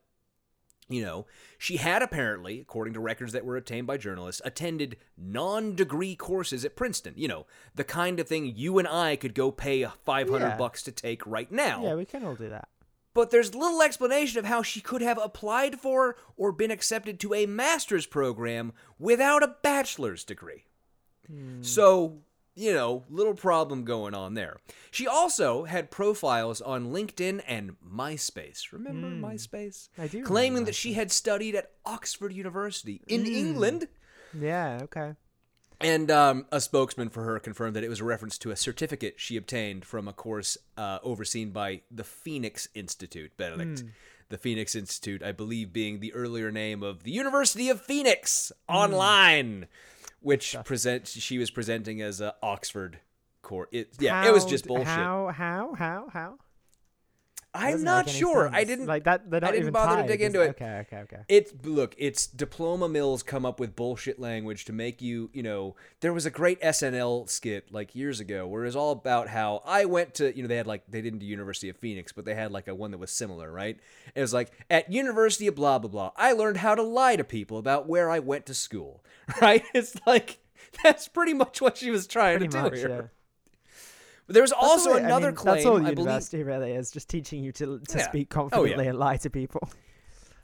you 0.88 1.02
know, 1.02 1.26
she 1.58 1.78
had 1.78 2.02
apparently, 2.02 2.60
according 2.60 2.94
to 2.94 3.00
records 3.00 3.32
that 3.32 3.44
were 3.44 3.56
obtained 3.56 3.86
by 3.86 3.96
journalists, 3.96 4.40
attended 4.44 4.96
non 5.18 5.74
degree 5.74 6.14
courses 6.14 6.64
at 6.64 6.76
Princeton. 6.76 7.14
You 7.16 7.28
know, 7.28 7.46
the 7.74 7.84
kind 7.84 8.20
of 8.20 8.28
thing 8.28 8.52
you 8.54 8.78
and 8.78 8.86
I 8.86 9.16
could 9.16 9.34
go 9.34 9.50
pay 9.50 9.84
500 9.84 10.38
Yeah. 10.46 10.56
bucks 10.56 10.82
to 10.84 10.92
take 10.92 11.26
right 11.26 11.50
now. 11.50 11.82
Yeah, 11.84 11.94
we 11.94 12.04
can 12.04 12.24
all 12.24 12.34
do 12.36 12.48
that. 12.48 12.68
But 13.14 13.30
there's 13.30 13.54
little 13.54 13.80
explanation 13.82 14.38
of 14.38 14.44
how 14.44 14.62
she 14.62 14.80
could 14.82 15.00
have 15.00 15.18
applied 15.18 15.80
for 15.80 16.16
or 16.36 16.52
been 16.52 16.70
accepted 16.70 17.18
to 17.20 17.32
a 17.34 17.46
master's 17.46 18.04
program 18.06 18.72
without 18.98 19.42
a 19.42 19.56
bachelor's 19.62 20.22
degree. 20.22 20.64
Hmm. 21.26 21.62
So, 21.62 22.18
you 22.56 22.72
know, 22.72 23.04
little 23.10 23.34
problem 23.34 23.84
going 23.84 24.14
on 24.14 24.34
there. 24.34 24.56
She 24.90 25.06
also 25.06 25.64
had 25.64 25.90
profiles 25.90 26.60
on 26.60 26.86
LinkedIn 26.86 27.42
and 27.46 27.76
MySpace. 27.86 28.72
Remember 28.72 29.08
MySpace? 29.08 29.90
I 29.98 30.08
do 30.08 30.24
Claiming 30.24 30.64
that 30.64 30.74
she 30.74 30.94
had 30.94 31.12
studied 31.12 31.54
at 31.54 31.70
Oxford 31.84 32.32
University 32.32 33.02
in 33.06 33.26
England. 33.26 33.88
Yeah. 34.38 34.80
Okay. 34.82 35.12
And 35.80 36.10
um, 36.10 36.46
a 36.50 36.60
spokesman 36.60 37.10
for 37.10 37.24
her 37.24 37.38
confirmed 37.38 37.76
that 37.76 37.84
it 37.84 37.90
was 37.90 38.00
a 38.00 38.04
reference 38.04 38.38
to 38.38 38.50
a 38.50 38.56
certificate 38.56 39.14
she 39.18 39.36
obtained 39.36 39.84
from 39.84 40.08
a 40.08 40.12
course 40.14 40.56
uh, 40.78 40.98
overseen 41.02 41.50
by 41.50 41.82
the 41.90 42.04
Phoenix 42.04 42.68
Institute, 42.74 43.36
Benedict. 43.36 43.84
The 44.28 44.38
Phoenix 44.38 44.74
Institute, 44.74 45.22
I 45.22 45.30
believe, 45.30 45.72
being 45.72 46.00
the 46.00 46.12
earlier 46.12 46.50
name 46.50 46.82
of 46.82 47.04
the 47.04 47.12
University 47.12 47.68
of 47.68 47.80
Phoenix 47.80 48.50
Online, 48.68 49.68
which 50.26 50.56
present 50.64 51.06
she 51.06 51.38
was 51.38 51.52
presenting 51.52 52.02
as 52.02 52.20
a 52.20 52.34
Oxford 52.42 52.98
course. 53.42 53.68
It, 53.70 53.94
yeah, 54.00 54.26
it 54.26 54.32
was 54.32 54.44
just 54.44 54.66
bullshit. 54.66 54.88
How? 54.88 55.28
How? 55.28 55.74
How? 55.74 56.08
How? 56.12 56.38
I'm 57.56 57.82
not 57.82 58.08
sure. 58.08 58.50
I 58.52 58.64
didn't 58.64 58.86
like 58.86 59.04
that. 59.04 59.22
I 59.32 59.50
didn't 59.50 59.72
bother 59.72 60.02
to 60.02 60.08
dig 60.08 60.22
into 60.22 60.40
it. 60.40 60.50
Okay. 60.50 60.84
Okay. 60.86 60.98
Okay. 60.98 61.22
It's 61.28 61.52
look, 61.64 61.94
it's 61.98 62.26
diploma 62.26 62.88
mills 62.88 63.22
come 63.22 63.44
up 63.44 63.58
with 63.58 63.74
bullshit 63.76 64.18
language 64.18 64.64
to 64.66 64.72
make 64.72 65.00
you, 65.02 65.30
you 65.32 65.42
know, 65.42 65.76
there 66.00 66.12
was 66.12 66.26
a 66.26 66.30
great 66.30 66.60
SNL 66.60 67.28
skit 67.28 67.72
like 67.72 67.94
years 67.94 68.20
ago 68.20 68.46
where 68.46 68.62
it 68.62 68.66
was 68.66 68.76
all 68.76 68.92
about 68.92 69.28
how 69.28 69.62
I 69.64 69.84
went 69.84 70.14
to, 70.14 70.34
you 70.36 70.42
know, 70.42 70.48
they 70.48 70.56
had 70.56 70.66
like 70.66 70.82
they 70.88 71.02
didn't 71.02 71.20
do 71.20 71.26
University 71.26 71.68
of 71.68 71.76
Phoenix, 71.76 72.12
but 72.12 72.24
they 72.24 72.34
had 72.34 72.52
like 72.52 72.68
a 72.68 72.74
one 72.74 72.90
that 72.92 72.98
was 72.98 73.10
similar, 73.10 73.50
right? 73.50 73.78
It 74.14 74.20
was 74.20 74.32
like 74.34 74.52
at 74.70 74.92
University 74.92 75.46
of 75.46 75.54
blah 75.54 75.78
blah 75.78 75.90
blah, 75.90 76.12
I 76.16 76.32
learned 76.32 76.58
how 76.58 76.74
to 76.74 76.82
lie 76.82 77.16
to 77.16 77.24
people 77.24 77.58
about 77.58 77.88
where 77.88 78.10
I 78.10 78.18
went 78.18 78.46
to 78.46 78.54
school, 78.54 79.04
right? 79.40 79.64
It's 79.74 79.96
like 80.06 80.38
that's 80.82 81.08
pretty 81.08 81.34
much 81.34 81.60
what 81.60 81.76
she 81.76 81.90
was 81.90 82.06
trying 82.06 82.38
Pretty 82.38 82.52
to 82.52 82.62
much. 82.62 82.72
do 82.74 82.80
Yeah. 82.88 83.02
But 84.26 84.34
there 84.34 84.42
was 84.42 84.50
That's 84.50 84.62
also 84.62 84.90
all 84.90 84.96
it- 84.96 85.02
I 85.02 85.06
another 85.06 85.28
mean, 85.28 85.36
claim, 85.36 85.54
That's 85.54 85.66
all 85.66 85.76
I 85.76 85.80
believe 85.80 85.98
university 85.98 86.42
really 86.42 86.72
is, 86.72 86.90
just 86.90 87.08
teaching 87.08 87.42
you 87.44 87.52
to 87.52 87.78
to 87.80 87.98
Yeah. 87.98 88.08
speak 88.08 88.36
Oh, 88.36 88.42
yeah. 88.44 88.48
confidently 88.50 88.86
and 88.88 88.98
lie 88.98 89.16
to 89.18 89.30
people. 89.30 89.68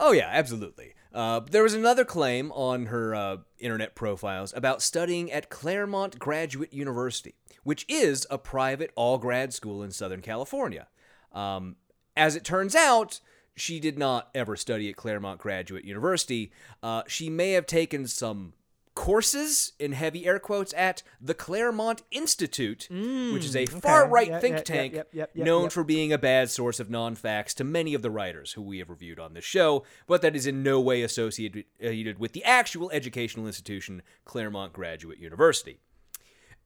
Oh 0.00 0.12
yeah, 0.12 0.28
absolutely. 0.32 0.94
Uh, 1.14 1.40
there 1.40 1.62
was 1.62 1.74
another 1.74 2.04
claim 2.04 2.50
on 2.52 2.86
her 2.86 3.14
uh, 3.14 3.36
internet 3.58 3.94
profiles 3.94 4.52
about 4.56 4.82
studying 4.82 5.30
at 5.30 5.50
Claremont 5.50 6.18
Graduate 6.18 6.72
University, 6.72 7.34
which 7.64 7.84
is 7.88 8.26
a 8.30 8.38
private 8.38 8.90
all 8.96 9.18
grad 9.18 9.52
school 9.52 9.82
in 9.82 9.90
Southern 9.92 10.22
California. 10.22 10.88
Um, 11.32 11.76
as 12.16 12.34
it 12.34 12.44
turns 12.44 12.74
out, 12.74 13.20
she 13.54 13.78
did 13.78 13.98
not 13.98 14.30
ever 14.34 14.56
study 14.56 14.88
at 14.88 14.96
Claremont 14.96 15.38
Graduate 15.38 15.84
University. 15.84 16.50
Uh, 16.82 17.02
she 17.06 17.28
may 17.28 17.52
have 17.52 17.66
taken 17.66 18.06
some 18.08 18.54
courses 18.94 19.72
in 19.78 19.92
heavy 19.92 20.26
air 20.26 20.38
quotes 20.38 20.74
at 20.74 21.02
the 21.20 21.34
Claremont 21.34 22.02
Institute, 22.10 22.88
which 22.90 23.44
is 23.44 23.56
a 23.56 23.66
far 23.66 24.08
right 24.08 24.28
Yeah, 24.28 24.38
think 24.38 24.52
yeah, 24.52 24.58
yeah, 24.58 24.64
tank 24.64 24.94
yep, 24.94 25.08
yep, 25.12 25.30
yep, 25.34 25.46
known 25.46 25.64
yep. 25.64 25.72
for 25.72 25.84
being 25.84 26.12
a 26.12 26.18
bad 26.18 26.50
source 26.50 26.78
of 26.78 26.90
non 26.90 27.14
facts 27.14 27.54
to 27.54 27.64
many 27.64 27.94
of 27.94 28.02
the 28.02 28.10
writers 28.10 28.52
who 28.52 28.62
we 28.62 28.78
have 28.78 28.90
reviewed 28.90 29.18
on 29.18 29.34
this 29.34 29.44
show, 29.44 29.84
but 30.06 30.22
that 30.22 30.36
is 30.36 30.46
in 30.46 30.62
no 30.62 30.80
way 30.80 31.02
associated 31.02 32.18
with 32.18 32.32
the 32.32 32.44
actual 32.44 32.90
educational 32.90 33.46
institution, 33.46 34.02
Claremont 34.24 34.72
Graduate 34.72 35.18
University. 35.18 35.78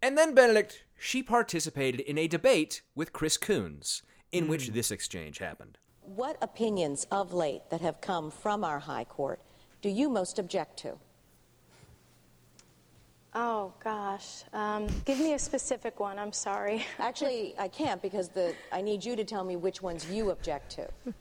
And 0.02 0.18
then 0.18 0.34
Benedict, 0.34 0.84
she 0.98 1.22
participated 1.22 2.00
in 2.00 2.18
a 2.18 2.28
debate 2.28 2.82
with 2.94 3.12
Chris 3.12 3.36
Coons, 3.36 4.02
in 4.32 4.44
Hmm. 4.44 4.50
which 4.50 4.68
this 4.68 4.90
exchange 4.90 5.38
happened. 5.38 5.78
What 6.02 6.36
opinions 6.42 7.06
of 7.10 7.32
late 7.32 7.70
that 7.70 7.80
have 7.80 8.00
come 8.00 8.30
from 8.30 8.62
our 8.64 8.80
High 8.80 9.04
Court 9.04 9.40
do 9.82 9.88
you 9.88 10.08
most 10.08 10.38
object 10.38 10.78
to? 10.80 10.98
Oh, 13.38 13.74
gosh. 13.84 14.44
Um, 14.54 14.86
give 15.04 15.18
me 15.18 15.34
a 15.34 15.38
specific 15.38 16.00
one. 16.00 16.18
I'm 16.18 16.32
sorry. 16.32 16.86
Actually, 16.98 17.54
I 17.58 17.68
can't 17.68 18.00
because 18.00 18.30
the 18.30 18.54
I 18.72 18.80
need 18.80 19.04
you 19.04 19.14
to 19.14 19.24
tell 19.24 19.44
me 19.44 19.56
which 19.56 19.82
ones 19.82 20.10
you 20.10 20.30
object 20.30 20.70
to. 20.76 21.14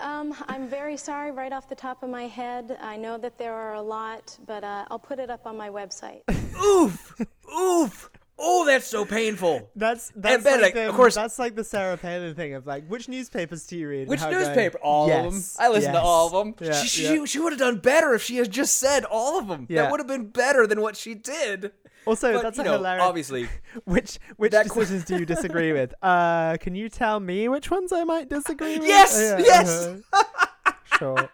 Um, 0.00 0.32
I'm 0.46 0.68
very 0.68 0.96
sorry 0.96 1.32
right 1.32 1.52
off 1.52 1.68
the 1.68 1.74
top 1.74 2.04
of 2.04 2.08
my 2.08 2.28
head. 2.28 2.78
I 2.80 2.96
know 2.96 3.18
that 3.18 3.36
there 3.36 3.52
are 3.52 3.74
a 3.74 3.82
lot, 3.82 4.38
but 4.46 4.62
uh, 4.62 4.84
I'll 4.90 4.98
put 4.98 5.18
it 5.18 5.28
up 5.28 5.44
on 5.44 5.56
my 5.56 5.70
website. 5.70 6.22
Oof! 6.62 7.20
Oof! 7.52 8.08
Oh, 8.44 8.66
that's 8.66 8.86
so 8.88 9.04
painful. 9.04 9.70
That's 9.76 10.10
that's 10.16 10.42
Benedict, 10.42 10.62
like 10.62 10.74
the, 10.74 10.88
of 10.88 10.94
course- 10.96 11.14
That's 11.14 11.38
like 11.38 11.54
the 11.54 11.62
Sarah 11.62 11.96
Palin 11.96 12.34
thing 12.34 12.54
of 12.54 12.66
like, 12.66 12.86
which 12.88 13.08
newspapers 13.08 13.66
do 13.66 13.78
you 13.78 13.88
read? 13.88 14.08
Which 14.08 14.20
newspaper? 14.22 14.78
All 14.82 15.04
of 15.10 15.22
them. 15.24 15.34
Yes, 15.34 15.56
I 15.60 15.68
listened 15.68 15.94
to 15.94 16.00
all 16.00 16.26
of 16.26 16.32
them. 16.32 16.54
Yeah, 16.60 16.72
she 16.82 17.04
yeah. 17.04 17.14
she, 17.14 17.26
she 17.26 17.38
would 17.38 17.52
have 17.52 17.60
done 17.60 17.78
better 17.78 18.14
if 18.14 18.22
she 18.22 18.36
had 18.36 18.50
just 18.50 18.78
said 18.78 19.04
all 19.04 19.38
of 19.38 19.46
them. 19.46 19.66
Yeah. 19.68 19.82
That 19.82 19.90
would 19.92 20.00
have 20.00 20.08
been 20.08 20.26
better 20.28 20.66
than 20.66 20.80
what 20.80 20.96
she 20.96 21.14
did. 21.14 21.72
Also, 22.04 22.32
But, 22.32 22.42
that's 22.42 22.58
you 22.58 22.64
know, 22.64 22.72
hilarious. 22.72 23.04
Obviously, 23.04 23.48
Which 23.84 24.18
which 24.36 24.50
decisions 24.50 25.04
do 25.04 25.18
you 25.18 25.24
disagree 25.26 25.72
with? 25.72 25.94
Uh, 26.02 26.56
can 26.56 26.74
you 26.74 26.88
tell 26.88 27.20
me 27.20 27.48
which 27.48 27.70
ones 27.70 27.92
I 27.92 28.02
might 28.02 28.28
disagree 28.28 28.78
with? 28.78 28.88
Yes, 28.88 29.16
Yeah, 29.16 29.38
yes. 29.38 29.86
uh-huh. 30.12 30.72
sure. 30.98 31.30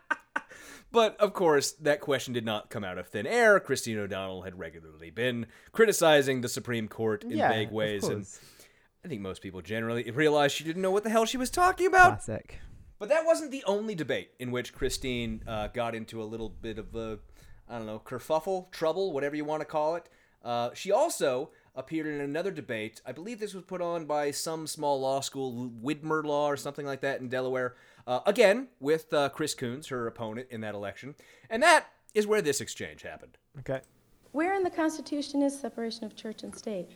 But 0.99 1.17
of 1.21 1.33
course, 1.33 1.71
that 1.75 2.01
question 2.01 2.35
did 2.35 2.45
not 2.45 2.71
come 2.71 2.83
out 2.83 2.99
of 2.99 3.07
thin 3.07 3.25
air. 3.25 3.61
Christine 3.61 4.01
O'Donnell 4.01 4.43
had 4.43 4.59
regularly 4.59 5.11
been 5.11 5.47
criticizing 5.71 6.41
the 6.41 6.49
Supreme 6.49 6.89
Court 6.89 7.23
in 7.23 7.31
Yeah, 7.31 7.51
vague 7.51 7.71
ways, 7.71 8.03
and. 8.03 8.27
I 9.05 9.07
think 9.07 9.21
most 9.21 9.41
people 9.41 9.63
generally 9.63 10.11
realized 10.11 10.57
she 10.57 10.65
didn't 10.65 10.83
know 10.83 10.91
what 10.91 11.05
the 11.05 11.11
hell 11.11 11.25
she 11.25 11.37
was 11.37 11.51
talking 11.51 11.87
about. 11.87 12.25
Classic. 12.25 12.59
But 12.99 13.11
that 13.11 13.25
wasn't 13.25 13.53
the 13.53 13.63
only 13.65 13.95
debate 13.95 14.33
in 14.41 14.51
which 14.51 14.73
Christine 14.73 15.45
uh, 15.47 15.69
got 15.69 15.95
into 15.95 16.21
a 16.21 16.25
little 16.25 16.49
bit 16.49 16.79
of 16.79 16.93
a, 16.97 17.21
I 17.69 17.79
don't 17.79 17.87
know, 17.87 18.03
kerfuffle, 18.05 18.73
trouble, 18.73 19.13
whatever 19.13 19.37
you 19.37 19.45
want 19.45 19.61
to 19.61 19.67
call 19.67 19.95
it. 19.95 20.09
Uh, 20.43 20.71
she 20.75 20.91
also 20.91 21.51
appeared 21.77 22.09
in 22.09 22.21
another 22.21 22.51
debate. 22.51 23.01
I 23.07 23.13
believe 23.13 23.39
this 23.39 23.55
was 23.55 23.63
put 23.63 23.81
on 23.81 24.07
by 24.07 24.33
some 24.33 24.67
small 24.67 25.01
law 25.01 25.21
school, 25.21 25.71
Widener 25.81 26.25
Law 26.25 26.51
or 26.51 26.57
something 26.57 26.85
like 26.85 27.03
that 27.03 27.21
in 27.21 27.29
Delaware. 27.29 27.77
Uh, 28.09 28.21
again, 28.25 28.69
with 28.81 29.13
uh, 29.13 29.29
Chris 29.29 29.53
Coons, 29.53 29.89
her 29.89 30.07
opponent 30.07 30.49
in 30.51 30.63
that 30.63 30.75
election. 30.75 31.15
And 31.51 31.63
that 31.63 31.89
is 32.15 32.27
where 32.27 32.41
this 32.41 32.63
exchange 32.63 33.03
happened. 33.03 33.37
Okay. 33.59 33.83
Where 34.33 34.55
in 34.55 34.63
the 34.63 34.71
Constitution 34.71 35.43
is 35.43 35.59
separation 35.61 36.05
of 36.05 36.17
church 36.17 36.43
and 36.43 36.57
state? 36.57 36.89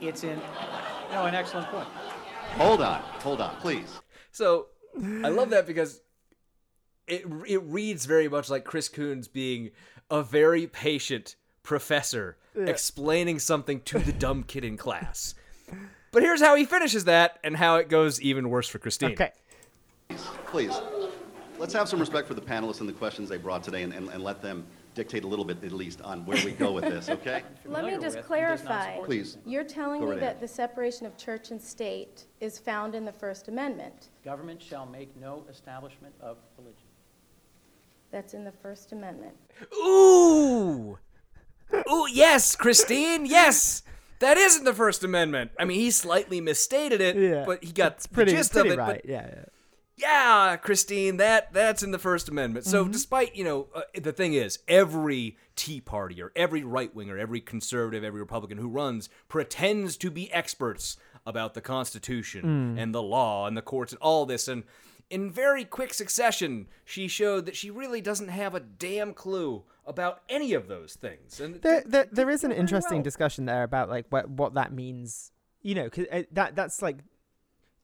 It's 0.00 0.22
in, 0.22 0.38
no, 1.10 1.26
an 1.26 1.34
excellent 1.34 1.66
point. 1.68 1.88
Hold 2.56 2.82
on, 2.82 3.00
hold 3.00 3.40
on, 3.40 3.56
please. 3.56 4.00
So 4.30 4.66
I 4.96 5.28
love 5.28 5.50
that 5.50 5.66
because 5.66 6.00
it 7.08 7.24
it 7.46 7.62
reads 7.64 8.04
very 8.04 8.28
much 8.28 8.48
like 8.48 8.64
Chris 8.64 8.88
Coons 8.88 9.26
being 9.26 9.70
a 10.10 10.22
very 10.22 10.66
patient 10.68 11.34
professor 11.64 12.36
Yeah. 12.54 12.66
explaining 12.66 13.40
something 13.40 13.80
to 13.82 13.98
the 13.98 14.12
dumb 14.12 14.44
kid 14.44 14.64
in 14.64 14.76
class. 14.76 15.34
But 16.12 16.22
here's 16.22 16.40
how 16.40 16.54
he 16.54 16.64
finishes 16.64 17.04
that 17.06 17.38
and 17.42 17.56
how 17.56 17.76
it 17.76 17.88
goes 17.88 18.20
even 18.20 18.48
worse 18.50 18.68
for 18.68 18.78
Christine. 18.78 19.12
Okay. 19.12 19.32
Please, 20.56 20.80
let's 21.58 21.74
have 21.74 21.86
some 21.86 22.00
respect 22.00 22.26
for 22.26 22.32
the 22.32 22.40
panelists 22.40 22.80
and 22.80 22.88
the 22.88 22.92
questions 22.94 23.28
they 23.28 23.36
brought 23.36 23.62
today 23.62 23.82
and, 23.82 23.92
and, 23.92 24.08
and 24.08 24.24
let 24.24 24.40
them 24.40 24.64
dictate 24.94 25.22
a 25.24 25.26
little 25.26 25.44
bit 25.44 25.62
at 25.62 25.70
least 25.70 26.00
on 26.00 26.24
where 26.24 26.42
we 26.46 26.52
go 26.52 26.72
with 26.72 26.84
this, 26.84 27.10
okay? 27.10 27.42
Let 27.66 27.84
me 27.84 27.90
just 27.90 28.00
with, 28.00 28.02
it 28.02 28.04
does 28.06 28.14
not 28.16 28.24
clarify. 28.24 28.98
Please. 29.04 29.36
You're 29.44 29.64
telling 29.64 30.00
Go 30.00 30.06
me 30.06 30.12
right 30.12 30.20
that 30.20 30.26
ahead. 30.36 30.40
the 30.40 30.48
separation 30.48 31.04
of 31.04 31.14
church 31.18 31.50
and 31.50 31.60
state 31.60 32.24
is 32.40 32.58
found 32.58 32.94
in 32.94 33.04
the 33.04 33.12
First 33.12 33.48
Amendment. 33.48 34.08
Government 34.24 34.62
shall 34.62 34.86
make 34.86 35.14
no 35.20 35.44
establishment 35.50 36.14
of 36.22 36.38
religion. 36.56 36.80
That's 38.10 38.32
in 38.32 38.42
the 38.42 38.52
First 38.52 38.92
Amendment. 38.92 39.34
Ooh. 39.74 40.96
Ooh, 41.92 42.06
yes, 42.10 42.56
Christine, 42.56 43.26
yes. 43.26 43.82
That 44.20 44.38
isn't 44.38 44.64
the 44.64 44.72
First 44.72 45.04
Amendment. 45.04 45.50
I 45.60 45.66
mean, 45.66 45.80
he 45.80 45.90
slightly 45.90 46.40
misstated 46.40 47.02
it, 47.02 47.14
Yeah. 47.16 47.44
but 47.44 47.62
he 47.62 47.72
got 47.72 47.96
It's 47.96 48.06
pretty, 48.06 48.30
the 48.32 48.38
gist 48.38 48.52
pretty 48.52 48.70
of 48.70 48.78
it. 48.78 48.78
right. 48.78 49.02
But 49.04 49.10
yeah, 49.10 49.26
yeah. 49.30 49.44
Yeah, 49.96 50.56
Christine, 50.56 51.16
that 51.18 51.52
that's 51.52 51.82
in 51.82 51.90
the 51.90 51.98
First 51.98 52.28
Amendment. 52.28 52.66
So, 52.66 52.86
despite 52.86 53.34
you 53.34 53.44
know, 53.44 53.68
uh, 53.74 53.82
the 54.00 54.12
thing 54.12 54.34
is, 54.34 54.58
every 54.68 55.36
Tea 55.56 55.80
Party 55.80 56.20
or 56.20 56.32
every 56.36 56.62
right 56.62 56.94
winger, 56.94 57.16
every 57.18 57.40
conservative, 57.40 58.04
every 58.04 58.20
Republican 58.20 58.58
who 58.58 58.68
runs 58.68 59.08
pretends 59.28 59.96
to 59.98 60.10
be 60.10 60.30
experts 60.32 60.96
about 61.24 61.54
the 61.54 61.60
Constitution 61.60 62.76
and 62.78 62.94
the 62.94 63.02
law 63.02 63.46
and 63.46 63.56
the 63.56 63.62
courts 63.62 63.92
and 63.92 64.00
all 64.00 64.26
this. 64.26 64.46
And 64.48 64.64
in 65.10 65.30
very 65.30 65.64
quick 65.64 65.94
succession, 65.94 66.68
she 66.84 67.08
showed 67.08 67.46
that 67.46 67.56
she 67.56 67.70
really 67.70 68.00
doesn't 68.00 68.28
have 68.28 68.54
a 68.54 68.60
damn 68.60 69.12
clue 69.14 69.64
about 69.86 70.20
any 70.28 70.52
of 70.52 70.68
those 70.68 70.94
things. 70.94 71.40
And 71.40 71.62
There, 71.62 71.82
there, 71.86 72.06
there 72.12 72.30
is 72.30 72.44
an 72.44 72.52
interesting 72.52 72.98
well. 72.98 73.04
discussion 73.04 73.46
there 73.46 73.62
about 73.62 73.88
like 73.88 74.06
what 74.10 74.28
what 74.28 74.54
that 74.54 74.72
means. 74.72 75.32
You 75.62 75.74
know, 75.74 75.90
'cause, 75.90 76.06
uh, 76.12 76.22
that 76.32 76.54
that's 76.54 76.80
like 76.82 76.98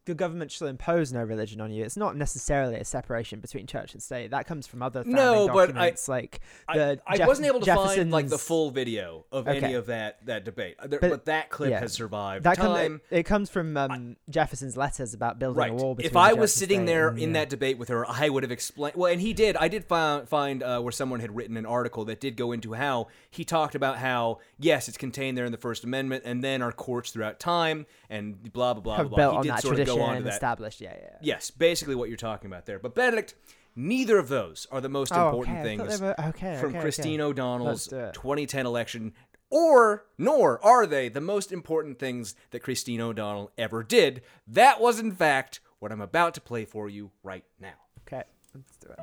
the 0.05 0.15
government 0.15 0.51
shall 0.51 0.67
impose 0.67 1.13
no 1.13 1.23
religion 1.23 1.61
on 1.61 1.71
you. 1.71 1.85
It's 1.85 1.97
not 1.97 2.17
necessarily 2.17 2.75
a 2.77 2.85
separation 2.85 3.39
between 3.41 3.67
church 3.67 3.93
and 3.95 4.03
state. 4.03 4.33
That 4.33 4.47
comes 4.47 4.67
from 4.67 4.83
other 4.83 5.05
founding 5.05 5.15
No, 5.15 5.47
but 5.47 5.55
I- 5.55 5.67
documents, 5.67 6.09
like 6.09 6.41
the 6.73 7.01
I, 7.07 7.13
I 7.15 7.17
Jeff- 7.19 7.29
wasn't 7.29 7.47
able 7.47 7.61
to 7.61 7.75
find 7.75 8.11
like 8.11 8.29
the 8.29 8.39
full 8.39 8.71
video 8.71 9.25
of 9.31 9.47
any 9.47 9.75
of 9.75 9.87
that 9.87 10.27
that 10.27 10.45
debate, 10.45 10.77
Uh, 10.81 10.89
there- 10.89 10.99
but, 11.01 11.11
But- 11.11 11.25
that 11.27 11.51
clip 11.51 11.71
yeah. 11.71 11.81
has 11.81 11.93
survived 11.93 12.45
That 12.45 12.57
come- 12.57 12.75
time. 12.75 13.01
it, 13.11 13.21
it 13.21 13.23
comes 13.25 13.49
from 13.49 13.77
um, 13.77 14.17
Jefferson's 14.29 14.77
letters 14.77 15.15
about 15.15 15.39
building 15.39 15.59
Right. 15.61 15.71
a 15.71 15.75
wall 15.75 15.95
between 15.95 16.11
If 16.11 16.17
I 16.17 16.33
was 16.33 16.53
sitting 16.53 16.85
there 16.85 17.09
and, 17.09 17.19
in 17.19 17.29
yeah. 17.31 17.41
that 17.41 17.51
debate 17.51 17.79
with 17.79 17.89
her, 17.89 18.05
I 18.09 18.29
would 18.29 18.43
have 18.43 18.53
explained. 18.53 18.97
Well, 18.97 19.13
and 19.13 19.21
he 19.21 19.33
did. 19.33 19.57
I 19.57 19.69
did 19.69 19.85
find 19.85 20.29
find 20.29 20.63
uh, 20.63 20.81
where 20.81 20.93
someone 20.93 21.21
had 21.21 21.35
written 21.37 21.57
an 21.57 21.67
article 21.67 22.05
that 22.07 22.21
did 22.21 22.37
go 22.37 22.51
into 22.53 22.73
how 22.73 23.07
he 23.31 23.45
talked 23.45 23.75
about 23.77 23.99
how 23.99 24.39
yes, 24.59 24.89
it's 24.89 24.97
contained 24.99 25.39
there 25.39 25.45
in 25.45 25.53
the 25.53 25.59
First 25.59 25.85
Amendment, 25.85 26.25
and 26.27 26.43
then 26.43 26.61
our 26.61 26.73
courts 26.73 27.11
throughout 27.13 27.39
time 27.39 27.87
and 28.11 28.53
blah 28.53 28.75
blah 28.75 29.05
blah 29.05 29.05
blah. 29.05 29.43
he 29.43 29.49
did 29.49 29.59
sort 29.61 29.73
of 29.75 29.77
tradition 29.79 29.92
go 29.97 30.03
on 30.03 30.17
to 30.19 30.23
that. 30.25 30.33
established. 30.33 30.81
Yeah, 30.81 30.95
yeah. 31.01 31.17
Yes, 31.21 31.51
basically 31.51 31.95
what 31.95 32.09
you're 32.09 32.17
talking 32.17 32.47
about 32.51 32.67
there. 32.67 32.79
But 32.79 32.95
Benedict, 32.95 33.35
neither 33.77 34.19
of 34.19 34.29
those 34.29 34.67
are 34.71 34.81
the 34.81 34.89
most 34.89 35.13
Oh, 35.15 35.27
important 35.27 35.59
okay. 35.59 35.77
Things 35.77 36.01
were- 36.01 36.21
okay, 36.29 36.57
from 36.61 36.71
okay, 36.71 36.81
Christine 36.81 37.21
okay. 37.21 37.31
O'Donnell's 37.31 37.67
Let's 37.69 37.87
do 37.87 37.97
it. 37.99 38.15
2010 38.15 38.67
election, 38.67 39.13
or 39.51 40.05
nor 40.19 40.65
are 40.65 40.87
they 40.87 41.09
the 41.09 41.21
most 41.21 41.53
important 41.53 41.99
things 41.99 42.35
that 42.51 42.61
Christine 42.61 43.01
O'Donnell 43.01 43.51
ever 43.59 43.83
did. 43.83 44.23
That 44.47 44.81
was, 44.81 44.99
in 44.99 45.13
fact, 45.13 45.61
what 45.79 45.93
I'm 45.93 46.01
about 46.01 46.35
to 46.35 46.41
play 46.41 46.65
for 46.65 46.89
you 46.89 47.11
right 47.23 47.45
now. 47.61 47.75
Okay, 48.07 48.23
let's 48.55 48.77
do 48.77 48.89
it. 48.91 48.99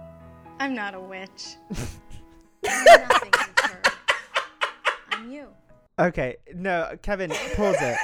I'm 0.60 0.74
not 0.76 0.94
a 0.96 1.00
witch. 1.00 1.56
I'm 2.68 2.84
nothing. 2.86 3.32
I'm 5.12 5.32
you. 5.32 5.48
Okay, 5.98 6.38
no, 6.56 6.98
Kevin, 7.02 7.30
pause 7.56 7.76
it. 7.82 7.98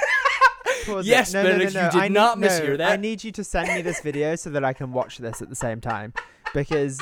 Yes. 1.02 1.32
No, 1.32 1.42
no, 1.42 1.48
no, 1.50 1.58
Benedict, 1.58 1.74
you 1.74 1.80
did 1.80 1.94
I 1.94 2.08
need, 2.08 2.14
not 2.14 2.38
no, 2.38 2.48
mishear 2.48 2.78
that. 2.78 2.92
I 2.92 2.96
need 2.96 3.24
you 3.24 3.32
to 3.32 3.44
send 3.44 3.68
me 3.68 3.82
this 3.82 4.00
video 4.00 4.36
so 4.36 4.50
that 4.50 4.64
I 4.64 4.72
can 4.72 4.92
watch 4.92 5.18
this 5.18 5.42
at 5.42 5.48
the 5.48 5.56
same 5.56 5.80
time, 5.80 6.12
because 6.54 7.00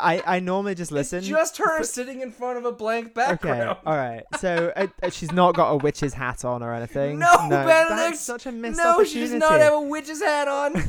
I 0.00 0.22
I 0.26 0.40
normally 0.40 0.74
just 0.74 0.92
listen. 0.92 1.22
Just 1.22 1.58
her 1.58 1.82
sitting 1.82 2.20
in 2.20 2.32
front 2.32 2.58
of 2.58 2.64
a 2.64 2.72
blank 2.72 3.14
background. 3.14 3.70
Okay, 3.70 3.80
all 3.86 3.96
right. 3.96 4.22
So 4.38 4.72
uh, 4.76 4.86
uh, 5.02 5.10
she's 5.10 5.32
not 5.32 5.54
got 5.54 5.70
a 5.70 5.76
witch's 5.76 6.14
hat 6.14 6.44
on 6.44 6.62
or 6.62 6.74
anything. 6.74 7.18
No, 7.18 7.30
Benedict! 7.48 7.88
that's 7.90 8.20
such 8.20 8.46
a 8.46 8.52
missed 8.52 8.78
no, 8.78 8.92
opportunity. 8.92 9.12
she 9.12 9.20
does 9.20 9.32
not 9.32 9.60
have 9.60 9.74
a 9.74 9.80
witch's 9.80 10.22
hat 10.22 10.48
on. 10.48 10.74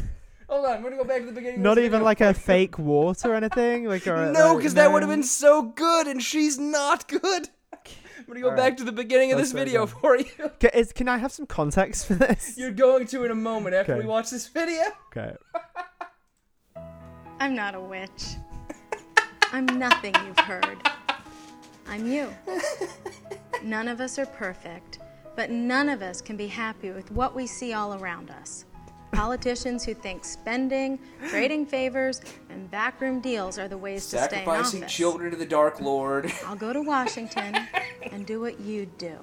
Hold 0.48 0.66
on, 0.66 0.78
I'm 0.78 0.84
gonna 0.84 0.96
go 0.96 1.04
back 1.04 1.22
to 1.22 1.26
the 1.26 1.32
beginning. 1.34 1.64
Not 1.64 1.80
even 1.80 2.04
like 2.04 2.22
a 2.22 2.34
fake 2.34 2.78
wart 2.78 3.26
or 3.26 3.34
anything. 3.34 3.86
Like 3.86 4.06
or, 4.08 4.32
No, 4.32 4.50
like, 4.50 4.58
because 4.58 4.76
that 4.76 4.92
would 4.92 5.02
have 5.02 5.10
been 5.10 5.24
so 5.24 5.64
good, 5.64 6.08
and 6.08 6.22
she's 6.22 6.60
not 6.60 7.08
good. 7.08 7.50
I'm 8.28 8.34
gonna 8.34 8.42
go 8.42 8.50
All 8.50 8.56
back 8.56 8.70
right. 8.72 8.78
to 8.80 8.84
the 8.84 8.92
beginning 8.92 9.32
of 9.32 9.38
Let's 9.38 9.52
this 9.52 9.54
go 9.60 9.66
video 9.66 9.84
again. 9.84 9.96
for 10.02 10.18
you. 10.18 10.52
Ca- 10.60 10.70
is- 10.74 10.92
can 10.92 11.08
I 11.08 11.18
have 11.20 11.32
some 11.32 11.46
context 11.46 12.08
for 12.08 12.16
this? 12.16 12.58
You're 12.58 12.72
going 12.72 13.06
to 13.08 13.24
in 13.24 13.32
a 13.32 13.36
moment 13.36 13.76
after 13.76 13.94
Okay. 13.94 14.02
we 14.02 14.08
watch 14.08 14.32
this 14.32 14.48
video. 14.48 14.82
Okay. 15.16 15.36
I'm 17.40 17.56
not 17.56 17.76
a 17.76 17.82
witch. 17.82 18.36
I'm 19.52 19.66
nothing 19.66 20.16
you've 20.26 20.40
heard. 20.40 20.78
I'm 21.88 22.08
you. 22.12 22.34
None 23.64 23.88
of 23.88 24.02
us 24.02 24.18
are 24.18 24.26
perfect, 24.26 25.00
but 25.36 25.50
none 25.52 25.88
of 25.90 26.02
us 26.02 26.20
can 26.22 26.36
be 26.36 26.48
happy 26.48 26.90
with 26.92 27.12
what 27.12 27.36
we 27.36 27.46
see 27.46 27.74
all 27.74 27.94
around 27.94 28.32
us. 28.32 28.66
Politicians 29.16 29.86
who 29.86 29.94
think 29.94 30.26
spending, 30.26 31.00
trading 31.30 31.66
favors, 31.66 32.22
and 32.50 32.70
backroom 32.70 33.22
deals 33.22 33.58
are 33.58 33.68
the 33.68 33.78
ways 33.78 34.08
to 34.10 34.18
stay 34.24 34.44
in 34.44 34.50
office. 34.50 34.72
Sacrificing 34.72 34.88
children 34.88 35.32
to 35.32 35.38
the 35.38 35.46
Dark 35.46 35.80
Lord. 35.80 36.32
I'll 36.46 36.56
go 36.56 36.74
to 36.74 36.82
Washington 36.82 37.56
and 38.12 38.26
do 38.26 38.42
what 38.42 38.60
you 38.60 38.86
do. 38.98 39.18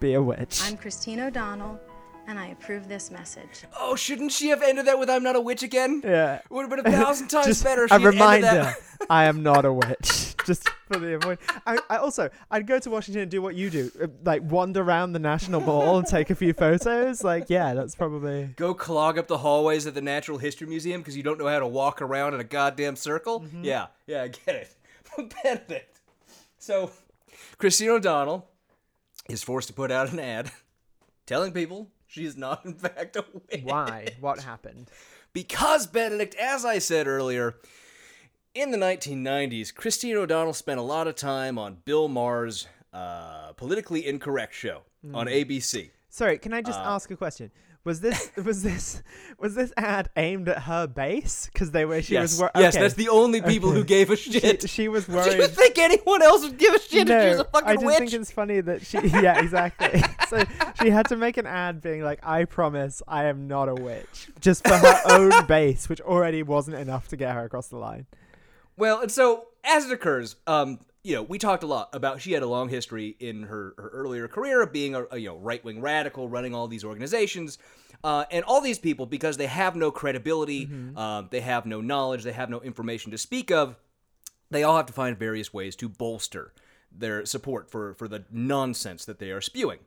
Be 0.00 0.14
a 0.14 0.22
witch. 0.22 0.60
I'm 0.64 0.76
Christine 0.76 1.20
O'Donnell, 1.20 1.80
and 2.26 2.38
I 2.38 2.48
approve 2.48 2.88
this 2.88 3.10
message. 3.10 3.64
Oh, 3.78 3.94
shouldn't 3.96 4.32
she 4.32 4.48
have 4.48 4.62
ended 4.62 4.86
that 4.86 4.98
with 4.98 5.08
"I'm 5.08 5.22
not 5.22 5.36
a 5.36 5.40
witch" 5.40 5.62
again? 5.62 6.02
Yeah. 6.04 6.40
Would 6.50 6.70
have 6.70 6.84
been 6.84 6.92
a 6.92 6.96
thousand 6.96 7.28
times 7.30 7.46
Just 7.46 7.64
better. 7.64 7.84
If 7.84 7.92
a 7.92 7.98
she 7.98 8.02
had 8.02 8.14
ended 8.14 8.20
reminder: 8.20 8.46
that- 8.46 8.76
I 9.08 9.24
am 9.26 9.42
not 9.42 9.64
a 9.64 9.72
witch. 9.72 10.15
Just 10.46 10.68
for 10.86 10.98
the 10.98 11.14
avoid. 11.16 11.38
I, 11.66 11.78
I 11.90 11.96
also 11.96 12.30
I'd 12.50 12.68
go 12.68 12.78
to 12.78 12.88
Washington 12.88 13.22
and 13.22 13.30
do 13.30 13.42
what 13.42 13.56
you 13.56 13.68
do, 13.68 13.90
uh, 14.00 14.06
like 14.24 14.42
wander 14.42 14.80
around 14.80 15.12
the 15.12 15.18
National 15.18 15.60
Mall 15.60 15.98
and 15.98 16.06
take 16.06 16.30
a 16.30 16.36
few 16.36 16.52
photos. 16.52 17.24
Like, 17.24 17.50
yeah, 17.50 17.74
that's 17.74 17.96
probably. 17.96 18.50
Go 18.56 18.72
clog 18.72 19.18
up 19.18 19.26
the 19.26 19.38
hallways 19.38 19.88
at 19.88 19.94
the 19.94 20.00
Natural 20.00 20.38
History 20.38 20.68
Museum 20.68 21.00
because 21.00 21.16
you 21.16 21.24
don't 21.24 21.38
know 21.38 21.48
how 21.48 21.58
to 21.58 21.66
walk 21.66 22.00
around 22.00 22.34
in 22.34 22.40
a 22.40 22.44
goddamn 22.44 22.94
circle. 22.94 23.40
Mm-hmm. 23.40 23.64
Yeah, 23.64 23.86
yeah, 24.06 24.22
I 24.22 24.28
get 24.28 24.54
it. 24.54 24.76
Benedict. 25.42 26.00
So, 26.58 26.92
Christine 27.58 27.90
O'Donnell 27.90 28.48
is 29.28 29.42
forced 29.42 29.68
to 29.68 29.74
put 29.74 29.90
out 29.90 30.12
an 30.12 30.20
ad 30.20 30.52
telling 31.26 31.52
people 31.52 31.88
she 32.06 32.24
is 32.24 32.36
not, 32.36 32.64
in 32.64 32.74
fact, 32.74 33.16
a 33.16 33.24
witch. 33.32 33.64
Why? 33.64 34.14
What 34.20 34.40
happened? 34.40 34.90
Because, 35.32 35.86
Benedict, 35.86 36.34
as 36.36 36.64
I 36.64 36.78
said 36.78 37.06
earlier, 37.06 37.56
in 38.56 38.70
the 38.70 38.78
1990s, 38.78 39.74
Christine 39.74 40.16
O'Donnell 40.16 40.54
spent 40.54 40.78
a 40.80 40.82
lot 40.82 41.06
of 41.06 41.14
time 41.14 41.58
on 41.58 41.78
Bill 41.84 42.08
Maher's 42.08 42.66
uh, 42.92 43.52
politically 43.52 44.06
incorrect 44.06 44.54
show 44.54 44.82
on 45.12 45.26
Mm. 45.26 45.44
ABC. 45.46 45.90
Sorry, 46.08 46.38
can 46.38 46.52
I 46.54 46.62
just 46.62 46.78
Uh, 46.80 46.84
ask 46.94 47.10
a 47.10 47.16
question? 47.16 47.50
Was 47.84 48.00
this 48.00 48.30
was 48.44 48.62
this 48.64 49.02
was 49.38 49.54
this 49.54 49.72
ad 49.76 50.08
aimed 50.16 50.48
at 50.48 50.62
her 50.62 50.86
base? 50.88 51.48
Because 51.52 51.70
they 51.70 51.84
were 51.84 52.00
she 52.02 52.14
Yes, 52.14 52.32
was 52.32 52.40
wor- 52.40 52.50
yes, 52.56 52.74
okay. 52.74 52.82
that's 52.82 52.94
the 52.94 53.08
only 53.10 53.40
people 53.42 53.70
who 53.70 53.84
gave 53.84 54.10
a 54.10 54.16
shit. 54.16 54.62
She, 54.62 54.68
she 54.68 54.88
was 54.88 55.04
Do 55.06 55.12
worried. 55.14 55.36
you 55.36 55.46
think 55.46 55.78
anyone 55.78 56.22
else 56.22 56.42
would 56.42 56.56
give 56.58 56.74
a 56.74 56.80
shit 56.80 57.06
no, 57.06 57.16
if 57.18 57.22
she 57.24 57.28
was 57.30 57.40
a 57.40 57.44
fucking 57.44 57.68
I 57.68 57.74
just 57.74 57.84
witch? 57.86 57.98
think 57.98 58.12
it's 58.14 58.30
funny 58.32 58.60
that 58.62 58.84
she. 58.84 58.98
Yeah, 59.06 59.38
exactly. 59.40 60.02
so 60.28 60.42
she 60.82 60.90
had 60.90 61.06
to 61.10 61.16
make 61.16 61.36
an 61.36 61.46
ad 61.46 61.80
being 61.82 62.02
like, 62.02 62.18
"I 62.26 62.44
promise, 62.46 63.02
I 63.06 63.24
am 63.26 63.46
not 63.46 63.68
a 63.68 63.74
witch," 63.74 64.30
just 64.40 64.66
for 64.66 64.76
her 64.76 65.00
own 65.10 65.46
base, 65.46 65.88
which 65.88 66.00
already 66.00 66.42
wasn't 66.42 66.78
enough 66.78 67.06
to 67.08 67.16
get 67.16 67.34
her 67.34 67.44
across 67.44 67.68
the 67.68 67.76
line. 67.76 68.06
Well, 68.76 69.00
and 69.00 69.10
so 69.10 69.48
as 69.64 69.86
it 69.86 69.92
occurs, 69.92 70.36
um, 70.46 70.80
you 71.02 71.14
know, 71.14 71.22
we 71.22 71.38
talked 71.38 71.62
a 71.62 71.66
lot 71.66 71.88
about 71.92 72.20
she 72.20 72.32
had 72.32 72.42
a 72.42 72.48
long 72.48 72.68
history 72.68 73.16
in 73.20 73.44
her, 73.44 73.74
her 73.78 73.88
earlier 73.90 74.26
career 74.28 74.62
of 74.62 74.72
being 74.72 74.94
a, 74.94 75.04
a 75.12 75.18
you 75.18 75.28
know 75.28 75.36
right 75.36 75.64
wing 75.64 75.80
radical, 75.80 76.28
running 76.28 76.54
all 76.54 76.66
these 76.68 76.84
organizations, 76.84 77.58
uh, 78.02 78.24
and 78.30 78.44
all 78.44 78.60
these 78.60 78.78
people 78.78 79.06
because 79.06 79.36
they 79.36 79.46
have 79.46 79.76
no 79.76 79.90
credibility, 79.90 80.68
um, 80.96 81.28
they 81.30 81.40
have 81.40 81.64
no 81.64 81.80
knowledge, 81.80 82.24
they 82.24 82.32
have 82.32 82.50
no 82.50 82.60
information 82.60 83.12
to 83.12 83.18
speak 83.18 83.50
of. 83.50 83.76
They 84.50 84.62
all 84.62 84.76
have 84.76 84.86
to 84.86 84.92
find 84.92 85.18
various 85.18 85.52
ways 85.52 85.76
to 85.76 85.88
bolster 85.88 86.52
their 86.90 87.24
support 87.24 87.70
for 87.70 87.94
for 87.94 88.08
the 88.08 88.24
nonsense 88.30 89.04
that 89.04 89.18
they 89.18 89.30
are 89.30 89.40
spewing. 89.40 89.78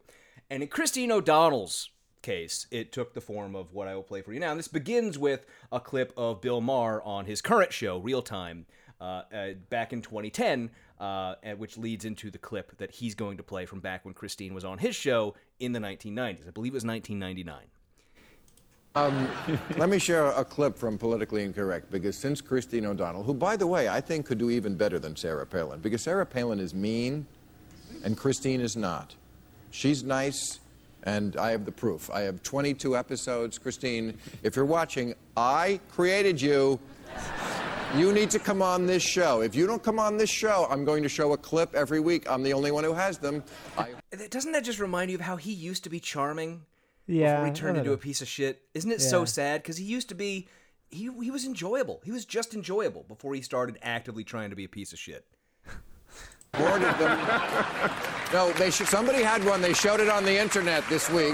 And 0.50 0.64
in 0.64 0.70
Christine 0.70 1.12
O'Donnell's 1.12 1.90
case, 2.22 2.68
it 2.72 2.92
took 2.92 3.14
the 3.14 3.22
form 3.22 3.56
of 3.56 3.74
what 3.74 3.88
I 3.88 3.96
will 3.96 4.04
play 4.04 4.22
for 4.22 4.34
you 4.34 4.40
now. 4.40 4.52
And 4.52 4.60
this 4.60 4.68
begins 4.68 5.18
with 5.18 5.46
a 5.72 5.80
clip 5.80 6.14
of 6.18 6.42
Bill 6.42 6.62
Maher 6.62 7.02
on 7.04 7.26
his 7.26 7.42
current 7.42 7.72
show, 7.72 7.98
Real 7.98 8.22
Time, 8.22 8.66
uh, 9.02 9.24
uh, 9.34 9.48
back 9.70 9.94
in 9.94 10.02
2010, 10.02 10.70
uh, 11.00 11.36
which 11.58 11.78
leads 11.78 12.06
into 12.06 12.30
the 12.30 12.38
clip 12.38 12.78
that 12.78 12.92
he's 12.92 13.16
going 13.16 13.38
to 13.38 13.44
play 13.44 13.66
from 13.66 13.80
back 13.80 14.06
when 14.06 14.14
Christine 14.14 14.54
was 14.54 14.66
on 14.66 14.78
his 14.78 14.96
show 14.96 15.36
in 15.60 15.72
the 15.72 15.80
1990s. 15.80 16.48
I 16.48 16.52
believe 16.52 16.74
it 16.74 16.76
was 16.76 16.86
1999. 16.86 17.58
Um, 18.96 19.30
let 19.78 19.90
me 19.90 20.00
share 20.00 20.28
a 20.28 20.44
clip 20.44 20.78
from 20.78 20.98
Politically 20.98 21.44
Incorrect 21.44 21.92
because 21.92 22.18
since 22.18 22.42
Christine 22.42 22.86
O'Donnell, 22.86 23.24
who, 23.24 23.34
by 23.34 23.56
the 23.56 23.68
way, 23.68 23.88
I 23.88 24.02
think 24.02 24.26
could 24.26 24.38
do 24.38 24.50
even 24.50 24.76
better 24.76 25.00
than 25.00 25.16
Sarah 25.16 25.46
Palin, 25.46 25.80
because 25.80 26.02
Sarah 26.02 26.26
Palin 26.26 26.60
is 26.60 26.74
mean 26.74 27.26
and 28.04 28.18
Christine 28.18 28.62
is 28.62 28.76
not. 28.76 29.16
She's 29.72 30.04
nice, 30.04 30.60
and 31.04 31.38
I 31.38 31.52
have 31.52 31.66
the 31.66 31.72
proof. 31.72 32.10
I 32.10 32.22
have 32.22 32.42
22 32.44 32.98
episodes. 32.98 33.58
Christine, 33.58 34.18
if 34.44 34.56
you're 34.56 34.66
watching, 34.66 35.14
I 35.38 35.80
created 35.92 36.42
you. 36.42 36.80
You 37.96 38.14
need 38.14 38.30
to 38.32 38.40
come 38.40 38.62
on 38.62 38.86
this 38.86 39.02
show. 39.02 39.42
If 39.42 39.56
you 39.56 39.66
don't 39.66 39.82
come 39.82 39.98
on 39.98 40.18
this 40.18 40.30
show, 40.30 40.68
I'm 40.70 40.86
going 40.86 41.02
to 41.02 41.10
show 41.10 41.34
a 41.34 41.38
clip 41.38 41.74
every 41.74 42.00
week. 42.00 42.30
I'm 42.30 42.44
the 42.44 42.54
only 42.54 42.72
one 42.72 42.84
who 42.84 42.94
has 42.94 43.18
them. 43.18 43.44
I 43.78 43.90
Doesn't 44.30 44.52
that 44.52 44.64
just 44.64 44.80
remind 44.80 45.10
you 45.10 45.18
of 45.18 45.22
how 45.22 45.38
he 45.38 45.52
used 45.52 45.84
to 45.86 45.90
be 45.90 46.00
charming? 46.00 46.62
Yeah, 47.08 47.38
Before 47.38 47.46
he 47.48 47.52
turned 47.54 47.78
into 47.80 47.94
a 47.94 47.98
piece 47.98 48.22
of 48.22 48.28
shit. 48.28 48.62
Isn't 48.76 48.92
it 48.92 49.02
so 49.02 49.26
sad? 49.26 49.64
Because 49.64 49.78
he 49.78 49.86
used 49.86 50.10
to 50.10 50.16
be, 50.16 50.48
he, 50.90 51.10
he 51.22 51.32
was 51.32 51.46
enjoyable. 51.46 52.02
He 52.04 52.12
was 52.12 52.26
just 52.26 52.54
enjoyable 52.54 53.06
before 53.08 53.34
he 53.34 53.42
started 53.42 53.80
actively 53.82 54.24
trying 54.24 54.52
to 54.52 54.56
be 54.56 54.66
a 54.66 54.70
piece 54.70 54.94
of 54.94 55.00
shit. 55.00 55.26
boarded 56.52 56.96
them. 57.00 57.20
No, 58.32 58.52
they 58.54 58.70
sh- 58.70 58.88
somebody 58.88 59.24
had 59.24 59.44
one. 59.44 59.62
They 59.64 59.74
showed 59.74 60.00
it 60.00 60.10
on 60.10 60.24
the 60.24 60.40
internet 60.40 60.88
this 60.88 61.10
week 61.10 61.34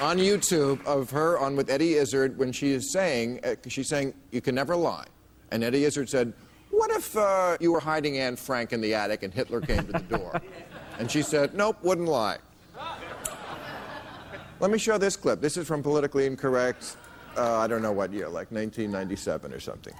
on 0.00 0.18
YouTube 0.18 0.84
of 0.84 1.10
her 1.10 1.38
on 1.38 1.54
with 1.54 1.70
Eddie 1.70 1.94
Izzard 1.94 2.36
when 2.36 2.50
she 2.50 2.72
is 2.72 2.92
saying, 2.92 3.40
uh, 3.44 3.54
she's 3.68 3.88
saying, 3.88 4.14
you 4.32 4.40
can 4.40 4.56
never 4.56 4.74
lie. 4.74 5.06
And 5.50 5.62
Eddie 5.62 5.84
Izzard 5.84 6.08
said, 6.08 6.32
what 6.70 6.90
if 6.90 7.16
uh, 7.16 7.56
you 7.60 7.72
were 7.72 7.80
hiding 7.80 8.18
Anne 8.18 8.36
Frank 8.36 8.72
in 8.72 8.80
the 8.80 8.94
attic 8.94 9.22
and 9.22 9.32
Hitler 9.32 9.60
came 9.60 9.86
to 9.86 9.92
the 9.92 10.18
door? 10.18 10.40
and 10.98 11.10
she 11.10 11.22
said, 11.22 11.54
nope, 11.54 11.78
wouldn't 11.82 12.08
lie. 12.08 12.38
Let 14.58 14.70
me 14.70 14.78
show 14.78 14.98
this 14.98 15.16
clip. 15.16 15.40
This 15.40 15.56
is 15.56 15.66
from 15.66 15.82
Politically 15.82 16.26
Incorrect, 16.26 16.96
uh, 17.36 17.58
I 17.58 17.66
don't 17.66 17.82
know 17.82 17.92
what 17.92 18.12
year, 18.12 18.26
like 18.26 18.50
1997 18.50 19.52
or 19.52 19.60
something. 19.60 19.92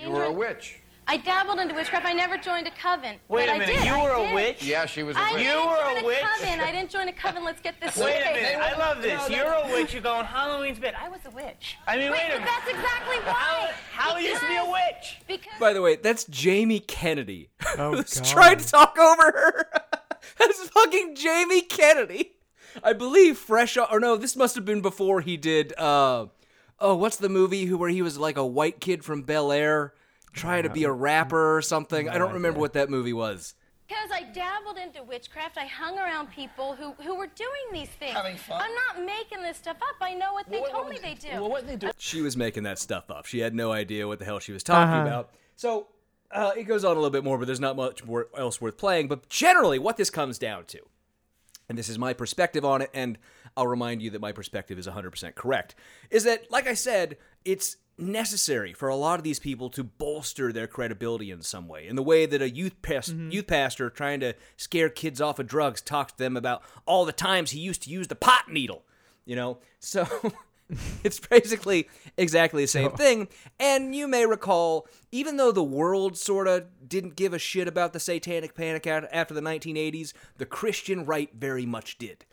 You 0.00 0.10
were 0.10 0.24
a 0.24 0.32
witch. 0.32 0.80
I 1.06 1.18
dabbled 1.18 1.58
into 1.60 1.74
witchcraft. 1.74 2.06
I 2.06 2.12
never 2.14 2.38
joined 2.38 2.66
a 2.66 2.70
coven. 2.70 3.16
Wait 3.28 3.46
but 3.46 3.48
a 3.48 3.52
I 3.52 3.58
minute, 3.58 3.76
did. 3.76 3.84
you 3.84 3.98
were 4.02 4.10
a 4.10 4.34
witch? 4.34 4.62
Yeah, 4.64 4.86
she 4.86 5.02
was 5.02 5.16
a 5.16 5.20
I 5.20 5.32
witch. 5.32 5.42
didn't 5.42 5.52
You 5.62 5.66
were 5.68 5.76
join 5.76 6.02
a 6.02 6.06
witch? 6.06 6.22
coven. 6.22 6.60
I 6.60 6.72
didn't 6.72 6.90
join 6.90 7.08
a 7.08 7.12
coven. 7.12 7.44
Let's 7.44 7.60
get 7.60 7.80
this 7.80 7.96
Wait 7.98 8.16
a 8.16 8.20
straight. 8.20 8.34
minute, 8.42 8.56
I 8.58 8.78
love 8.78 9.02
this. 9.02 9.28
No, 9.28 9.36
You're 9.36 9.52
a 9.52 9.66
witch. 9.70 9.92
You're 9.92 10.02
going 10.02 10.24
Halloween's 10.24 10.78
bit. 10.78 10.94
I 11.00 11.08
was 11.08 11.20
a 11.26 11.30
witch. 11.30 11.76
I 11.86 11.96
mean, 11.96 12.10
Wait, 12.10 12.18
wait, 12.20 12.30
a 12.30 12.38
minute. 12.40 12.48
that's 12.48 12.68
exactly 12.70 13.16
why. 13.18 13.32
How, 13.32 14.12
how 14.12 14.16
used 14.18 14.40
to 14.40 14.48
be 14.48 14.56
a 14.56 14.64
witch? 14.64 15.18
Because 15.28 15.52
By 15.60 15.72
the 15.74 15.82
way, 15.82 15.96
that's 15.96 16.24
Jamie 16.24 16.80
Kennedy. 16.80 17.50
Oh, 17.76 17.96
who's 17.96 18.14
God. 18.20 18.24
trying 18.24 18.58
to 18.58 18.66
talk 18.66 18.96
over 18.98 19.22
her. 19.22 19.66
that's 20.38 20.68
fucking 20.70 21.16
Jamie 21.16 21.62
Kennedy. 21.62 22.32
I 22.82 22.92
believe 22.92 23.36
fresh 23.38 23.76
or 23.76 24.00
no, 24.00 24.16
this 24.16 24.34
must 24.36 24.54
have 24.54 24.64
been 24.64 24.80
before 24.80 25.20
he 25.20 25.36
did 25.36 25.72
uh 25.78 26.26
oh, 26.80 26.94
what's 26.96 27.16
the 27.16 27.28
movie 27.28 27.66
who 27.66 27.76
where 27.78 27.90
he 27.90 28.02
was 28.02 28.18
like 28.18 28.36
a 28.36 28.44
white 28.46 28.80
kid 28.80 29.04
from 29.04 29.22
Bel 29.22 29.52
Air 29.52 29.92
trying 30.34 30.64
to 30.64 30.70
be 30.70 30.84
a 30.84 30.92
rapper 30.92 31.56
or 31.56 31.62
something? 31.62 32.08
I 32.08 32.18
don't 32.18 32.34
remember 32.34 32.60
what 32.60 32.74
that 32.74 32.90
movie 32.90 33.12
was. 33.12 33.54
Because 33.86 34.10
I 34.12 34.22
dabbled 34.32 34.78
into 34.78 35.02
witchcraft, 35.02 35.58
I 35.58 35.66
hung 35.66 35.98
around 35.98 36.30
people 36.32 36.74
who, 36.74 36.92
who 37.02 37.16
were 37.16 37.26
doing 37.26 37.50
these 37.72 37.88
things. 37.90 38.12
Having 38.14 38.36
fun? 38.38 38.62
I'm 38.62 38.70
not 38.98 39.04
making 39.06 39.42
this 39.42 39.58
stuff 39.58 39.76
up. 39.76 39.96
I 40.00 40.14
know 40.14 40.32
what 40.32 40.48
they 40.50 40.58
What- 40.60 40.70
told 40.70 40.84
what 40.86 40.90
me 40.90 41.00
was- 41.10 41.20
they 41.20 41.28
do. 41.30 41.34
Well, 41.40 41.50
what 41.50 41.66
they 41.66 41.76
do? 41.76 41.90
She 41.98 42.22
was 42.22 42.34
making 42.36 42.62
that 42.62 42.78
stuff 42.78 43.10
up. 43.10 43.26
She 43.26 43.40
had 43.40 43.54
no 43.54 43.72
idea 43.72 44.06
what 44.08 44.18
the 44.18 44.24
hell 44.24 44.38
she 44.38 44.52
was 44.52 44.62
talking 44.62 44.92
Uh-huh. 44.94 45.06
about. 45.06 45.30
So 45.56 45.88
uh, 46.30 46.52
it 46.56 46.64
goes 46.64 46.82
on 46.84 46.92
a 46.92 46.94
little 46.94 47.10
bit 47.10 47.22
more, 47.24 47.36
but 47.38 47.44
there's 47.46 47.60
not 47.60 47.76
much 47.76 48.02
more 48.04 48.28
else 48.36 48.58
worth 48.60 48.78
playing. 48.78 49.06
But 49.08 49.28
generally, 49.28 49.78
what 49.78 49.98
this 49.98 50.08
comes 50.10 50.38
down 50.38 50.64
to, 50.66 50.80
and 51.68 51.76
this 51.78 51.88
is 51.90 51.98
my 51.98 52.12
perspective 52.14 52.64
on 52.64 52.80
it, 52.82 52.90
and 52.94 53.18
I'll 53.56 53.66
remind 53.68 54.00
you 54.02 54.10
that 54.10 54.20
my 54.20 54.32
perspective 54.32 54.78
is 54.78 54.86
100% 54.88 55.34
correct, 55.36 55.74
is 56.10 56.24
that, 56.24 56.50
like 56.50 56.66
I 56.66 56.74
said, 56.74 57.18
it's 57.44 57.76
necessary 57.98 58.72
for 58.72 58.88
a 58.88 58.96
lot 58.96 59.18
of 59.20 59.24
these 59.24 59.38
people 59.38 59.70
to 59.70 59.84
bolster 59.84 60.52
their 60.52 60.66
credibility 60.66 61.30
in 61.30 61.42
some 61.42 61.68
way. 61.68 61.86
In 61.86 61.96
the 61.96 62.02
way 62.02 62.26
that 62.26 62.42
a 62.42 62.50
youth 62.50 62.80
pas- 62.82 63.10
mm-hmm. 63.10 63.30
youth 63.30 63.46
pastor 63.46 63.90
trying 63.90 64.20
to 64.20 64.34
scare 64.56 64.88
kids 64.88 65.20
off 65.20 65.38
of 65.38 65.46
drugs 65.46 65.80
talks 65.80 66.12
to 66.12 66.18
them 66.18 66.36
about 66.36 66.62
all 66.86 67.04
the 67.04 67.12
times 67.12 67.52
he 67.52 67.60
used 67.60 67.82
to 67.82 67.90
use 67.90 68.08
the 68.08 68.14
pot 68.14 68.50
needle, 68.50 68.84
you 69.24 69.36
know? 69.36 69.58
So 69.84 70.08
it's 71.04 71.20
basically 71.20 71.90
exactly 72.16 72.62
the 72.62 72.68
same 72.68 72.92
thing. 72.92 73.28
And 73.60 73.94
you 73.94 74.08
may 74.08 74.24
recall, 74.24 74.88
even 75.12 75.36
though 75.36 75.52
the 75.52 75.62
world 75.62 76.16
sort 76.16 76.48
of 76.48 76.88
didn't 76.88 77.16
give 77.16 77.34
a 77.34 77.38
shit 77.38 77.68
about 77.68 77.92
the 77.92 78.00
satanic 78.00 78.54
panic 78.54 78.86
after 78.86 79.34
the 79.34 79.42
1980s, 79.42 80.14
the 80.38 80.46
Christian 80.46 81.04
right 81.04 81.28
very 81.34 81.66
much 81.66 81.98
did. 81.98 82.24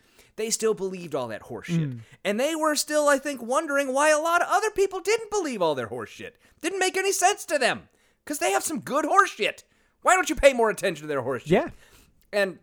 They 0.42 0.50
still 0.50 0.74
believed 0.74 1.14
all 1.14 1.28
that 1.28 1.44
horseshit. 1.44 1.92
Mm. 1.94 2.00
And 2.26 2.40
they 2.40 2.56
were 2.56 2.76
still, 2.76 3.08
I 3.08 3.20
think, 3.20 3.44
wondering 3.44 3.94
why 3.94 4.10
a 4.10 4.18
lot 4.18 4.42
of 4.42 4.48
other 4.50 4.72
people 4.72 5.00
didn't 5.00 5.30
believe 5.30 5.62
all 5.62 5.76
their 5.76 5.90
horseshit. 5.90 6.32
Didn't 6.64 6.80
make 6.80 6.98
any 6.98 7.12
sense 7.12 7.46
to 7.46 7.60
them. 7.60 7.90
Because 8.26 8.40
they 8.40 8.50
have 8.50 8.64
some 8.64 8.80
good 8.80 9.06
horseshit. 9.06 9.62
Why 10.02 10.16
don't 10.16 10.32
you 10.32 10.36
pay 10.36 10.54
more 10.54 10.72
attention 10.72 11.04
to 11.04 11.08
their 11.08 11.22
horseshit? 11.22 11.52
Yeah. 11.52 11.70
And 12.34 12.58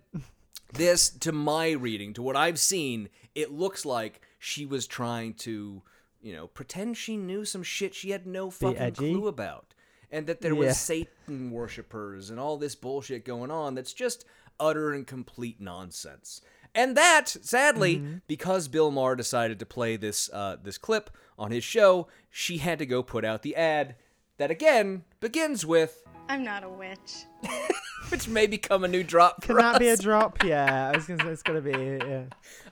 this, 0.73 1.09
to 1.09 1.31
my 1.31 1.71
reading, 1.71 2.15
to 2.15 2.23
what 2.23 2.35
I've 2.35 2.59
seen, 2.59 3.11
it 3.37 3.53
looks 3.53 3.87
like 3.87 4.23
she 4.41 4.67
was 4.67 4.89
trying 4.89 5.35
to, 5.35 5.83
you 6.21 6.33
know, 6.33 6.49
pretend 6.49 6.97
she 6.97 7.17
knew 7.17 7.45
some 7.45 7.63
shit 7.63 7.95
she 7.95 8.11
had 8.11 8.27
no 8.27 8.51
fucking 8.51 8.95
clue 8.95 9.29
about. 9.29 9.73
And 10.11 10.27
that 10.27 10.41
there 10.41 10.53
Yeah. 10.55 10.67
was 10.67 10.81
Satan 10.81 11.53
worshippers 11.53 12.29
and 12.31 12.41
all 12.41 12.57
this 12.57 12.75
bullshit 12.75 13.25
going 13.25 13.53
on 13.53 13.77
that's 13.77 13.93
just 13.93 14.25
utter 14.59 14.91
and 14.91 15.07
complete 15.07 15.61
nonsense. 15.61 16.41
And 16.75 16.97
that, 16.97 17.29
sadly, 17.29 17.97
Mm-hmm. 17.97 18.15
because 18.27 18.69
Bill 18.69 18.91
Maher 18.91 19.17
decided 19.17 19.59
to 19.61 19.67
play 19.67 19.97
this 19.97 20.31
uh, 20.33 20.57
this 20.63 20.79
clip 20.79 21.11
on 21.39 21.51
his 21.51 21.65
show, 21.65 22.09
she 22.31 22.59
had 22.59 22.79
to 22.79 22.87
go 22.87 23.03
put 23.03 23.25
out 23.25 23.43
the 23.43 23.57
ad 23.57 23.95
that 24.37 24.51
again 24.51 25.05
begins 25.21 25.65
with, 25.67 26.03
I'm 26.29 26.45
not 26.45 26.63
a 26.65 26.69
witch. 26.69 27.25
which 28.11 28.29
may 28.29 28.47
become 28.47 28.85
a 28.85 28.89
new 28.89 29.03
drop. 29.03 29.43
Can 29.43 29.55
for 29.57 29.63
that 29.63 29.79
be 29.79 29.89
a 29.89 29.97
drop? 29.97 30.43
Yeah, 30.45 30.91
I 30.93 30.97
was 30.97 31.07
gonna 31.07 31.23
say 31.25 31.31
it's 31.31 31.43
gonna 31.43 31.61
be. 31.61 31.71
Yeah. 31.73 32.23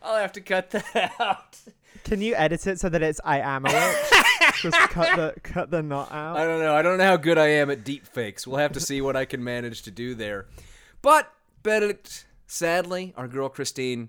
I'll 0.02 0.16
have 0.16 0.32
to 0.32 0.40
cut 0.40 0.70
that 0.70 1.12
out. 1.18 1.58
Can 2.04 2.20
you 2.20 2.34
edit 2.36 2.66
it 2.66 2.78
so 2.78 2.88
that 2.88 3.02
it's 3.02 3.20
I 3.24 3.40
am 3.40 3.64
a 3.66 3.72
witch? 3.72 4.22
Just 4.62 4.76
cut 4.90 5.16
the 5.16 5.40
cut 5.42 5.70
the 5.70 5.82
not 5.82 6.12
out. 6.12 6.36
I 6.36 6.44
don't 6.44 6.60
know. 6.60 6.74
I 6.74 6.82
don't 6.82 6.98
know 6.98 7.04
how 7.04 7.16
good 7.16 7.38
I 7.38 7.48
am 7.48 7.70
at 7.70 7.82
deep 7.84 8.06
fakes. 8.06 8.46
We'll 8.46 8.58
have 8.58 8.72
to 8.72 8.80
see 8.80 9.00
what 9.00 9.16
I 9.16 9.24
can 9.24 9.42
manage 9.42 9.82
to 9.82 9.90
do 9.90 10.14
there. 10.14 10.46
But 11.02 11.32
Benedict, 11.62 12.25
sadly, 12.46 13.12
our 13.16 13.28
girl 13.28 13.48
Christine, 13.48 14.08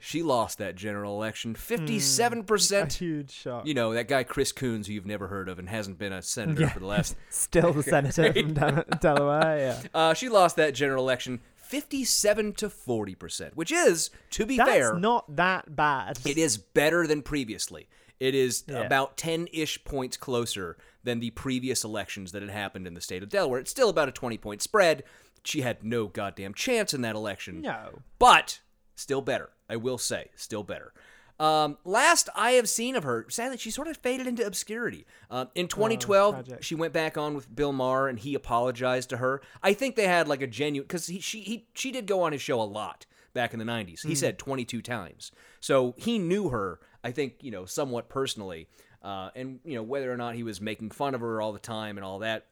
She 0.00 0.22
lost 0.22 0.58
that 0.58 0.74
general 0.76 1.14
election, 1.14 1.52
Hmm. 1.54 1.60
57%. 1.86 2.94
A 2.94 2.98
huge 2.98 3.30
shock. 3.30 3.66
You 3.66 3.72
know, 3.72 3.94
that 3.94 4.06
guy 4.06 4.22
Chris 4.22 4.52
Coons, 4.52 4.86
who 4.86 4.92
you've 4.92 5.06
never 5.06 5.28
heard 5.28 5.48
of 5.48 5.58
and 5.58 5.66
hasn't 5.66 5.96
been 5.98 6.12
a 6.12 6.20
senator 6.20 6.62
Yeah. 6.62 6.68
for 6.70 6.80
the 6.80 6.86
last. 6.86 7.16
Still 7.30 7.72
the 7.72 7.82
senator 7.82 8.30
from 8.32 8.52
Del- 8.54 8.84
Delaware. 9.00 9.58
Yeah. 9.58 9.82
Uh, 9.94 10.12
she 10.12 10.28
lost 10.28 10.56
that 10.56 10.74
general 10.74 11.02
election 11.04 11.40
57 11.54 12.52
to 12.54 12.68
40%, 12.68 13.54
which 13.54 13.72
is, 13.72 14.10
to 14.32 14.44
be 14.44 14.58
That's 14.58 14.70
fair, 14.70 14.94
not 14.94 15.36
that 15.36 15.74
bad. 15.74 16.18
it 16.26 16.36
is 16.36 16.58
better 16.58 17.06
than 17.06 17.22
previously. 17.22 17.88
It 18.20 18.34
is 18.34 18.64
Yeah. 18.68 18.80
about 18.80 19.16
10 19.16 19.48
ish 19.52 19.82
points 19.84 20.18
closer 20.18 20.76
than 21.02 21.20
the 21.20 21.30
previous 21.30 21.82
elections 21.82 22.32
that 22.32 22.42
had 22.42 22.50
happened 22.50 22.86
in 22.86 22.92
the 22.94 23.00
state 23.00 23.22
of 23.22 23.30
Delaware. 23.30 23.58
It's 23.60 23.70
still 23.70 23.88
about 23.88 24.08
a 24.08 24.12
20 24.12 24.36
point 24.38 24.60
spread. 24.60 25.02
She 25.44 25.60
had 25.60 25.84
no 25.84 26.06
goddamn 26.08 26.54
chance 26.54 26.94
in 26.94 27.02
that 27.02 27.14
election. 27.14 27.60
No. 27.60 28.00
But 28.18 28.60
still 28.94 29.20
better. 29.20 29.50
I 29.68 29.76
will 29.76 29.98
say, 29.98 30.30
still 30.36 30.62
better. 30.62 30.92
Um, 31.40 31.78
last 31.84 32.28
I 32.36 32.52
have 32.52 32.68
seen 32.68 32.94
of 32.94 33.02
her, 33.02 33.26
sadly, 33.28 33.56
she 33.58 33.70
sort 33.72 33.88
of 33.88 33.96
faded 33.96 34.26
into 34.28 34.46
obscurity. 34.46 35.04
Um, 35.30 35.48
in 35.56 35.66
2012, 35.66 36.34
tragic. 36.46 36.62
she 36.62 36.74
went 36.76 36.92
back 36.92 37.18
on 37.18 37.34
with 37.34 37.52
Bill 37.54 37.72
Maher, 37.72 38.08
and 38.08 38.18
he 38.20 38.34
apologized 38.36 39.10
to 39.10 39.16
her. 39.16 39.42
I 39.62 39.72
think 39.74 39.96
they 39.96 40.06
had 40.06 40.28
like 40.28 40.42
a 40.42 40.46
genuine 40.46 40.86
because 40.86 41.08
he 41.08 41.18
she 41.20 41.40
he 41.40 41.66
she 41.74 41.90
did 41.90 42.06
go 42.06 42.22
on 42.22 42.30
his 42.32 42.40
show 42.40 42.60
a 42.60 42.62
lot 42.62 43.04
back 43.32 43.52
in 43.52 43.58
the 43.58 43.64
90s. 43.64 44.02
He 44.06 44.12
Mhm. 44.12 44.16
said 44.16 44.38
22 44.38 44.80
times, 44.80 45.32
so 45.60 45.94
he 45.96 46.20
knew 46.20 46.50
her. 46.50 46.78
I 47.02 47.10
think 47.10 47.42
you 47.42 47.50
know 47.50 47.64
somewhat 47.64 48.08
personally, 48.08 48.68
uh, 49.02 49.30
and 49.34 49.58
you 49.64 49.74
know 49.74 49.82
whether 49.82 50.12
or 50.12 50.16
not 50.16 50.36
he 50.36 50.44
was 50.44 50.60
making 50.60 50.92
fun 50.92 51.16
of 51.16 51.20
her 51.20 51.42
all 51.42 51.52
the 51.52 51.58
time 51.58 51.98
and 51.98 52.04
all 52.04 52.20
that 52.20 52.46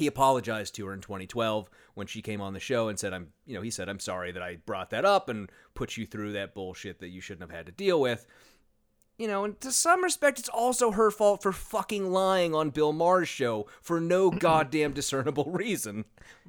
he 0.00 0.06
apologized 0.06 0.74
to 0.74 0.86
her 0.86 0.94
in 0.94 1.00
2012 1.00 1.68
when 1.92 2.06
she 2.06 2.22
came 2.22 2.40
on 2.40 2.54
the 2.54 2.58
show 2.58 2.88
and 2.88 2.98
said 2.98 3.12
i'm 3.12 3.28
you 3.46 3.54
know 3.54 3.60
he 3.60 3.70
said 3.70 3.86
i'm 3.86 4.00
sorry 4.00 4.32
that 4.32 4.42
i 4.42 4.56
brought 4.64 4.88
that 4.88 5.04
up 5.04 5.28
and 5.28 5.52
put 5.74 5.98
you 5.98 6.06
through 6.06 6.32
that 6.32 6.54
bullshit 6.54 6.98
that 7.00 7.10
you 7.10 7.20
shouldn't 7.20 7.48
have 7.48 7.54
had 7.54 7.66
to 7.66 7.72
deal 7.72 8.00
with 8.00 8.26
you 9.20 9.28
know 9.28 9.44
and 9.44 9.60
to 9.60 9.70
some 9.70 10.02
respect 10.02 10.38
it's 10.38 10.48
also 10.48 10.92
her 10.92 11.10
fault 11.10 11.42
for 11.42 11.52
fucking 11.52 12.10
lying 12.10 12.54
on 12.54 12.70
bill 12.70 12.92
maher's 12.92 13.28
show 13.28 13.66
for 13.82 14.00
no 14.00 14.30
goddamn 14.46 14.92
discernible 14.92 15.44
reason 15.44 16.04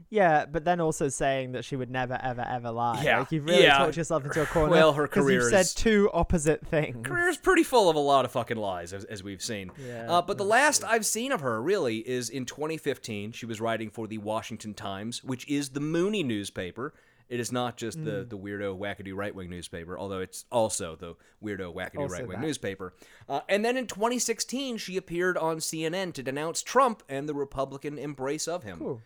Yeah, 0.10 0.46
but 0.46 0.66
then 0.66 0.80
also 0.82 1.10
saying 1.10 1.52
that 1.54 1.64
she 1.64 1.76
would 1.76 1.90
never, 1.90 2.20
ever, 2.22 2.42
ever 2.42 2.72
lie. 2.72 3.02
Yeah, 3.04 3.20
Like, 3.20 3.32
you've 3.32 3.46
really 3.46 3.64
yeah. 3.64 3.78
talked 3.78 3.98
yourself 3.98 4.26
into 4.26 4.42
a 4.42 4.46
corner. 4.46 4.72
Well, 4.72 4.94
her 4.94 5.08
career 5.08 5.42
You've 5.42 5.52
said 5.52 5.68
two 5.78 6.10
opposite 6.14 6.66
things. 6.68 7.06
career's 7.06 7.38
pretty 7.38 7.64
full 7.64 7.90
of 7.90 7.96
a 7.96 8.00
lot 8.00 8.26
of 8.26 8.32
fucking 8.32 8.58
lies 8.58 8.94
as, 8.94 9.06
as 9.06 9.24
we've 9.24 9.42
seen 9.42 9.72
Yeah, 9.78 10.12
uh, 10.12 10.22
but 10.22 10.38
the 10.38 10.46
last 10.46 10.84
i've 10.84 11.06
seen 11.06 11.32
of 11.32 11.42
her 11.42 11.62
really 11.62 11.98
is 11.98 12.30
in 12.30 12.46
2015 12.46 13.32
she 13.32 13.46
was 13.46 13.62
writing 13.62 13.90
for 13.90 14.08
the 14.08 14.18
washington 14.18 14.74
times 14.74 15.24
which 15.24 15.48
is 15.48 15.70
the 15.70 15.80
Moonie 15.80 16.26
newspaper 16.26 16.94
it 17.32 17.40
is 17.40 17.52
not 17.52 17.78
just 17.78 18.04
the, 18.04 18.12
Mm. 18.12 18.30
the 18.30 18.38
weirdo 18.38 18.78
wackadoo 18.78 19.16
right-wing 19.16 19.50
newspaper 19.50 19.98
although 19.98 20.20
it's 20.20 20.46
also 20.52 20.96
the 20.96 21.16
weirdo 21.44 21.74
wackadoo 21.74 22.10
right-wing 22.10 22.42
newspaper 22.42 22.94
uh, 23.30 23.40
and 23.50 23.64
then 23.66 23.78
in 23.78 23.88
2016 23.88 24.78
she 24.78 24.98
appeared 24.98 25.38
on 25.38 25.58
cnn 25.58 26.14
to 26.14 26.22
denounce 26.22 26.62
trump 26.62 27.02
and 27.10 27.28
the 27.30 27.34
republican 27.34 27.98
embrace 27.98 28.48
of 28.48 28.64
him 28.64 28.78
Cool. 28.80 29.02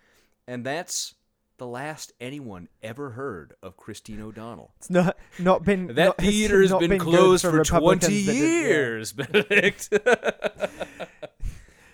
and 0.47 0.65
that's 0.65 1.13
the 1.57 1.67
last 1.67 2.11
anyone 2.19 2.67
ever 2.83 3.11
heard 3.11 3.53
of 3.63 3.77
christine 3.77 4.21
o'donnell 4.21 4.71
It's 4.77 4.89
not 4.89 5.15
not 5.39 5.63
been 5.63 5.87
that 5.87 5.95
not, 6.05 6.17
theater 6.17 6.61
has 6.61 6.73
been, 6.73 6.89
been 6.89 6.99
closed 6.99 7.43
for, 7.43 7.51
Republicans 7.51 8.07
20 8.07 8.25
that 8.25 8.33
yeah. 8.35 8.41
years, 8.41 9.13
Benedict. 9.21 9.89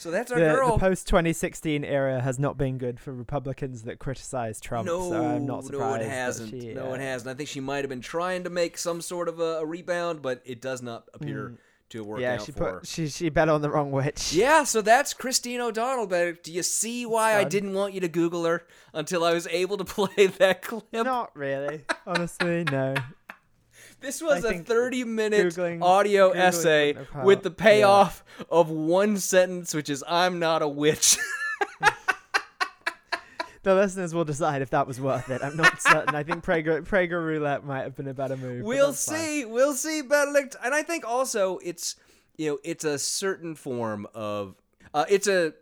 so 0.02 0.12
that's 0.12 0.32
our 0.32 0.40
the, 0.40 0.46
girl. 0.46 0.74
the 0.74 0.80
post 0.80 1.08
2016 1.08 1.84
era 1.86 2.20
has 2.22 2.40
not 2.40 2.58
been 2.58 2.78
good 2.78 3.00
for 3.00 3.14
Republicans 3.14 3.84
that 3.84 4.00
criticize 4.00 4.60
Trump. 4.60 4.86
no, 4.88 5.10
so 5.10 5.16
I'm 5.24 5.46
not 5.46 5.62
no, 5.64 5.70
surprised. 5.70 6.02
it 6.04 6.10
hasn't. 6.10 6.50
she, 6.50 6.74
no, 6.74 6.92
uh, 6.92 6.96
it 6.96 7.02
hasn't. 7.02 7.30
I 7.30 7.34
think 7.36 7.50
she 7.50 7.60
might 7.60 7.78
have 7.80 7.90
been 7.90 8.02
trying 8.02 8.44
to 8.46 8.50
make 8.50 8.78
some 8.78 9.02
sort 9.02 9.30
of 9.30 9.40
a, 9.40 9.60
a 9.60 9.66
rebound, 9.66 10.22
but 10.22 10.42
it 10.46 10.62
does 10.62 10.82
not 10.82 11.08
appear 11.14 11.50
Mm. 11.50 11.58
to 11.92 11.98
have 12.00 12.08
worked 12.08 12.22
Yeah, 12.22 12.34
out 12.36 12.42
she 12.46 12.52
for 12.54 12.66
her. 12.66 12.80
put 12.80 12.88
she 12.88 13.08
she 13.10 13.30
bet 13.30 13.50
on 13.50 13.62
the 13.62 13.70
wrong 13.70 13.92
witch. 13.92 14.34
Yeah, 14.34 14.64
so 14.64 14.82
that's 14.82 15.14
Christine 15.14 15.60
O'Donnell. 15.62 16.08
But 16.08 16.42
do 16.44 16.52
you 16.54 16.64
see 16.64 17.06
why 17.06 17.36
I 17.38 17.44
didn't 17.44 17.74
want 17.74 17.94
you 17.94 18.00
to 18.02 18.08
Google 18.08 18.46
her 18.46 18.66
until 18.94 19.24
I 19.24 19.34
was 19.34 19.46
able 19.48 19.78
to 19.78 19.84
play 19.98 20.28
that 20.28 20.62
clip? 20.62 20.86
Not 20.94 21.36
really, 21.36 21.82
honestly, 22.08 22.64
no. 22.64 22.96
This 24.02 24.22
was 24.22 24.44
I 24.44 24.56
a 24.56 24.60
30 24.60 25.04
minute 25.06 25.48
Googling- 25.48 25.82
audio 25.82 26.32
Googling 26.32 26.36
essay 26.36 26.96
with 27.24 27.44
the 27.44 27.52
payoff 27.52 28.24
of 28.50 28.70
one 28.70 29.18
sentence, 29.18 29.74
which 29.74 29.90
is 29.90 30.04
I'm 30.08 30.40
not 30.40 30.62
a 30.62 30.68
witch. 30.68 31.18
The 33.64 33.76
listeners 33.76 34.14
will 34.16 34.26
decide 34.26 34.64
if 34.64 34.72
that 34.72 34.88
was 34.88 35.00
worth 35.00 35.30
it. 35.30 35.44
I'm 35.44 35.56
not 35.56 35.80
certain. 35.82 36.16
I 36.16 36.24
think 36.24 36.44
Prager 36.44 36.82
Prager 36.82 37.24
Roulette 37.24 37.64
might 37.64 37.82
have 37.82 37.96
been 37.96 38.08
a 38.08 38.14
better 38.14 38.36
move. 38.36 38.66
we'll 38.66 38.88
that's 38.88 39.06
fine. 39.08 39.18
see. 39.18 39.46
We'll 39.46 39.76
see, 39.76 40.02
Benedict. 40.02 40.56
And 40.64 40.74
I 40.74 40.82
think 40.82 41.08
also 41.08 41.60
it's 41.60 41.96
you 42.38 42.50
know 42.50 42.60
it's 42.64 42.84
a 42.84 42.98
certain 42.98 43.54
form 43.54 44.08
of 44.16 44.56
uh, 44.96 45.06
it's 45.10 45.28
a 45.28 45.54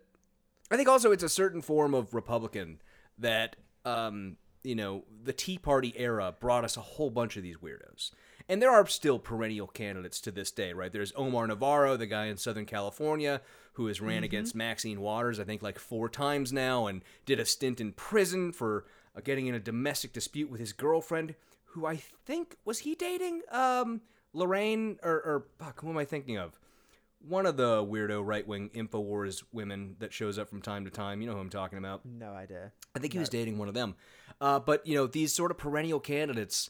I 0.72 0.78
think 0.78 0.88
also 0.88 1.12
it's 1.12 1.24
a 1.24 1.30
certain 1.30 1.62
form 1.62 1.94
of 1.94 2.14
Republican 2.14 2.80
that 3.18 3.58
um, 3.84 4.38
you 4.64 4.76
know 4.76 5.04
the 5.22 5.34
Tea 5.34 5.58
Party 5.58 5.94
era 5.98 6.34
brought 6.40 6.64
us 6.64 6.78
a 6.78 6.82
whole 6.82 7.10
bunch 7.10 7.36
of 7.36 7.44
these 7.44 7.58
weirdos. 7.58 8.12
And 8.50 8.62
there 8.62 8.72
are 8.72 8.86
still 8.88 9.20
perennial 9.20 9.68
candidates 9.68 10.20
to 10.22 10.32
this 10.32 10.50
day, 10.52 10.74
right? 10.74 10.92
There's 10.92 11.14
Omar 11.16 11.46
Navarro, 11.48 11.96
the 11.96 12.08
guy 12.08 12.26
in 12.26 12.36
Southern 12.38 12.66
California 12.66 13.42
who 13.74 13.86
has 13.88 14.02
ran 14.02 14.24
Mhm. 14.24 14.26
against 14.26 14.56
Maxine 14.56 15.00
Waters, 15.00 15.40
I 15.40 15.44
think 15.46 15.62
like 15.62 15.78
four 15.80 16.10
times 16.10 16.52
now, 16.52 16.88
and 16.88 17.04
did 17.26 17.40
a 17.40 17.46
stint 17.46 17.80
in 17.80 17.94
prison 17.94 18.52
for 18.52 18.86
uh, 19.16 19.22
getting 19.22 19.48
in 19.48 19.56
a 19.56 19.60
domestic 19.60 20.12
dispute 20.14 20.50
with 20.50 20.60
his 20.60 20.74
girlfriend, 20.74 21.36
who 21.68 21.86
I 21.86 21.96
think 21.98 22.58
was 22.66 22.80
he 22.80 22.96
dating 22.96 23.44
um, 23.52 24.02
Lorraine 24.34 25.00
or, 25.04 25.14
or 25.14 25.46
fuck, 25.60 25.80
who 25.82 25.90
am 25.90 25.98
I 25.98 26.06
thinking 26.06 26.38
of? 26.38 26.60
One 27.28 27.46
of 27.46 27.58
the 27.58 27.84
weirdo 27.84 28.26
right 28.26 28.48
wing 28.48 28.70
Infowars 28.74 29.44
women 29.52 29.96
that 30.00 30.12
shows 30.14 30.38
up 30.40 30.50
from 30.50 30.62
time 30.62 30.86
to 30.86 30.92
time. 30.92 31.22
You 31.22 31.28
know 31.28 31.34
who 31.36 31.40
I'm 31.42 31.50
talking 31.50 31.78
about. 31.78 32.06
No 32.06 32.32
idea. 32.32 32.72
I 32.96 33.00
think 33.00 33.14
he 33.14 33.20
was 33.20 33.30
dating 33.30 33.58
one 33.58 33.68
of 33.68 33.74
them. 33.74 33.96
Uh, 34.42 34.60
but 34.60 34.86
you 34.88 34.96
know, 34.96 35.06
these 35.06 35.34
sort 35.34 35.52
of 35.52 35.58
perennial 35.58 36.00
candidates, 36.00 36.70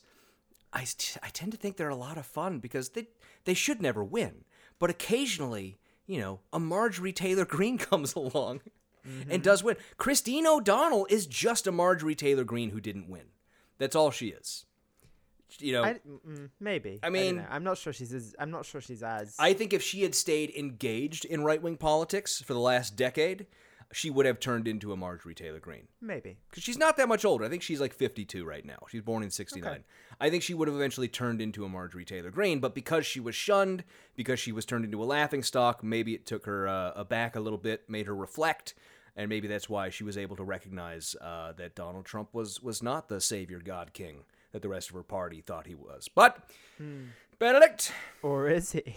I, 0.72 0.86
t- 0.86 1.20
I 1.24 1.30
tend 1.30 1.52
to 1.52 1.58
think 1.58 1.78
they're 1.78 1.90
a 1.90 1.96
lot 1.96 2.18
of 2.18 2.26
fun 2.26 2.60
because 2.60 2.90
they 2.90 3.08
they 3.46 3.54
should 3.54 3.82
never 3.82 4.04
win, 4.04 4.44
but 4.78 4.90
occasionally, 4.90 5.78
you 6.06 6.20
know, 6.20 6.40
a 6.54 6.60
Marjorie 6.60 7.14
Taylor 7.14 7.46
Greene 7.46 7.78
comes 7.90 8.16
along 8.16 8.62
and 9.04 9.30
mm-hmm. 9.30 9.42
does 9.42 9.64
win. 9.64 9.78
Christine 9.98 10.46
O'Donnell 10.46 11.08
is 11.10 11.26
just 11.26 11.68
a 11.68 11.72
Marjorie 11.72 12.16
Taylor 12.16 12.44
Greene 12.44 12.70
who 12.72 12.82
didn't 12.82 13.10
win. 13.10 13.26
That's 13.78 13.96
all 13.96 14.12
she 14.12 14.28
is. 14.28 14.66
You 15.58 15.74
know, 15.74 15.84
I, 15.84 16.00
maybe. 16.60 17.00
I 17.02 17.10
mean- 17.10 17.38
know. 17.38 17.46
I'm 17.50 17.64
not 17.64 17.78
sure 17.78 17.92
she's 17.92 18.14
as. 18.14 18.36
I'm 18.38 18.52
not 18.52 18.66
sure 18.66 18.82
she's 18.82 19.02
as. 19.02 19.36
I 19.40 19.54
think 19.54 19.74
if 19.74 19.82
she 19.82 20.04
had 20.04 20.14
stayed 20.14 20.52
engaged 20.52 21.26
in 21.26 21.44
right 21.44 21.62
wing 21.62 21.78
politics 21.78 22.42
for 22.42 22.54
the 22.54 22.60
last 22.60 22.96
decade, 22.96 23.48
she 23.92 24.10
would 24.10 24.26
have 24.26 24.40
turned 24.40 24.68
into 24.68 24.94
a 24.94 24.98
Marjorie 24.98 25.34
Taylor 25.34 25.60
Greene. 25.60 25.88
maybe. 26.00 26.38
because 26.50 26.64
she's 26.64 26.78
not 26.78 26.96
that 26.98 27.08
much 27.08 27.26
older. 27.26 27.44
I 27.46 27.50
think 27.50 27.64
she's 27.64 27.82
like 27.82 27.94
52 27.94 28.46
right 28.46 28.64
now. 28.66 28.78
She's 28.90 29.02
born 29.02 29.24
in 29.24 29.32
69. 29.32 29.68
Okay. 29.72 29.82
I 30.22 30.30
think 30.30 30.44
she 30.44 30.54
would 30.54 30.68
have 30.68 30.76
eventually 30.78 31.08
turned 31.08 31.42
into 31.42 31.66
a 31.66 31.70
Marjorie 31.70 32.06
Taylor 32.06 32.30
Greene, 32.30 32.60
but 32.60 32.76
because 32.76 33.06
she 33.06 33.20
was 33.20 33.34
shunned, 33.36 33.84
because 34.16 34.40
she 34.40 34.52
was 34.52 34.66
turned 34.66 34.86
into 34.86 35.02
a 35.02 35.06
laughing 35.06 35.42
stock, 35.44 35.84
maybe 35.84 36.14
it 36.14 36.26
took 36.26 36.46
her 36.46 36.68
uh, 36.68 36.92
aback 36.96 37.36
a 37.36 37.40
little 37.40 37.58
bit, 37.58 37.90
made 37.90 38.06
her 38.06 38.16
reflect, 38.16 38.76
and 39.16 39.28
maybe 39.30 39.48
that's 39.48 39.68
why 39.70 39.90
she 39.90 40.04
was 40.04 40.18
able 40.18 40.36
to 40.36 40.44
recognize 40.44 41.16
uh, 41.22 41.54
that 41.54 41.74
Donald 41.76 42.06
Trump 42.06 42.30
was 42.34 42.62
was 42.62 42.84
not 42.84 43.10
the 43.10 43.20
savior 43.20 43.60
God 43.60 43.94
King 43.94 44.24
that 44.52 44.62
the 44.62 44.70
rest 44.70 44.90
of 44.90 44.96
her 44.96 45.04
party 45.04 45.42
thought 45.42 45.68
he 45.68 45.76
was. 45.76 46.08
But 46.14 46.38
Hmm. 46.78 47.06
Benedict, 47.40 47.92
Or 48.22 48.50
is 48.50 48.74
he? 48.74 48.96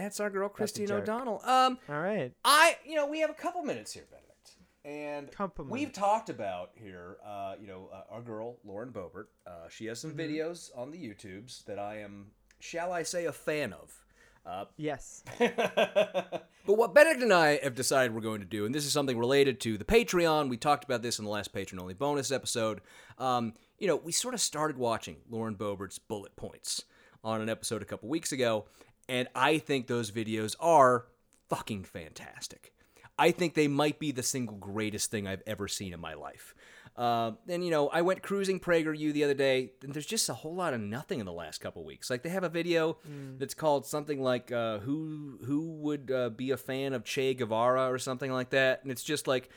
That's 0.00 0.20
our 0.20 0.30
girl 0.30 0.48
Christine. 0.48 0.90
O'Donnell. 0.92 1.40
Um, 1.44 1.78
All 1.88 2.00
right. 2.00 2.32
I, 2.44 2.76
you 2.84 2.94
know, 2.94 3.06
we 3.06 3.20
have 3.20 3.30
a 3.30 3.34
couple 3.34 3.62
minutes 3.62 3.92
here, 3.92 4.04
Benedict, 4.10 4.56
and 4.84 5.30
Couple 5.32 5.64
we've 5.64 5.92
talked 5.92 6.28
about 6.28 6.70
here, 6.74 7.16
uh, 7.26 7.54
you 7.60 7.66
know, 7.66 7.88
uh, 7.92 8.02
our 8.14 8.20
girl 8.22 8.58
Lauren 8.64 8.90
Boebert. 8.92 9.26
Uh, 9.46 9.68
she 9.70 9.86
has 9.86 9.98
some 10.00 10.10
Mm-hmm. 10.12 10.20
videos 10.20 10.70
on 10.76 10.90
the 10.90 10.98
YouTubes 10.98 11.64
that 11.64 11.78
I 11.78 11.98
am, 12.00 12.26
shall 12.60 12.92
I 12.92 13.02
say, 13.02 13.24
a 13.24 13.32
fan 13.32 13.72
of. 13.72 14.02
Uh, 14.44 14.66
Yes. 14.76 15.24
but 15.38 16.42
what 16.66 16.94
Benedict 16.94 17.22
and 17.22 17.32
I 17.32 17.58
have 17.62 17.74
decided 17.74 18.14
we're 18.14 18.20
going 18.20 18.40
to 18.40 18.46
do, 18.46 18.64
and 18.64 18.74
this 18.74 18.86
is 18.86 18.92
something 18.92 19.18
related 19.18 19.60
to 19.62 19.76
the 19.78 19.84
Patreon. 19.84 20.48
We 20.48 20.56
talked 20.56 20.84
about 20.84 21.02
this 21.02 21.18
in 21.18 21.24
the 21.24 21.30
last 21.30 21.52
patron 21.52 21.80
only 21.80 21.94
bonus 21.94 22.30
episode. 22.30 22.80
Um, 23.18 23.54
you 23.78 23.86
know, 23.88 23.96
we 23.96 24.12
sort 24.12 24.34
of 24.34 24.40
started 24.40 24.76
watching 24.78 25.16
Lauren 25.28 25.56
Boebert's 25.56 25.98
bullet 25.98 26.36
points 26.36 26.84
on 27.24 27.40
an 27.40 27.48
episode 27.48 27.82
a 27.82 27.84
couple 27.84 28.08
weeks 28.08 28.30
ago, 28.30 28.66
and 29.08 29.28
I 29.34 29.58
think 29.58 29.86
those 29.86 30.10
videos 30.10 30.56
are 30.60 31.06
fucking 31.48 31.84
fantastic. 31.84 32.72
I 33.18 33.30
think 33.30 33.54
they 33.54 33.68
might 33.68 33.98
be 33.98 34.12
the 34.12 34.22
single 34.22 34.56
greatest 34.56 35.10
thing 35.10 35.26
I've 35.26 35.42
ever 35.46 35.68
seen 35.68 35.94
in 35.94 36.00
my 36.00 36.14
life. 36.14 36.54
Uh, 36.96 37.32
and 37.48 37.62
you 37.62 37.70
know, 37.70 37.88
I 37.88 38.02
went 38.02 38.22
cruising 38.22 38.58
PragerU 38.58 39.12
the 39.12 39.24
other 39.24 39.34
day, 39.34 39.72
and 39.82 39.92
there's 39.92 40.06
just 40.06 40.28
a 40.28 40.34
whole 40.34 40.54
lot 40.54 40.72
of 40.72 40.80
nothing 40.80 41.20
in 41.20 41.26
the 41.26 41.32
last 41.32 41.60
couple 41.60 41.84
weeks. 41.84 42.08
Like 42.08 42.22
they 42.22 42.30
have 42.30 42.44
a 42.44 42.48
video 42.48 42.98
that's 43.38 43.54
called 43.54 43.84
something 43.86 44.22
like 44.22 44.50
uh, 44.50 44.78
"Who 44.78 45.38
Who 45.44 45.72
Would 45.82 46.10
uh, 46.10 46.30
Be 46.30 46.52
a 46.52 46.56
Fan 46.56 46.94
of 46.94 47.04
Che 47.04 47.34
Guevara" 47.34 47.90
or 47.92 47.98
something 47.98 48.32
like 48.32 48.50
that, 48.50 48.82
and 48.82 48.90
it's 48.90 49.02
just 49.02 49.26
like 49.26 49.50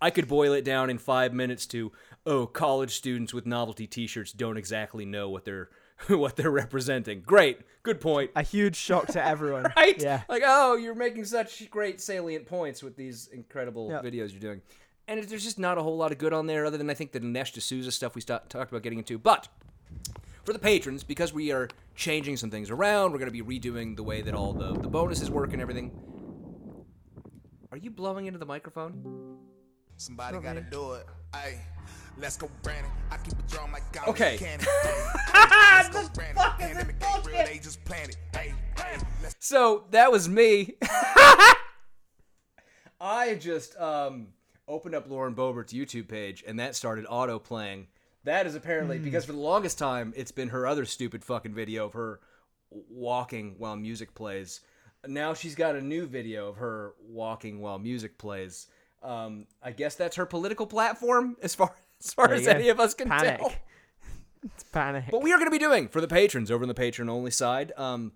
I 0.00 0.10
could 0.10 0.26
boil 0.26 0.54
it 0.54 0.64
down 0.64 0.88
in 0.88 0.96
five 0.96 1.34
minutes 1.34 1.66
to 1.66 1.92
oh, 2.24 2.46
college 2.46 2.94
students 2.94 3.34
with 3.34 3.46
novelty 3.46 3.86
T-shirts 3.86 4.32
don't 4.32 4.56
exactly 4.56 5.04
know 5.04 5.28
what 5.28 5.44
they're 5.44 5.68
what 6.08 6.36
they're 6.36 6.50
representing. 6.50 7.20
Great, 7.22 7.60
good 7.82 8.00
point. 8.00 8.30
A 8.36 8.42
huge 8.42 8.76
shock 8.76 9.06
to 9.08 9.24
everyone. 9.24 9.66
right? 9.76 10.00
Yeah. 10.00 10.22
Like, 10.28 10.42
oh, 10.44 10.76
you're 10.76 10.94
making 10.94 11.24
such 11.24 11.68
great 11.70 12.00
salient 12.00 12.46
points 12.46 12.82
with 12.82 12.96
these 12.96 13.28
incredible 13.28 13.90
Yep. 13.90 14.04
videos 14.04 14.30
you're 14.32 14.40
doing. 14.40 14.60
And 15.08 15.22
there's 15.24 15.44
just 15.44 15.58
not 15.58 15.78
a 15.78 15.82
whole 15.82 15.96
lot 15.96 16.10
of 16.12 16.18
good 16.18 16.32
on 16.32 16.46
there, 16.46 16.66
other 16.66 16.76
than 16.76 16.90
I 16.90 16.94
think 16.94 17.12
the 17.12 17.20
Dinesh 17.20 17.52
D'Souza 17.52 17.92
stuff 17.92 18.14
we 18.14 18.20
st- 18.20 18.50
talked 18.50 18.70
about 18.72 18.82
getting 18.82 18.98
into. 18.98 19.18
But 19.18 19.48
for 20.44 20.52
the 20.52 20.58
patrons, 20.58 21.04
because 21.04 21.32
we 21.32 21.52
are 21.52 21.68
changing 21.94 22.36
some 22.36 22.50
things 22.50 22.70
around, 22.70 23.12
we're 23.12 23.18
going 23.18 23.32
to 23.32 23.42
be 23.44 23.60
redoing 23.60 23.94
the 23.96 24.02
way 24.02 24.20
that 24.22 24.34
all 24.34 24.52
the, 24.52 24.72
the 24.74 24.88
bonuses 24.88 25.30
work 25.30 25.52
and 25.52 25.62
everything. 25.62 25.92
Are 27.70 27.78
you 27.78 27.90
blowing 27.90 28.26
into 28.26 28.38
the 28.38 28.46
microphone? 28.46 29.38
Somebody 29.96 30.38
gotta 30.40 30.60
do 30.60 30.92
it. 30.92 31.06
Hey, 31.34 31.60
let's 32.18 32.36
go, 32.36 32.50
Brandon. 32.62 32.90
I 33.10 33.16
keep 33.18 33.34
a 33.38 33.42
drum 33.50 33.72
like 33.72 33.90
God 33.92 34.08
Okay. 34.08 34.36
Fuck 36.36 36.60
is 36.62 36.76
this 36.76 36.88
bullshit? 37.00 37.46
They 37.46 37.58
just 37.62 37.84
planted. 37.84 38.16
Hey, 38.34 38.54
hey, 38.76 38.96
So 39.38 39.84
that 39.90 40.10
was 40.10 40.28
me. 40.28 40.74
I 43.00 43.34
just 43.34 43.76
um, 43.78 44.28
opened 44.66 44.94
up 44.94 45.08
Lauren 45.08 45.34
Boebert's 45.34 45.72
YouTube 45.72 46.08
page, 46.08 46.42
and 46.46 46.58
that 46.60 46.74
started 46.74 47.04
auto 47.08 47.38
playing. 47.38 47.88
That 48.24 48.46
is 48.46 48.54
apparently 48.54 48.98
Hmm. 48.98 49.04
because 49.04 49.24
for 49.24 49.32
the 49.32 49.38
longest 49.38 49.78
time 49.78 50.12
it's 50.16 50.32
been 50.32 50.48
her 50.48 50.66
other 50.66 50.84
stupid 50.84 51.22
fucking 51.24 51.54
video 51.54 51.86
of 51.86 51.92
her 51.92 52.20
walking 52.70 53.54
while 53.58 53.76
music 53.76 54.14
plays. 54.14 54.60
Now 55.06 55.34
she's 55.34 55.54
got 55.54 55.76
a 55.76 55.80
new 55.80 56.06
video 56.06 56.48
of 56.48 56.56
her 56.56 56.94
walking 57.06 57.60
while 57.60 57.78
music 57.78 58.18
plays. 58.18 58.66
Um, 59.02 59.46
I 59.62 59.70
guess 59.70 59.94
that's 59.94 60.16
her 60.16 60.26
political 60.26 60.66
platform, 60.66 61.36
as 61.42 61.54
far 61.54 61.76
as 62.04 62.14
far 62.14 62.32
as 62.32 62.46
any 62.46 62.68
of 62.68 62.80
us 62.80 62.94
can 62.94 63.08
Panic. 63.08 63.38
tell. 63.38 63.52
It's 64.54 64.62
panic. 64.62 65.06
But 65.10 65.22
we 65.22 65.32
are 65.32 65.38
going 65.38 65.48
to 65.48 65.50
be 65.50 65.58
doing 65.58 65.88
for 65.88 66.00
the 66.00 66.06
patrons 66.06 66.52
over 66.52 66.62
on 66.62 66.68
the 66.68 66.74
patron 66.74 67.08
only 67.08 67.32
side 67.32 67.72
um, 67.76 68.12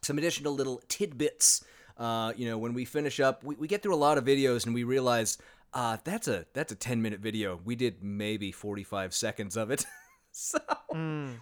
some 0.00 0.16
additional 0.16 0.54
little 0.54 0.80
tidbits. 0.86 1.64
Uh, 1.98 2.32
you 2.36 2.48
know, 2.48 2.56
when 2.56 2.72
we 2.72 2.84
finish 2.84 3.18
up, 3.18 3.42
we, 3.42 3.56
we 3.56 3.66
get 3.66 3.82
through 3.82 3.94
a 3.94 3.96
lot 3.96 4.16
of 4.16 4.24
videos 4.24 4.64
and 4.64 4.74
we 4.74 4.84
realize 4.84 5.38
uh, 5.74 5.96
that's 6.04 6.28
a 6.28 6.46
that's 6.52 6.70
a 6.70 6.76
ten 6.76 7.02
minute 7.02 7.20
video. 7.20 7.58
We 7.64 7.74
did 7.74 8.02
maybe 8.02 8.52
forty 8.52 8.84
five 8.84 9.12
seconds 9.12 9.56
of 9.56 9.70
it. 9.72 9.84
so 10.30 10.58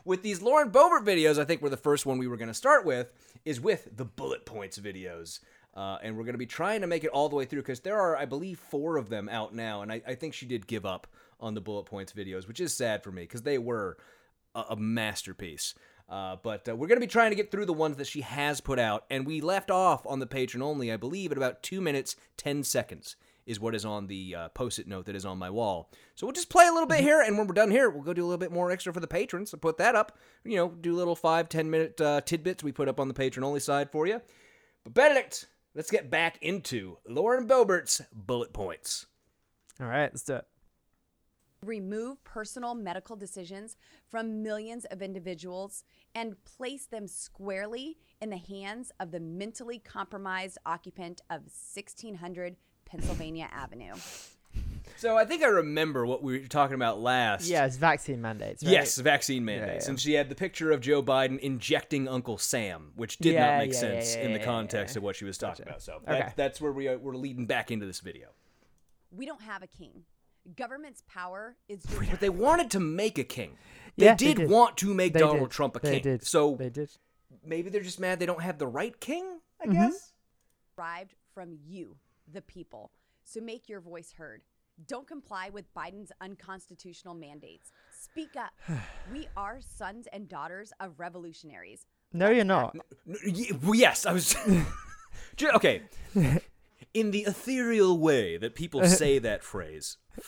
with 0.05 0.23
these 0.23 0.41
Lauren 0.41 0.71
Boebert 0.71 1.05
videos, 1.05 1.39
I 1.39 1.45
think 1.45 1.61
we're 1.61 1.69
the 1.69 1.77
first 1.77 2.07
one 2.07 2.17
we 2.19 2.27
were 2.27 2.37
going 2.37 2.49
to 2.49 2.55
start 2.55 2.87
with 2.87 3.13
is 3.45 3.61
with 3.61 3.89
the 3.95 4.05
bullet 4.05 4.47
points 4.47 4.79
videos. 4.79 5.41
Uh, 5.75 5.99
and 6.03 6.17
we're 6.17 6.23
going 6.23 6.35
to 6.35 6.39
be 6.39 6.47
trying 6.47 6.81
to 6.83 6.87
make 6.87 7.03
it 7.03 7.11
all 7.11 7.29
the 7.29 7.35
way 7.35 7.45
through 7.45 7.61
because 7.61 7.81
there 7.81 7.99
are, 7.99 8.17
I 8.17 8.27
believe, 8.27 8.61
four 8.61 8.97
of 8.97 9.09
them 9.09 9.29
out 9.29 9.53
now. 9.53 9.83
And 9.83 9.91
I, 9.91 10.01
I 10.07 10.15
think 10.15 10.33
she 10.33 10.47
did 10.47 10.69
give 10.69 10.87
up 10.87 11.09
on 11.41 11.55
the 11.55 11.61
bullet 11.61 11.85
points 11.85 12.13
videos, 12.13 12.49
which 12.49 12.61
is 12.61 12.73
sad 12.75 13.03
for 13.03 13.13
me 13.13 13.23
because 13.23 13.43
they 13.43 13.59
were 13.59 13.97
a, 14.55 14.65
a 14.71 14.77
masterpiece. 14.77 15.75
Uh, 16.09 16.37
but 16.43 16.69
uh, 16.69 16.77
we're 16.77 16.87
going 16.87 17.01
to 17.01 17.07
be 17.07 17.11
trying 17.11 17.31
to 17.31 17.37
get 17.37 17.51
through 17.51 17.67
the 17.67 17.73
ones 17.73 17.97
that 17.97 18.07
she 18.07 18.21
has 18.21 18.61
put 18.61 18.79
out. 18.79 19.05
And 19.11 19.27
we 19.27 19.41
left 19.41 19.71
off 19.71 20.07
on 20.07 20.19
the 20.19 20.27
patron 20.27 20.63
only, 20.63 20.93
I 20.93 20.97
believe, 20.97 21.33
at 21.33 21.39
about 21.39 21.63
two 21.63 21.81
minutes, 21.81 22.17
10 22.37 22.63
seconds 22.63 23.17
is 23.47 23.61
what 23.61 23.75
is 23.75 23.85
on 23.85 24.07
the 24.07 24.35
uh, 24.35 24.49
post 24.51 24.79
it 24.79 24.87
note 24.87 25.07
that 25.07 25.17
is 25.17 25.27
on 25.27 25.39
my 25.39 25.51
wall. 25.51 25.91
So 26.15 26.27
we'll 26.27 26.33
just 26.33 26.49
play 26.49 26.67
a 26.67 26.73
little 26.73 26.89
bit 26.89 27.01
here. 27.01 27.21
And 27.21 27.37
when 27.37 27.47
we're 27.47 27.55
done 27.55 27.71
here, 27.71 27.91
we'll 27.91 28.03
go 28.03 28.15
do 28.15 28.23
a 28.23 28.27
little 28.27 28.39
bit 28.39 28.53
more 28.53 28.71
extra 28.71 28.93
for 28.93 29.01
the 29.01 29.07
patrons. 29.07 29.51
So 29.51 29.59
put 29.59 29.79
that 29.79 29.95
up. 29.95 30.17
You 30.45 30.57
know, 30.57 30.69
do 30.69 30.95
little 30.95 31.17
five, 31.17 31.49
10 31.49 31.71
minute 31.71 32.01
uh, 32.01 32.21
tidbits 32.23 32.65
we 32.65 32.73
put 32.73 32.89
up 32.89 33.01
on 33.01 33.09
the 33.09 33.15
patron 33.15 33.45
only 33.45 33.61
side 33.61 33.91
for 33.91 34.07
you. 34.07 34.21
But 34.85 34.95
Benedict, 34.95 35.47
let's 35.75 35.91
get 35.91 36.11
back 36.11 36.39
into 36.43 36.99
Lauren 37.07 37.47
Boebert's 37.47 38.01
bullet 38.13 38.53
points. 38.53 39.07
All 39.81 39.87
right, 39.87 40.11
let's 40.13 40.23
do 40.23 40.37
it. 40.37 40.47
Remove 41.67 42.23
personal 42.25 42.75
medical 42.75 43.17
decisions 43.17 43.77
from 44.09 44.43
millions 44.43 44.85
of 44.87 45.03
individuals 45.03 45.85
and 46.15 46.43
place 46.45 46.87
them 46.87 47.07
squarely 47.07 47.99
in 48.21 48.31
the 48.31 48.37
hands 48.39 48.93
of 49.01 49.11
the 49.11 49.21
mentally 49.21 49.79
compromised 49.79 50.59
occupant 50.67 51.21
of 51.31 51.43
1600 51.43 52.57
Pennsylvania 52.85 53.49
Avenue. 53.53 53.95
So 54.97 55.17
I 55.17 55.25
think 55.25 55.43
I 55.43 55.47
remember 55.47 56.07
what 56.07 56.23
we 56.23 56.39
were 56.39 56.47
talking 56.47 56.77
about 56.77 57.01
last. 57.01 57.49
Yeah, 57.49 57.67
it's 57.67 57.77
vaccine 57.77 58.23
mandates. 58.23 58.63
Right? 58.63 58.73
Yes, 58.73 58.97
vaccine 58.99 59.45
mandates. 59.45 59.87
yeah. 59.87 59.91
And 59.91 60.01
she 60.01 60.13
had 60.15 60.29
the 60.29 60.37
picture 60.37 60.71
of 60.71 60.81
Joe 60.81 61.03
Biden 61.03 61.39
injecting 61.41 62.07
Uncle 62.07 62.39
Sam, 62.39 62.93
which 62.95 63.19
did 63.19 63.35
Yeah, 63.35 63.47
not 63.51 63.59
make 63.59 63.73
yeah, 63.73 63.81
sense 63.81 64.15
yeah, 64.15 64.23
in 64.23 64.31
yeah, 64.31 64.37
the 64.37 64.41
yeah, 64.41 64.47
context 64.47 64.97
of 64.97 65.03
what 65.03 65.17
she 65.17 65.25
was 65.25 65.37
talking 65.37 65.67
about. 65.67 65.83
So 65.83 65.95
Okay. 65.95 66.05
that, 66.21 66.35
that's 66.37 66.61
where 66.61 66.73
we 66.73 66.87
are, 66.87 66.97
we're 66.97 67.17
leading 67.17 67.47
back 67.47 67.73
into 67.73 67.87
this 67.87 68.01
video. 68.01 68.29
We 69.11 69.27
don't 69.27 69.43
have 69.43 69.63
a 69.63 69.67
king. 69.67 70.05
Government's 70.57 71.03
power 71.09 71.57
is 71.69 71.85
But 72.11 72.21
they 72.21 72.29
wanted 72.29 72.71
to 72.73 72.81
make 72.81 73.19
a 73.19 73.25
king. 73.25 73.57
They, 73.97 74.07
Yeah, 74.07 74.15
they 74.15 74.27
did, 74.27 74.37
did. 74.39 74.51
want 74.51 74.77
to 74.79 74.93
make 74.93 75.13
They 75.15 75.21
Donald 75.21 75.49
did. 75.49 75.51
Trump 75.51 75.77
a 75.77 75.81
king. 75.81 75.91
They 75.91 76.01
king. 76.01 76.13
did. 76.13 76.27
So 76.27 76.57
they 76.57 76.69
did. 76.71 76.91
maybe 77.45 77.71
they're 77.71 77.81
just 77.83 78.01
mad 78.01 78.19
they 78.21 78.27
don't 78.27 78.43
have 78.43 78.59
the 78.59 78.67
right 78.67 78.99
king, 79.01 79.25
I 79.61 79.67
Mm-hmm. 79.67 79.73
guess. 79.75 80.13
derived 80.77 81.15
from 81.33 81.57
you, 81.67 81.97
the 82.31 82.43
people. 82.43 82.91
So 83.25 83.41
make 83.41 83.69
your 83.69 83.81
voice 83.81 84.13
heard. 84.19 84.43
Don't 84.89 85.07
comply 85.07 85.51
with 85.51 85.73
Biden's 85.73 86.11
unconstitutional 86.21 87.15
mandates. 87.15 87.71
Speak 88.03 88.31
up. 88.37 88.53
we 89.13 89.29
are 89.37 89.61
sons 89.61 90.09
and 90.13 90.29
daughters 90.29 90.73
of 90.81 90.99
revolutionaries. 90.99 91.87
No, 92.13 92.29
you're 92.31 92.45
not. 92.45 92.77
Yes, 93.25 94.05
I 94.07 94.13
was. 94.13 94.37
Okay. 95.43 95.83
In 96.95 97.11
the 97.11 97.23
ethereal 97.23 97.99
way 97.99 98.37
that 98.39 98.55
people 98.55 98.85
say 98.87 99.19
that 99.19 99.43
phrase, 99.43 99.97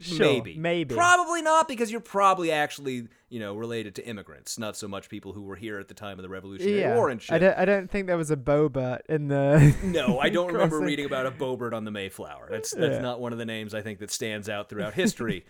Sure, 0.00 0.18
maybe, 0.26 0.56
maybe. 0.56 0.94
probably 0.94 1.42
not, 1.42 1.68
because 1.68 1.90
you're 1.90 2.00
probably 2.00 2.50
actually, 2.50 3.06
you 3.28 3.38
know, 3.38 3.54
related 3.54 3.94
to 3.96 4.06
immigrants, 4.06 4.58
not 4.58 4.78
so 4.78 4.88
much 4.88 5.10
people 5.10 5.34
who 5.34 5.42
were 5.42 5.56
here 5.56 5.78
at 5.78 5.88
the 5.88 5.94
time 5.94 6.18
of 6.18 6.22
the 6.22 6.28
Revolutionary 6.30 6.80
Yeah, 6.80 6.94
War 6.94 7.10
and 7.10 7.20
shit. 7.20 7.34
I 7.34 7.38
don't. 7.38 7.58
I 7.58 7.64
don't 7.66 7.90
think 7.90 8.06
there 8.06 8.16
was 8.16 8.30
a 8.30 8.36
Boba 8.36 9.00
in 9.10 9.28
the. 9.28 9.74
No, 9.84 10.18
I 10.18 10.30
don't 10.30 10.50
remember 10.50 10.80
reading 10.80 11.04
about 11.04 11.26
a 11.26 11.30
Boebert 11.30 11.74
on 11.74 11.84
the 11.84 11.90
Mayflower. 11.90 12.48
That's 12.50 12.70
that's 12.72 12.94
Yeah. 12.96 13.00
not 13.02 13.20
one 13.20 13.32
of 13.32 13.38
the 13.38 13.44
names 13.44 13.74
I 13.74 13.82
think 13.82 13.98
that 13.98 14.10
stands 14.10 14.48
out 14.48 14.70
throughout 14.70 14.94
history. 14.94 15.44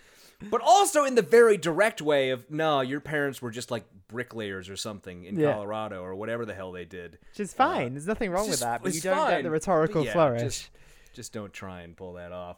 But 0.50 0.60
also 0.62 1.04
in 1.04 1.14
the 1.14 1.22
very 1.22 1.56
direct 1.56 2.00
way 2.02 2.30
of 2.30 2.50
no, 2.50 2.80
your 2.80 3.00
parents 3.00 3.40
were 3.42 3.50
just 3.50 3.70
like 3.70 3.84
bricklayers 4.08 4.68
or 4.68 4.76
something 4.76 5.24
in 5.24 5.38
Yeah. 5.38 5.52
Colorado 5.52 6.02
or 6.02 6.14
whatever 6.14 6.44
the 6.44 6.54
hell 6.54 6.72
they 6.72 6.84
did. 6.84 7.18
Which 7.30 7.40
is 7.40 7.52
uh, 7.54 7.56
fine. 7.56 7.94
There's 7.94 8.06
nothing 8.06 8.30
wrong 8.30 8.42
with 8.44 8.52
just- 8.52 8.62
that, 8.62 8.82
but 8.82 8.88
it's 8.88 8.96
you 8.96 9.02
don't 9.10 9.16
get 9.16 9.34
fine, 9.34 9.44
the 9.44 9.48
but 9.50 9.52
rhetorical 9.54 10.04
yeah, 10.04 10.12
flourish. 10.12 10.42
Just, 10.42 10.70
just 11.14 11.32
don't 11.32 11.52
try 11.52 11.82
and 11.82 11.96
pull 11.96 12.14
that 12.14 12.32
off. 12.32 12.56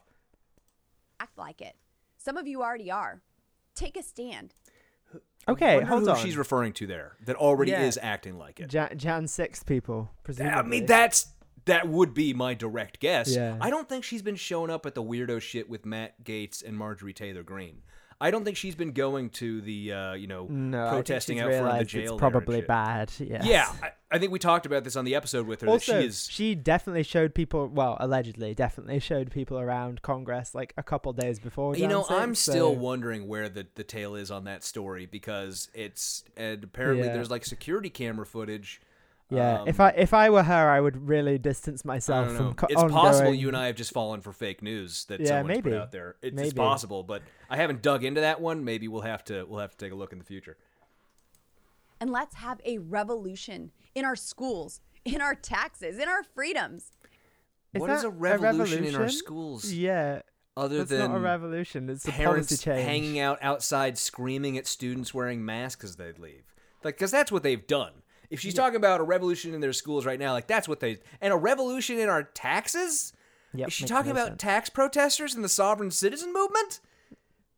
Act 1.21 1.39
like 1.39 1.61
it. 1.61 1.77
Some 2.19 2.37
of 2.37 2.47
you 2.47 2.63
already 2.63 2.91
are. 2.91 3.23
Take 3.75 3.97
a 3.97 4.03
stand. 4.03 4.55
Okay, 5.49 5.75
Wonder 5.77 5.87
hold 5.89 6.03
who 6.03 6.11
on. 6.11 6.17
she's 6.17 6.37
referring 6.37 6.73
to 6.73 6.87
there 6.89 7.13
that 7.25 7.37
already 7.37 7.71
Yeah. 7.71 7.85
is 7.85 7.99
acting 8.03 8.37
like 8.37 8.59
it. 8.59 8.67
Jan, 8.69 8.99
Jan 8.99 9.29
six 9.29 9.63
people. 9.63 10.11
Presumably. 10.25 10.59
I 10.59 10.63
mean, 10.63 10.87
that's 10.87 11.29
that 11.67 11.89
would 11.89 12.15
be 12.15 12.33
my 12.33 12.55
direct 12.55 12.99
guess. 13.01 13.35
Yeah. 13.35 13.57
I 13.61 13.71
don't 13.71 13.89
think 13.89 14.05
she's 14.05 14.23
been 14.23 14.37
showing 14.37 14.71
up 14.71 14.87
at 14.87 14.95
the 14.95 15.03
weirdo 15.03 15.41
shit 15.41 15.69
with 15.69 15.85
Matt 15.87 16.25
Gaetz 16.25 16.65
and 16.65 16.77
Marjorie 16.77 17.13
Taylor 17.13 17.43
Greene. 17.43 17.83
I 18.21 18.31
don't 18.31 18.45
think 18.45 18.57
she's 18.57 18.75
been 18.75 18.93
going 18.93 19.29
to 19.31 19.61
the 19.61 19.93
uh, 19.93 20.13
you 20.15 20.27
know 20.27 20.47
no, 20.47 20.89
protesting 20.89 21.39
out 21.39 21.51
front 21.51 21.67
of 21.67 21.79
the 21.81 21.85
jail. 21.85 22.15
It's 22.15 22.19
probably 22.19 22.63
bad. 22.63 23.13
Yes. 23.19 23.45
Yeah, 23.45 23.71
I, 23.83 23.91
I 24.11 24.19
think 24.19 24.33
we 24.33 24.39
talked 24.39 24.65
about 24.65 24.85
this 24.85 24.97
on 24.97 25.05
the 25.05 25.15
episode 25.15 25.47
with 25.47 25.61
her. 25.61 25.69
Also, 25.69 25.93
that 25.93 26.01
she 26.01 26.07
is 26.07 26.29
she 26.31 26.55
definitely 26.55 27.03
showed 27.03 27.35
people. 27.35 27.67
Well, 27.69 27.97
allegedly, 28.01 28.55
definitely 28.55 29.01
showed 29.01 29.31
people 29.31 29.59
around 29.59 30.01
Congress 30.01 30.55
like 30.55 30.73
a 30.79 30.83
couple 30.83 31.13
days 31.13 31.39
before. 31.39 31.77
You 31.77 31.89
know, 31.89 32.07
I'm 32.09 32.35
6, 32.35 32.41
still 32.57 32.75
wondering 32.75 33.29
where 33.29 33.51
the, 33.51 33.67
the 33.75 33.85
tail 33.85 34.15
is 34.15 34.31
on 34.31 34.45
that 34.45 34.65
story 34.65 35.05
because 35.05 35.69
it's 35.75 36.25
and 36.39 36.65
apparently 36.65 37.09
Yeah. 37.09 37.13
there's 37.13 37.31
like 37.31 37.45
security 37.45 37.91
camera 37.91 38.25
footage. 38.25 38.81
Yeah, 39.29 39.63
um, 39.63 39.69
if 39.69 39.81
I 39.81 39.89
if 39.91 40.15
I 40.15 40.31
were 40.31 40.45
her, 40.45 40.71
I 40.71 40.81
would 40.81 41.09
really 41.09 41.37
distance 41.37 41.83
I 41.85 41.89
myself 41.89 42.29
don't 42.29 42.37
from. 42.37 42.55
Co- 42.55 42.67
it's 42.71 42.83
possible 42.93 43.35
you 43.35 43.49
and 43.49 43.57
I 43.57 43.67
have 43.67 43.75
just 43.75 43.93
fallen 43.93 44.21
for 44.21 44.33
fake 44.33 44.63
news 44.63 45.05
that 45.07 45.21
Yeah, 45.21 45.27
someone's 45.27 45.49
maybe. 45.49 45.71
put 45.71 45.73
out 45.75 45.91
there. 45.91 46.17
It's, 46.23 46.41
it's 46.41 46.53
possible, 46.53 47.03
but 47.03 47.23
I 47.51 47.57
haven't 47.57 47.83
dug 47.83 48.05
into 48.05 48.21
that 48.21 48.41
one. 48.41 48.65
Maybe 48.65 48.87
we'll 48.87 49.03
have 49.03 49.25
to 49.25 49.45
we'll 49.45 49.59
have 49.59 49.73
to 49.73 49.77
take 49.77 49.93
a 49.93 49.97
look 49.97 50.13
in 50.13 50.19
the 50.19 50.25
future. 50.25 50.57
And 52.01 52.11
let's 52.11 52.37
have 52.37 52.61
a 52.65 52.79
revolution 52.79 53.73
in 53.95 54.05
our 54.05 54.17
schools, 54.17 54.81
in 55.05 55.21
our 55.21 55.35
taxes, 55.35 55.99
in 55.99 56.09
our 56.09 56.23
freedoms. 56.23 56.93
What 57.73 57.91
is 57.91 58.03
that 58.03 58.09
a 58.09 58.11
revolution 58.11 58.85
in 58.85 58.95
our 58.95 59.09
schools? 59.09 59.73
Yeah. 59.73 60.23
Other 60.57 60.79
That's 60.79 60.91
than 60.91 61.11
not 61.11 61.17
a 61.17 61.21
revolution. 61.21 61.91
It's 61.91 62.09
a 62.09 62.13
parents 62.13 62.49
policy 62.49 62.65
change. 62.65 62.87
hanging 62.87 63.19
out 63.19 63.39
outside 63.43 63.99
screaming 63.99 64.57
at 64.57 64.67
students 64.67 65.13
wearing 65.13 65.45
masks 65.45 65.85
as 65.85 65.97
they 65.97 66.13
leave. 66.13 66.45
Like, 66.83 66.95
because 66.95 67.11
that's 67.11 67.31
what 67.31 67.43
they've 67.43 67.67
done. 67.67 67.93
If 68.31 68.41
she's 68.41 68.55
talking 68.55 68.77
about 68.77 69.01
a 69.01 69.05
revolution 69.05 69.55
in 69.55 69.61
their 69.61 69.73
schools 69.73 70.05
right 70.07 70.19
now, 70.19 70.33
like 70.33 70.47
that's 70.47 70.69
what 70.69 70.81
they 70.81 70.99
and 71.21 71.33
a 71.33 71.37
revolution 71.37 71.99
in 71.99 72.09
our 72.09 72.23
taxes. 72.25 73.13
Yep, 73.55 73.69
is 73.69 73.75
she 73.75 73.85
talking 73.85 74.13
no 74.15 74.21
about 74.21 74.29
sense. 74.33 74.41
tax 74.43 74.71
protesters 74.71 75.35
and 75.35 75.43
the 75.45 75.49
sovereign 75.49 75.91
citizen 75.91 76.33
movement? 76.33 76.81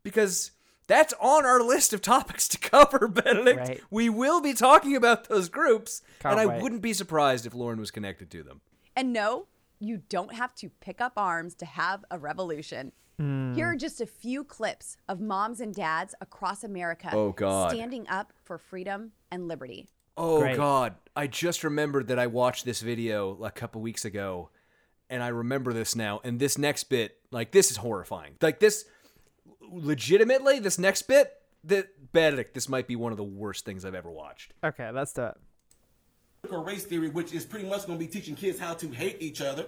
Because 0.03 0.51
that's 0.87 1.13
on 1.19 1.45
our 1.45 1.61
list 1.61 1.93
of 1.93 2.01
topics 2.01 2.47
to 2.49 2.57
cover, 2.59 3.07
Benedict. 3.07 3.59
Right. 3.67 3.81
We 3.91 4.09
will 4.09 4.41
be 4.41 4.53
talking 4.53 4.95
about 4.95 5.27
those 5.27 5.49
groups, 5.49 6.01
Can't 6.19 6.33
and 6.33 6.41
I 6.41 6.45
wait. 6.45 6.61
wouldn't 6.61 6.81
be 6.81 6.93
surprised 6.93 7.45
if 7.45 7.53
Lauren 7.53 7.79
was 7.79 7.91
connected 7.91 8.29
to 8.31 8.43
them. 8.43 8.61
And 8.95 9.11
no, 9.13 9.47
you 9.79 10.01
don't 10.09 10.33
have 10.33 10.55
to 10.55 10.69
pick 10.79 11.01
up 11.01 11.13
arms 11.17 11.53
to 11.55 11.65
have 11.65 12.05
a 12.09 12.17
revolution. 12.17 12.91
Hmm. 13.17 13.53
Here 13.53 13.65
are 13.67 13.75
just 13.75 13.99
a 13.99 14.05
few 14.05 14.43
clips 14.45 14.95
of 15.09 15.19
moms 15.19 15.59
and 15.59 15.75
dads 15.75 16.15
across 16.21 16.63
America 16.63 17.09
Oh, 17.13 17.33
God. 17.33 17.71
standing 17.71 18.07
up 18.07 18.31
for 18.45 18.57
freedom 18.57 19.11
and 19.31 19.47
liberty. 19.47 19.89
Oh 20.21 20.41
Great. 20.41 20.57
God! 20.57 20.95
I 21.15 21.27
just 21.27 21.63
remembered 21.63 22.09
that 22.09 22.19
I 22.19 22.27
watched 22.27 22.65
this 22.65 22.81
video 22.81 23.41
a 23.41 23.51
couple 23.51 23.79
weeks 23.79 24.03
ago, 24.03 24.49
and 25.09 25.23
I 25.23 25.29
remember 25.29 25.71
this 25.71 25.95
now. 25.95 26.19
And 26.25 26.39
this 26.41 26.57
next 26.57 26.83
bit, 26.85 27.17
like 27.31 27.51
this, 27.51 27.71
is 27.71 27.77
horrifying. 27.77 28.35
Like 28.41 28.59
this, 28.59 28.83
legitimately, 29.71 30.59
this 30.59 30.77
next 30.77 31.03
bit, 31.03 31.31
that 31.63 32.11
Benedict, 32.11 32.53
this 32.53 32.67
might 32.67 32.85
be 32.85 32.97
one 32.97 33.13
of 33.13 33.17
the 33.17 33.23
worst 33.23 33.63
things 33.63 33.85
I've 33.85 33.95
ever 33.95 34.11
watched. 34.11 34.53
Okay, 34.61 34.91
let's 34.91 35.13
do 35.13 35.23
it. 35.23 35.37
critical 36.41 36.63
race 36.65 36.85
theory, 36.85 37.09
which 37.09 37.33
is 37.33 37.45
pretty 37.45 37.67
much 37.67 37.87
going 37.87 37.97
to 37.97 38.05
be 38.05 38.11
teaching 38.11 38.35
kids 38.35 38.59
how 38.59 38.73
to 38.73 38.89
hate 38.89 39.17
each 39.21 39.41
other, 39.41 39.65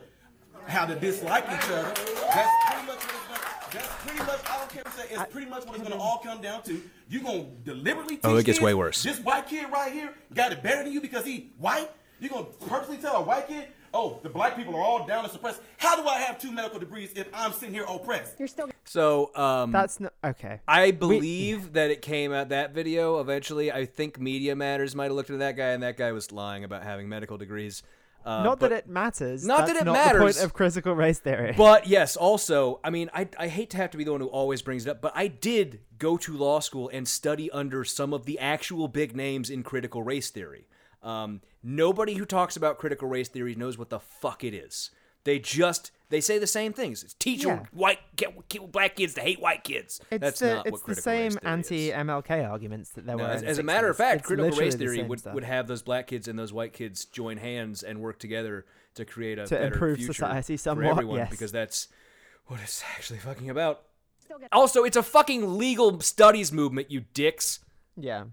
how 0.68 0.86
to 0.86 0.96
dislike 0.96 1.46
each 1.46 1.70
other. 1.70 1.94
That's 2.34 2.66
pretty 2.66 2.88
much 2.88 3.00
what 3.00 3.16
it's 3.16 3.28
going 3.28 3.40
to, 3.40 3.61
that's 3.72 3.88
pretty 4.06 4.20
much, 4.20 4.40
I 4.50 4.58
don't 4.58 4.70
care 4.70 4.84
what 4.84 4.94
you 4.98 5.04
say, 5.04 5.08
it's 5.12 5.34
pretty 5.34 5.50
much 5.50 5.66
what 5.66 5.76
it's 5.76 5.88
going 5.88 5.98
to 5.98 6.04
all 6.04 6.20
come 6.24 6.42
down 6.42 6.64
to. 6.64 6.82
You're 7.10 7.24
going 7.24 7.46
to 7.64 7.74
deliberately 7.74 8.16
teach 8.18 8.26
Oh, 8.26 8.36
it 8.38 8.46
gets 8.46 8.60
kids, 8.60 8.66
way 8.66 8.74
worse. 8.74 9.04
This 9.04 9.20
white 9.20 9.48
kid 9.48 9.66
right 9.72 9.92
here 9.92 10.14
got 10.34 10.52
it 10.52 10.62
better 10.64 10.84
than 10.84 10.94
you 10.94 11.02
because 11.02 11.26
he 11.26 11.52
white? 11.58 11.90
You're 12.20 12.30
going 12.30 12.46
to 12.46 12.52
purposely 12.68 12.98
tell 12.98 13.16
a 13.16 13.22
white 13.22 13.48
kid, 13.48 13.68
oh, 13.94 14.20
the 14.24 14.30
black 14.30 14.56
people 14.56 14.76
are 14.76 14.82
all 14.82 15.06
down 15.08 15.24
and 15.24 15.32
suppressed. 15.32 15.62
How 15.78 15.96
do 16.02 16.08
I 16.08 16.20
have 16.20 16.40
two 16.40 16.52
medical 16.52 16.80
degrees 16.80 17.12
if 17.16 17.28
I'm 17.34 17.52
sitting 17.52 17.74
here 17.74 17.86
oppressed? 17.88 18.38
You're 18.38 18.48
still 18.48 18.70
So, 18.86 19.32
um, 19.36 19.72
That's 19.72 20.00
not 20.00 20.14
okay. 20.24 20.62
I 20.68 20.92
believe 20.92 21.74
that 21.74 21.90
it 21.92 22.02
came 22.02 22.32
out 22.32 22.50
that 22.50 22.74
video 22.74 23.20
eventually. 23.20 23.72
I 23.72 23.86
think 23.86 24.20
Media 24.20 24.56
Matters 24.56 24.96
might 24.96 25.06
have 25.06 25.14
looked 25.14 25.30
into 25.30 25.40
that 25.40 25.58
guy, 25.58 25.70
and 25.70 25.82
that 25.84 25.98
guy 25.98 26.12
was 26.12 26.32
lying 26.32 26.64
about 26.64 26.84
having 26.84 27.10
medical 27.10 27.38
degrees. 27.38 27.84
Uh, 28.26 28.44
not 28.44 28.60
but- 28.60 28.70
that 28.70 28.78
it 28.78 28.88
matters. 28.88 29.46
Not 29.46 29.60
That's 29.60 29.74
that 29.74 29.82
it 29.82 29.86
not 29.86 29.94
matters. 29.94 30.36
The 30.36 30.42
point 30.42 30.46
of 30.46 30.54
critical 30.54 30.96
race 30.96 31.20
theory. 31.20 31.54
But 31.58 31.88
yes, 31.88 32.16
also, 32.16 32.80
I 32.84 32.90
mean, 32.90 33.10
I, 33.14 33.28
I 33.38 33.48
hate 33.48 33.72
to 33.72 33.78
have 33.78 33.92
to 33.92 33.98
be 33.98 34.04
the 34.04 34.12
one 34.12 34.22
who 34.22 34.28
always 34.28 34.62
brings 34.62 34.86
it 34.86 34.90
up, 34.90 35.02
but 35.02 35.14
I 35.16 35.28
did 35.28 35.80
go 35.98 36.18
to 36.18 36.38
law 36.38 36.60
school 36.60 36.90
and 36.94 37.08
study 37.08 37.50
under 37.52 37.84
some 37.84 38.14
of 38.14 38.26
the 38.26 38.38
actual 38.40 38.88
big 38.88 39.16
names 39.16 39.50
in 39.50 39.64
critical 39.64 40.04
race 40.04 40.30
theory. 40.30 40.68
Um, 41.04 41.42
nobody 41.64 42.14
who 42.14 42.26
talks 42.26 42.56
about 42.56 42.78
critical 42.78 43.08
race 43.08 43.28
theory 43.28 43.56
knows 43.56 43.78
what 43.78 43.90
the 43.90 44.00
fuck 44.00 44.44
it 44.44 44.54
is. 44.54 44.92
They 45.24 45.40
just 45.40 45.92
they 46.10 46.20
say 46.20 46.38
the 46.40 46.48
same 46.48 46.74
things. 46.74 47.04
It's 47.04 47.14
teach 47.14 47.46
Yeah. 47.46 47.64
white 47.72 48.00
get, 48.18 48.50
get 48.50 48.70
black 48.72 48.98
kids 48.98 49.14
to 49.14 49.22
hate 49.22 49.40
white 49.40 49.64
kids. 49.64 50.02
It's 50.12 50.20
That's 50.22 50.40
the, 50.40 50.56
not 50.56 50.66
it's 50.68 50.72
what 50.74 50.82
critical 50.84 51.12
race 51.14 51.34
same 51.34 51.40
theory 51.40 51.52
is. 51.54 51.60
It's 51.60 51.70
the 51.70 51.76
same 51.92 52.08
anti-MLK 52.10 52.50
arguments 52.52 52.90
that 52.92 53.06
there 53.06 53.16
No, 53.16 53.24
were. 53.24 53.30
as, 53.30 53.44
as 53.44 53.60
a 53.60 53.64
matter 53.64 53.88
of 53.90 53.96
fact, 53.96 54.20
It's 54.20 54.28
critical 54.28 54.60
race 54.60 54.76
theory 54.76 54.98
same 54.98 55.08
would, 55.08 55.20
stuff. 55.20 55.34
would 55.36 55.46
have 55.46 55.68
those 55.68 55.82
black 55.82 56.08
kids 56.08 56.28
and 56.28 56.38
those 56.38 56.52
white 56.52 56.74
kids 56.74 57.06
join 57.06 57.38
hands 57.38 57.82
and 57.82 58.02
work 58.02 58.20
together 58.20 58.66
to 58.96 59.06
create 59.06 59.40
a 59.40 59.46
To 59.46 59.56
better 59.56 59.66
improve 59.74 59.98
future 60.00 60.12
society 60.14 60.58
for 60.58 60.84
everyone 60.84 61.16
yes. 61.18 61.30
because 61.30 61.54
that's 61.54 61.88
what 62.48 62.60
it's 62.62 62.84
actually 62.98 63.20
fucking 63.20 63.50
about. 63.50 63.84
Also, 64.52 64.84
it's 64.84 64.98
a 64.98 65.04
fucking 65.04 65.58
legal 65.58 66.00
studies 66.02 66.52
movement, 66.52 66.92
you 66.92 67.02
dicks. 67.14 67.60
Yeah. 67.96 68.26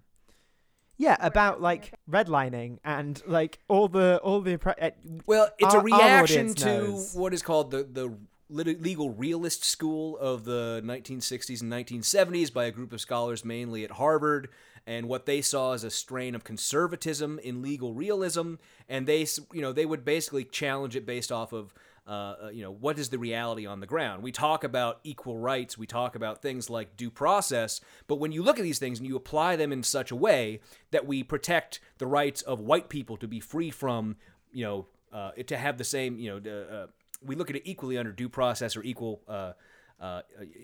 Yeah, 0.99 1.16
about 1.20 1.61
like 1.62 1.94
redlining 2.11 2.78
and 2.84 3.22
like 3.26 3.61
all 3.68 3.88
the 3.88 4.18
all 4.22 4.40
the. 4.40 4.59
appre- 4.59 4.74
uh, 4.82 4.90
Well, 5.26 5.49
it's 5.59 5.72
our- 5.74 5.80
a 5.80 5.84
reaction 5.84 6.55
to 6.55 6.64
knows. 6.66 7.14
what 7.14 7.32
is 7.32 7.40
called 7.42 7.70
the 7.70 7.84
the 7.84 8.14
legal 8.51 9.11
realist 9.11 9.62
school 9.62 10.16
of 10.18 10.44
the 10.44 10.80
1960s 10.82 11.61
and 11.61 11.70
1970s 11.70 12.51
by 12.53 12.64
a 12.64 12.70
group 12.70 12.92
of 12.94 13.01
scholars 13.01 13.44
mainly 13.44 13.84
at 13.84 13.90
Harvard 13.92 14.49
and 14.86 15.07
what 15.07 15.26
they 15.26 15.42
saw 15.42 15.74
as 15.74 15.84
a 15.84 15.90
strain 15.90 16.34
of 16.34 16.44
conservatism 16.44 17.38
in 17.40 17.61
legal 17.61 17.92
realism 17.92 18.55
and 18.88 19.07
they 19.07 19.26
you 19.53 19.61
know 19.61 19.70
they 19.72 19.84
would 19.84 20.03
basically 20.03 20.44
challenge 20.44 20.96
it 20.96 21.05
based 21.05 21.30
off 21.30 21.53
of 21.53 21.74
uh, 22.09 22.36
uh, 22.44 22.48
you 22.48 22.62
know 22.62 22.72
what 22.72 22.98
is 22.98 23.11
the 23.11 23.18
reality 23.18 23.66
on 23.66 23.80
the 23.80 23.86
ground? 23.86 24.22
We 24.22 24.32
talk 24.32 24.64
about 24.64 25.00
equal 25.04 25.36
rights. 25.36 25.76
We 25.76 25.86
talk 25.86 26.16
about 26.16 26.40
things 26.40 26.70
like 26.70 26.96
due 26.96 27.11
process. 27.11 27.82
But 28.06 28.16
when 28.16 28.32
you 28.32 28.42
look 28.42 28.59
at 28.59 28.62
these 28.62 28.78
things 28.78 28.98
and 28.98 29.06
you 29.06 29.14
apply 29.14 29.56
them 29.56 29.72
in 29.72 29.82
such 29.82 30.11
a 30.11 30.16
way 30.16 30.61
that 30.90 31.06
we 31.06 31.22
protect 31.22 31.80
the 31.98 32.06
rights 32.06 32.40
of 32.40 32.61
white 32.61 32.88
people 32.88 33.18
to 33.18 33.28
be 33.28 33.40
free 33.40 33.70
from 33.70 34.16
you 34.52 34.64
know 34.64 34.86
uh, 35.12 35.32
to 35.32 35.59
have 35.59 35.76
the 35.76 35.84
same 35.84 36.18
you 36.18 36.40
know 36.40 36.50
uh, 36.50 36.86
we 37.22 37.34
look 37.34 37.50
at 37.50 37.56
it 37.56 37.62
equally 37.66 37.98
under 37.98 38.12
due 38.12 38.30
process 38.30 38.74
or 38.74 38.82
equal 38.82 39.20
uh, 39.28 39.52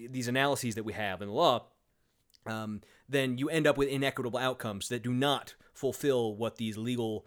these 0.08 0.28
analyses 0.28 0.76
that 0.76 0.84
we 0.84 0.94
have 0.94 1.20
in 1.20 1.28
the 1.28 1.34
law 1.34 1.66
um, 2.46 2.80
then 3.06 3.36
you 3.36 3.50
end 3.50 3.66
up 3.66 3.76
with 3.76 3.88
inequitable 3.88 4.38
outcomes 4.38 4.88
that 4.88 5.02
do 5.02 5.12
not 5.12 5.56
fulfill 5.74 6.34
what 6.34 6.56
these 6.56 6.78
legal 6.78 7.26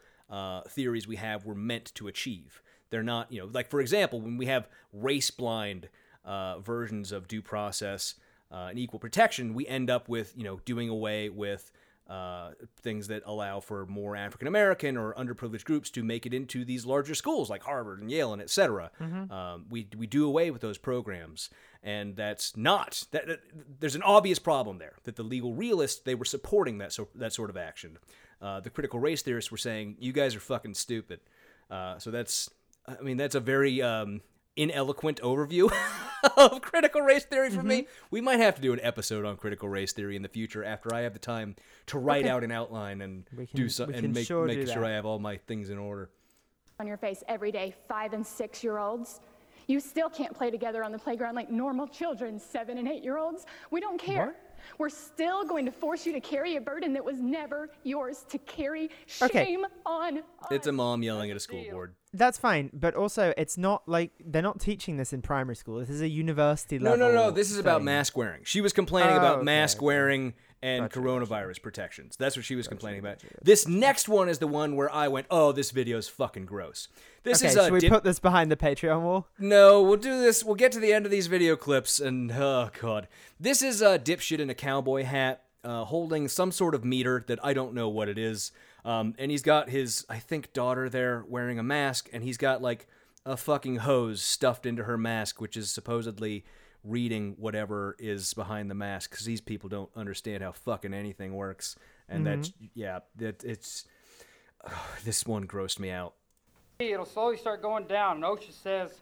theories 0.70 1.08
we 1.08 1.18
have 1.18 1.46
were 1.46 1.56
meant 1.56 1.94
to 1.94 2.08
achieve. 2.08 2.62
They're 2.90 3.04
not, 3.04 3.32
you 3.32 3.40
know, 3.42 3.50
like 3.52 3.70
for 3.70 3.80
example, 3.82 4.22
when 4.22 4.38
we 4.38 4.46
have 4.48 4.68
race 4.94 5.32
blind 5.32 5.90
uh, 6.26 6.60
versions 6.60 7.12
of 7.12 7.28
due 7.28 7.42
process 7.42 8.16
uh, 8.52 8.68
and 8.70 8.80
equal 8.80 9.00
protection, 9.00 9.54
we 9.54 9.68
end 9.68 9.90
up 9.90 10.08
with, 10.10 10.34
you 10.38 10.44
know, 10.44 10.60
doing 10.66 10.90
away 10.90 11.30
with 11.30 11.72
uh, 12.10 12.52
things 12.82 13.08
that 13.10 13.22
allow 13.26 13.60
for 13.60 13.86
more 13.86 14.16
African 14.16 14.48
American 14.48 14.96
or 14.96 15.14
underprivileged 15.16 15.66
groups 15.66 15.90
to 15.90 16.04
make 16.04 16.26
it 16.26 16.34
into 16.34 16.64
these 16.64 16.86
larger 16.86 17.14
schools 17.14 17.50
like 17.50 17.64
Harvard 17.64 18.02
and 18.02 18.10
Yale 18.10 18.32
and 18.32 18.42
et 18.42 18.50
cetera. 18.50 18.90
Mhm. 19.02 19.30
Um, 19.30 19.66
we 19.70 19.88
we 19.98 20.08
do 20.08 20.26
away 20.26 20.50
with 20.50 20.62
those 20.62 20.78
programs, 20.78 21.50
and 21.84 22.16
that's 22.16 22.56
not 22.56 23.04
that, 23.12 23.28
that- 23.28 23.42
There's 23.82 23.96
an 23.96 24.04
obvious 24.04 24.40
problem 24.40 24.78
there 24.78 24.96
that 25.04 25.18
the 25.18 25.24
legal 25.24 25.54
realists 25.54 26.00
they 26.00 26.16
were 26.16 26.24
supporting 26.24 26.78
that 26.78 26.94
so 26.94 27.10
that 27.16 27.34
sort 27.34 27.50
of 27.50 27.58
action. 27.58 27.98
Uh, 28.42 28.62
the 28.62 28.70
critical 28.70 29.00
race 29.02 29.22
theorists 29.22 29.52
were 29.52 29.58
saying 29.58 29.98
you 30.00 30.14
guys 30.14 30.34
are 30.34 30.40
fucking 30.40 30.76
stupid. 30.76 31.20
Uh, 31.70 32.00
so 32.00 32.10
that's 32.10 32.50
I 32.88 33.02
mean 33.02 33.18
that's 33.18 33.36
a 33.36 33.40
very 33.40 33.82
um, 33.82 34.22
ineloquent 34.56 35.20
overview 35.22 35.72
of 36.38 36.62
critical 36.62 37.02
race 37.02 37.26
theory 37.26 37.50
for 37.50 37.64
me. 37.64 37.88
We 38.12 38.22
might 38.22 38.40
have 38.40 38.56
to 38.56 38.62
do 38.62 38.72
an 38.74 38.80
episode 38.82 39.26
on 39.26 39.36
critical 39.38 39.68
race 39.70 39.92
theory 39.92 40.16
in 40.16 40.22
the 40.22 40.30
future 40.30 40.64
after 40.64 40.94
I 40.94 41.02
have 41.02 41.14
the 41.14 41.20
time 41.20 41.56
to 41.88 42.00
write 42.00 42.24
Okay. 42.26 42.30
out 42.30 42.44
an 42.44 42.52
outline 42.52 43.02
and 43.02 43.26
We 43.36 43.46
do 43.48 43.64
can- 43.64 43.70
so 43.70 43.86
and 43.86 44.14
make 44.14 44.26
sure 44.26 44.46
make 44.46 44.68
sure. 44.68 44.86
I 44.86 44.92
have 44.92 45.06
all 45.06 45.20
my 45.20 45.38
things 45.38 45.70
in 45.70 45.78
order. 45.78 46.10
on 46.80 46.88
your 46.88 46.98
face 46.98 47.24
every 47.28 47.52
day, 47.52 47.76
five 47.88 48.14
and 48.14 48.26
six 48.26 48.64
year 48.64 48.78
olds. 48.78 49.20
You 49.68 49.82
still 49.82 50.10
can't 50.10 50.34
play 50.34 50.50
together 50.50 50.82
on 50.82 50.94
the 50.94 50.98
playground 51.00 51.36
like 51.36 51.52
normal 51.52 51.88
children, 51.88 52.40
seven 52.40 52.78
and 52.78 52.88
eight 52.88 53.04
year 53.04 53.18
olds. 53.18 53.46
We 53.70 53.82
don't 53.82 54.00
care. 54.00 54.36
We're 54.80 54.90
still 54.90 55.44
going 55.46 55.66
to 55.66 55.72
force 55.72 56.06
you 56.06 56.14
to 56.14 56.20
carry 56.22 56.56
a 56.56 56.62
burden 56.62 56.92
that 56.94 57.04
was 57.04 57.20
never 57.20 57.70
yours 57.84 58.26
to 58.30 58.38
carry. 58.40 58.90
Okay. 59.22 59.46
Shame 59.46 59.66
on. 59.86 60.24
It's 60.52 60.68
a 60.68 60.72
mom 60.72 61.04
yelling 61.04 61.30
at 61.32 61.38
a 61.38 61.40
school 61.40 61.64
board. 61.70 61.96
That's 62.18 62.38
fine, 62.38 62.70
but 62.74 62.96
also 62.96 63.34
it's 63.38 63.58
not 63.58 63.84
like 63.88 64.12
they're 64.26 64.42
not 64.42 64.60
teaching 64.60 64.98
this 64.98 65.14
in 65.14 65.22
primary 65.22 65.56
school. 65.56 65.80
This 65.80 65.90
is 65.90 66.02
a 66.02 66.08
university 66.10 66.80
level. 66.80 66.98
no, 66.98 67.10
no. 67.12 67.26
No. 67.28 67.32
This 67.32 67.52
is 67.52 67.58
about 67.60 67.84
mask 67.84 68.18
wearing. 68.18 68.42
She 68.44 68.62
was 68.62 68.74
complaining 68.74 69.14
Oh, 69.14 69.18
about 69.20 69.36
okay, 69.38 69.46
mask 69.46 69.78
okay. 69.78 69.86
wearing 69.86 70.34
and 70.64 70.90
coronavirus 70.90 71.62
protections. 71.62 72.18
That's 72.18 72.36
what 72.36 72.44
she 72.44 72.56
was 72.56 72.68
complaining 72.68 73.00
about. 73.00 73.20
This 73.44 73.68
next 73.68 74.10
one 74.10 74.28
is 74.28 74.40
the 74.40 74.48
one 74.48 74.76
where 74.76 74.92
I 74.92 75.08
went, 75.08 75.28
"Oh, 75.30 75.52
this 75.52 75.70
video 75.70 75.98
is 76.00 76.08
fucking 76.10 76.46
gross." 76.48 76.88
This 77.22 77.42
okay, 77.44 77.50
is 77.50 77.56
a 77.58 77.64
should 77.66 77.74
we 77.74 77.80
dip- 77.80 77.92
put 77.92 78.04
this 78.04 78.20
behind 78.20 78.52
the 78.52 78.56
Patreon 78.56 79.02
wall? 79.04 79.28
No, 79.38 79.84
we'll 79.84 79.98
do 79.98 80.20
this. 80.20 80.44
We'll 80.44 80.56
get 80.56 80.72
to 80.72 80.80
the 80.80 80.92
end 80.94 81.06
of 81.06 81.12
these 81.12 81.28
video 81.28 81.56
clips, 81.56 82.00
and 82.00 82.32
oh 82.32 82.72
god, 82.82 83.08
this 83.40 83.62
is 83.62 83.82
a 83.84 84.00
dipshit 84.00 84.40
in 84.40 84.50
a 84.50 84.56
cowboy 84.56 85.04
hat, 85.04 85.44
uh, 85.64 85.84
holding 85.86 86.28
some 86.28 86.52
sort 86.52 86.74
of 86.74 86.84
meter 86.84 87.24
that 87.28 87.38
I 87.46 87.54
don't 87.54 87.74
know 87.76 87.88
what 87.90 88.10
it 88.10 88.18
is. 88.18 88.52
Um, 88.86 89.16
and 89.18 89.32
he's 89.32 89.42
got 89.42 89.70
his, 89.70 90.06
I 90.10 90.20
think, 90.20 90.54
daughter 90.54 90.90
there 90.90 91.26
wearing 91.28 91.60
a 91.60 91.64
mask, 91.64 92.10
and 92.14 92.24
he's 92.24 92.38
got 92.38 92.62
like 92.62 92.88
a 93.26 93.36
fucking 93.36 93.78
hose 93.78 94.22
stuffed 94.22 94.66
into 94.66 94.84
her 94.84 94.98
mask, 94.98 95.42
which 95.42 95.58
is 95.58 95.70
supposedly 95.70 96.46
reading 96.84 97.36
whatever 97.38 97.96
is 98.00 98.34
behind 98.34 98.72
the 98.72 98.76
mask, 98.76 99.12
because 99.12 99.26
these 99.26 99.42
people 99.42 99.68
don't 99.68 99.90
understand 99.96 100.44
how 100.44 100.52
fucking 100.52 100.94
anything 100.94 101.34
works. 101.34 101.76
And 102.08 102.26
that's 102.26 102.54
yeah, 102.74 103.00
that 103.18 103.44
it's 103.44 103.86
this 105.04 105.26
one 105.26 105.46
grossed 105.46 105.80
me 105.80 105.90
out. 105.90 106.14
It'll 106.80 107.06
slowly 107.06 107.38
start 107.38 107.62
going 107.62 107.88
down. 107.88 108.18
And 108.18 108.26
OSHA 108.26 108.52
says 108.52 109.02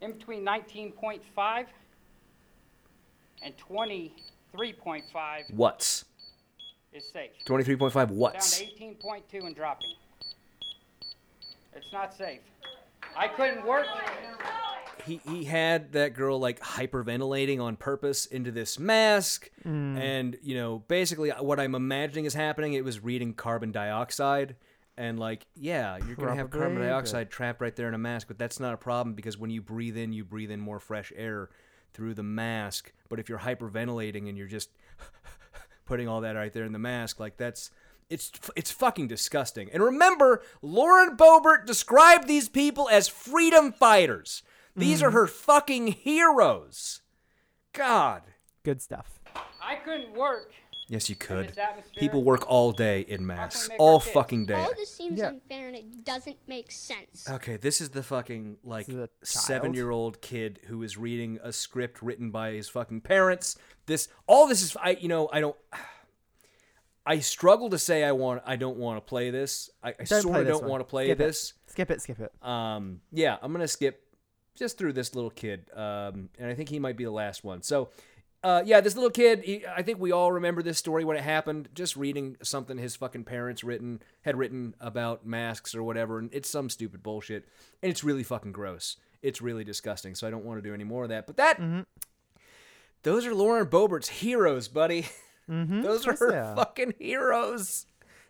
in 0.00 0.12
between 0.12 0.44
19.5 0.44 1.66
and 3.42 3.54
23.5 3.56 5.54
What's 5.54 6.04
is 6.92 7.04
safe. 7.12 7.30
twenty 7.44 7.64
three 7.64 7.76
point 7.76 7.92
five? 7.92 8.08
Down 8.08 8.18
to 8.32 8.38
18.2 8.40 9.46
and 9.46 9.54
dropping. 9.56 9.90
It's 11.74 11.92
not 11.92 12.14
safe. 12.14 12.40
I 13.16 13.28
couldn't 13.28 13.66
work. 13.66 13.86
he 15.04 15.20
he 15.28 15.44
had 15.44 15.92
that 15.92 16.14
girl 16.14 16.38
like 16.38 16.60
hyperventilating 16.60 17.60
on 17.60 17.76
purpose 17.76 18.26
into 18.26 18.50
this 18.50 18.78
mask 18.78 19.50
Mm. 19.64 19.98
and 19.98 20.36
you 20.42 20.54
know 20.56 20.80
basically 20.88 21.30
what 21.30 21.58
i'm 21.60 21.74
imagining 21.76 22.24
is 22.24 22.34
happening 22.34 22.72
it 22.74 22.84
was 22.84 22.98
reading 23.00 23.32
carbon 23.32 23.70
dioxide 23.72 24.54
and 24.96 25.18
like 25.20 25.46
yeah 25.56 25.98
you're 26.06 26.16
gonna 26.16 26.34
have 26.36 26.50
carbon 26.50 26.80
dioxide 26.80 27.30
trapped 27.30 27.60
right 27.60 27.74
there 27.76 27.86
in 27.88 27.94
a 27.94 27.98
mask 27.98 28.26
but 28.28 28.38
that's 28.38 28.58
not 28.60 28.74
a 28.74 28.76
problem 28.76 29.14
because 29.14 29.38
when 29.38 29.50
you 29.50 29.62
breathe 29.62 29.96
in 29.96 30.12
you 30.12 30.24
breathe 30.24 30.50
in 30.50 30.58
more 30.60 30.78
fresh 30.80 31.12
air 31.16 31.48
through 31.94 32.14
the 32.14 32.22
mask 32.24 32.92
but 33.08 33.18
if 33.20 33.28
you're 33.28 33.38
hyperventilating 33.38 34.28
and 34.28 34.36
you're 34.36 34.48
just 34.48 34.70
putting 35.84 36.08
all 36.08 36.20
that 36.22 36.36
right 36.36 36.52
there 36.52 36.64
in 36.64 36.72
the 36.72 36.78
mask 36.78 37.20
like 37.20 37.36
that's 37.36 37.70
it's 38.10 38.30
it's 38.56 38.70
fucking 38.70 39.08
disgusting. 39.08 39.70
And 39.72 39.82
remember, 39.82 40.42
Lauren 40.60 41.16
Boebert 41.16 41.64
described 41.66 42.28
these 42.28 42.48
people 42.48 42.88
as 42.90 43.08
freedom 43.08 43.72
fighters. 43.72 44.42
These 44.76 45.02
are 45.02 45.08
mm-hmm. 45.08 45.16
her 45.16 45.26
fucking 45.26 45.86
heroes. 45.88 47.02
God. 47.72 48.22
Good 48.62 48.82
stuff. 48.82 49.20
I 49.62 49.76
couldn't 49.76 50.14
work. 50.14 50.52
Yes, 50.92 51.08
you 51.08 51.16
could. 51.16 51.58
People 51.96 52.22
work 52.22 52.44
all 52.50 52.70
day 52.70 53.00
in 53.00 53.26
masks, 53.26 53.70
all 53.78 53.98
kids? 53.98 54.12
fucking 54.12 54.44
day. 54.44 54.60
All 54.60 54.74
this 54.76 54.94
seems 54.94 55.22
unfair 55.22 55.68
and 55.68 55.74
it 55.76 56.04
doesn't 56.04 56.36
make 56.46 56.70
sense. 56.70 57.26
Okay, 57.30 57.56
this 57.56 57.80
is 57.80 57.88
the 57.88 58.02
fucking 58.02 58.58
like 58.62 58.88
child. 58.88 59.08
seven-year-old 59.22 60.20
kid 60.20 60.60
who 60.66 60.82
is 60.82 60.98
reading 60.98 61.38
a 61.42 61.50
script 61.50 62.02
written 62.02 62.30
by 62.30 62.50
his 62.52 62.68
fucking 62.68 63.00
parents. 63.00 63.56
This, 63.86 64.08
all 64.26 64.46
this 64.46 64.60
is, 64.60 64.76
I, 64.82 64.90
you 65.00 65.08
know, 65.08 65.30
I 65.32 65.40
don't. 65.40 65.56
I 67.06 67.20
struggle 67.20 67.70
to 67.70 67.78
say 67.78 68.04
I 68.04 68.12
want. 68.12 68.42
I 68.44 68.56
don't 68.56 68.76
want 68.76 68.98
to 68.98 69.00
play 69.00 69.30
this. 69.30 69.70
I, 69.82 69.88
I 69.88 69.92
Don't 70.04 70.06
sort 70.20 70.34
play 70.34 70.40
of 70.42 70.46
this 70.46 70.52
don't 70.56 70.62
one. 70.64 70.70
want 70.72 70.80
to 70.82 70.84
play 70.90 71.06
Skip 71.06 71.20
it. 71.20 71.24
this. 71.24 71.54
Skip 71.68 71.90
it. 71.90 72.02
Skip 72.02 72.20
it. 72.20 72.32
Um, 72.46 73.00
yeah, 73.10 73.38
I'm 73.40 73.50
gonna 73.50 73.66
skip 73.66 74.06
just 74.54 74.76
through 74.76 74.92
this 74.92 75.14
little 75.14 75.30
kid, 75.30 75.70
um, 75.74 76.28
and 76.38 76.50
I 76.50 76.54
think 76.54 76.68
he 76.68 76.78
might 76.78 76.98
be 76.98 77.04
the 77.04 77.10
last 77.10 77.42
one. 77.44 77.62
So, 77.62 77.88
uh, 78.42 78.62
yeah, 78.64 78.80
this 78.80 78.94
little 78.94 79.10
kid. 79.10 79.42
He, 79.44 79.64
I 79.66 79.82
think 79.82 79.98
we 80.00 80.10
all 80.12 80.32
remember 80.32 80.62
this 80.62 80.78
story 80.78 81.04
when 81.04 81.16
it 81.16 81.22
happened. 81.22 81.68
Just 81.74 81.96
reading 81.96 82.36
something 82.42 82.76
his 82.78 82.96
fucking 82.96 83.24
parents 83.24 83.62
written 83.62 84.02
had 84.22 84.36
written 84.36 84.74
about 84.80 85.24
masks 85.26 85.74
or 85.74 85.82
whatever, 85.82 86.18
and 86.18 86.28
it's 86.32 86.48
some 86.48 86.68
stupid 86.68 87.02
bullshit, 87.02 87.46
and 87.82 87.90
it's 87.90 88.02
really 88.04 88.22
fucking 88.24 88.52
gross. 88.52 88.96
It's 89.22 89.40
really 89.40 89.62
disgusting. 89.64 90.14
So 90.16 90.26
I 90.26 90.30
don't 90.30 90.44
want 90.44 90.62
to 90.62 90.68
do 90.68 90.74
any 90.74 90.84
more 90.84 91.04
of 91.04 91.08
that. 91.10 91.26
But 91.26 91.36
that, 91.36 91.58
Mm-hmm. 91.60 91.82
those 93.04 93.26
are 93.26 93.34
Lauren 93.34 93.66
Boebert's 93.66 94.08
heroes, 94.08 94.68
buddy. 94.68 95.06
Mm-hmm. 95.50 95.82
Those 95.82 96.06
are 96.06 96.16
her 96.16 96.36
are. 96.36 96.56
fucking 96.56 96.94
heroes. 97.00 97.86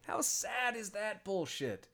How 0.07 0.23
sad 0.23 0.77
is 0.77 0.91
that 0.91 1.25
bullshit? 1.25 1.87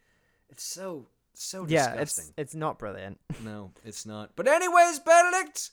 It's 0.49 0.63
so 0.65 1.07
so 1.35 1.67
Yeah, 1.69 1.89
disgusting. 1.91 2.25
it's 2.29 2.33
it's 2.37 2.55
not 2.55 2.79
brilliant. 2.79 3.19
No, 3.45 3.73
it's 3.85 4.07
not. 4.07 4.31
But 4.37 4.47
anyways, 4.49 5.01
Benedict, 5.01 5.71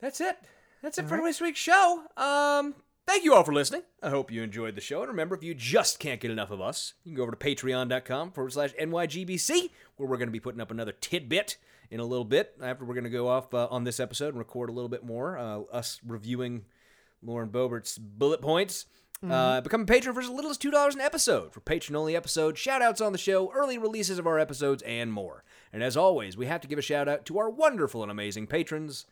that's 0.00 0.20
it. 0.20 0.36
That's 0.82 0.98
it 0.98 1.08
for 1.08 1.20
this 1.22 1.40
week's 1.40 1.60
show. 1.60 2.04
Um, 2.16 2.74
thank 3.06 3.24
you 3.24 3.34
all 3.34 3.44
for 3.44 3.52
listening. 3.52 3.82
I 4.02 4.08
hope 4.08 4.30
you 4.30 4.42
enjoyed 4.42 4.74
the 4.74 4.80
show. 4.80 5.00
And 5.00 5.08
remember, 5.08 5.34
if 5.34 5.42
you 5.42 5.54
just 5.54 5.98
can't 5.98 6.20
get 6.20 6.30
enough 6.30 6.50
of 6.50 6.60
us, 6.60 6.94
you 7.04 7.10
can 7.10 7.16
go 7.16 7.22
over 7.22 7.32
to 7.32 7.36
patreon.com 7.36 8.32
forward 8.32 8.52
slash 8.52 8.72
NYGBC, 8.80 9.70
where 9.96 10.08
we're 10.08 10.16
going 10.16 10.28
to 10.28 10.32
be 10.32 10.40
putting 10.40 10.60
up 10.60 10.70
another 10.70 10.92
tidbit 10.92 11.58
in 11.90 12.00
a 12.00 12.04
little 12.04 12.24
bit. 12.24 12.54
After 12.62 12.84
we're 12.84 12.94
going 12.94 13.04
to 13.04 13.10
go 13.10 13.28
off 13.28 13.52
uh, 13.52 13.68
on 13.70 13.84
this 13.84 14.00
episode 14.00 14.28
and 14.28 14.38
record 14.38 14.70
a 14.70 14.72
little 14.72 14.88
bit 14.88 15.04
more, 15.04 15.36
uh, 15.36 15.60
us 15.72 16.00
reviewing 16.06 16.64
Lauren 17.22 17.50
Boebert's 17.50 17.98
bullet 17.98 18.40
points. 18.40 18.86
Uh, 19.28 19.60
become 19.60 19.82
a 19.82 19.84
patron 19.84 20.14
for 20.14 20.22
as 20.22 20.30
little 20.30 20.50
as 20.50 20.56
$2 20.56 20.94
an 20.94 21.00
episode. 21.02 21.52
For 21.52 21.60
patron 21.60 21.94
only 21.94 22.16
episodes, 22.16 22.58
shout 22.58 22.80
outs 22.80 23.02
on 23.02 23.12
the 23.12 23.18
show, 23.18 23.52
early 23.54 23.76
releases 23.76 24.18
of 24.18 24.26
our 24.26 24.38
episodes, 24.38 24.82
and 24.84 25.12
more. 25.12 25.44
And 25.74 25.82
as 25.82 25.94
always, 25.94 26.38
we 26.38 26.46
have 26.46 26.62
to 26.62 26.68
give 26.68 26.78
a 26.78 26.82
shout 26.82 27.06
out 27.06 27.26
to 27.26 27.38
our 27.38 27.50
wonderful 27.50 28.02
and 28.02 28.10
amazing 28.10 28.46
patrons 28.46 29.04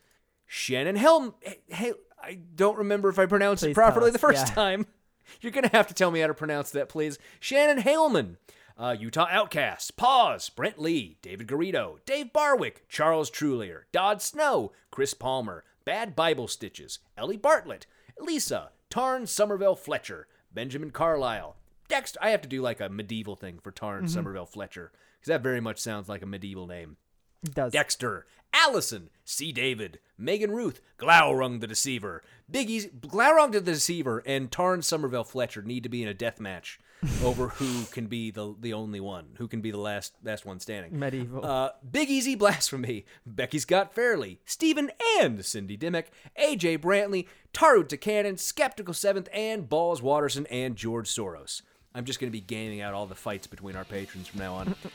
Shannon 0.51 0.95
Helm. 0.95 1.35
Hey, 1.67 1.93
I 2.21 2.39
don't 2.55 2.79
remember 2.79 3.07
if 3.07 3.19
I 3.19 3.27
pronounced 3.27 3.61
Please 3.63 3.71
it 3.71 3.75
properly 3.75 4.09
the 4.09 4.17
first 4.17 4.47
yeah. 4.47 4.53
time. 4.55 4.87
You're 5.41 5.51
going 5.51 5.69
to 5.69 5.75
have 5.75 5.85
to 5.87 5.93
tell 5.93 6.09
me 6.09 6.21
how 6.21 6.27
to 6.27 6.33
pronounce 6.33 6.71
that, 6.71 6.89
please. 6.89 7.19
Shannon 7.39 7.83
Haleman, 7.83 8.37
uh, 8.75 8.95
Utah 8.99 9.27
Outcasts, 9.29 9.91
Pause, 9.91 10.49
Brent 10.49 10.79
Lee, 10.79 11.17
David 11.21 11.47
Garrido, 11.47 11.97
Dave 12.07 12.33
Barwick, 12.33 12.83
Charles 12.89 13.29
Trulier, 13.29 13.81
Dodd 13.91 14.23
Snow, 14.23 14.71
Chris 14.89 15.13
Palmer, 15.13 15.63
Bad 15.85 16.15
Bible 16.15 16.47
Stitches, 16.47 16.97
Ellie 17.15 17.37
Bartlett, 17.37 17.85
Lisa, 18.19 18.71
Tarn 18.89 19.27
Somerville 19.27 19.75
Fletcher, 19.75 20.27
Benjamin 20.51 20.89
Carlisle, 20.89 21.57
Dexter. 21.87 22.19
I 22.23 22.31
have 22.31 22.41
to 22.41 22.49
do 22.49 22.63
like 22.63 22.81
a 22.81 22.89
medieval 22.89 23.35
thing 23.35 23.59
for 23.59 23.69
Tarn 23.71 24.05
Mhm. 24.05 24.09
Somerville 24.09 24.47
Fletcher 24.47 24.91
because 25.19 25.27
that 25.27 25.43
very 25.43 25.61
much 25.61 25.77
sounds 25.77 26.09
like 26.09 26.23
a 26.23 26.25
medieval 26.25 26.65
name. 26.65 26.97
It 27.43 27.53
does. 27.53 27.71
Dexter, 27.71 28.25
Allison, 28.53 29.09
C. 29.23 29.51
David, 29.51 29.99
Megan 30.17 30.51
Ruth, 30.51 30.81
Glaurung 30.97 31.59
the 31.61 31.67
Deceiver, 31.67 32.23
Biggie's 32.51 32.87
Glaurung 32.87 33.51
the 33.51 33.61
Deceiver, 33.61 34.23
and 34.25 34.51
Tarn 34.51 34.81
Somerville 34.81 35.23
Fletcher 35.23 35.61
need 35.61 35.83
to 35.83 35.89
be 35.89 36.01
in 36.01 36.09
a 36.09 36.13
death 36.13 36.39
match 36.39 36.79
over 37.23 37.49
who 37.49 37.85
can 37.85 38.07
be 38.07 38.31
the 38.31 38.55
the 38.59 38.73
only 38.73 38.99
one, 38.99 39.29
who 39.37 39.47
can 39.47 39.61
be 39.61 39.71
the 39.71 39.77
last 39.77 40.13
last 40.23 40.45
one 40.45 40.59
standing. 40.59 40.97
Medieval. 40.97 41.45
Uh, 41.45 41.69
Big 41.89 42.09
Easy 42.09 42.35
Blasphemy, 42.35 43.05
Becky 43.25 43.59
Scott 43.59 43.93
Fairley, 43.93 44.39
Stephen 44.45 44.91
and 45.19 45.45
Cindy 45.45 45.77
Dimmick, 45.77 46.11
AJ 46.39 46.79
Brantley, 46.79 47.27
Taru 47.53 47.83
Takanen, 47.83 48.37
Skeptical 48.37 48.93
Seventh, 48.93 49.29
and 49.33 49.69
Balls 49.69 50.01
Watterson 50.01 50.45
and 50.47 50.75
George 50.75 51.07
Soros. 51.07 51.61
I'm 51.95 52.05
just 52.05 52.19
going 52.19 52.29
to 52.29 52.37
be 52.37 52.41
gaming 52.41 52.81
out 52.81 52.93
all 52.93 53.07
the 53.07 53.15
fights 53.15 53.47
between 53.47 53.75
our 53.75 53.85
patrons 53.85 54.27
from 54.27 54.39
now 54.39 54.53
on. 54.55 54.75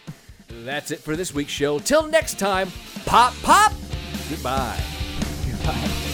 That's 0.62 0.90
it 0.90 1.00
for 1.00 1.16
this 1.16 1.34
week's 1.34 1.52
show. 1.52 1.78
Till 1.78 2.06
next 2.06 2.38
time, 2.38 2.70
pop, 3.04 3.34
pop, 3.42 3.72
goodbye. 4.30 4.80
The 5.64 6.13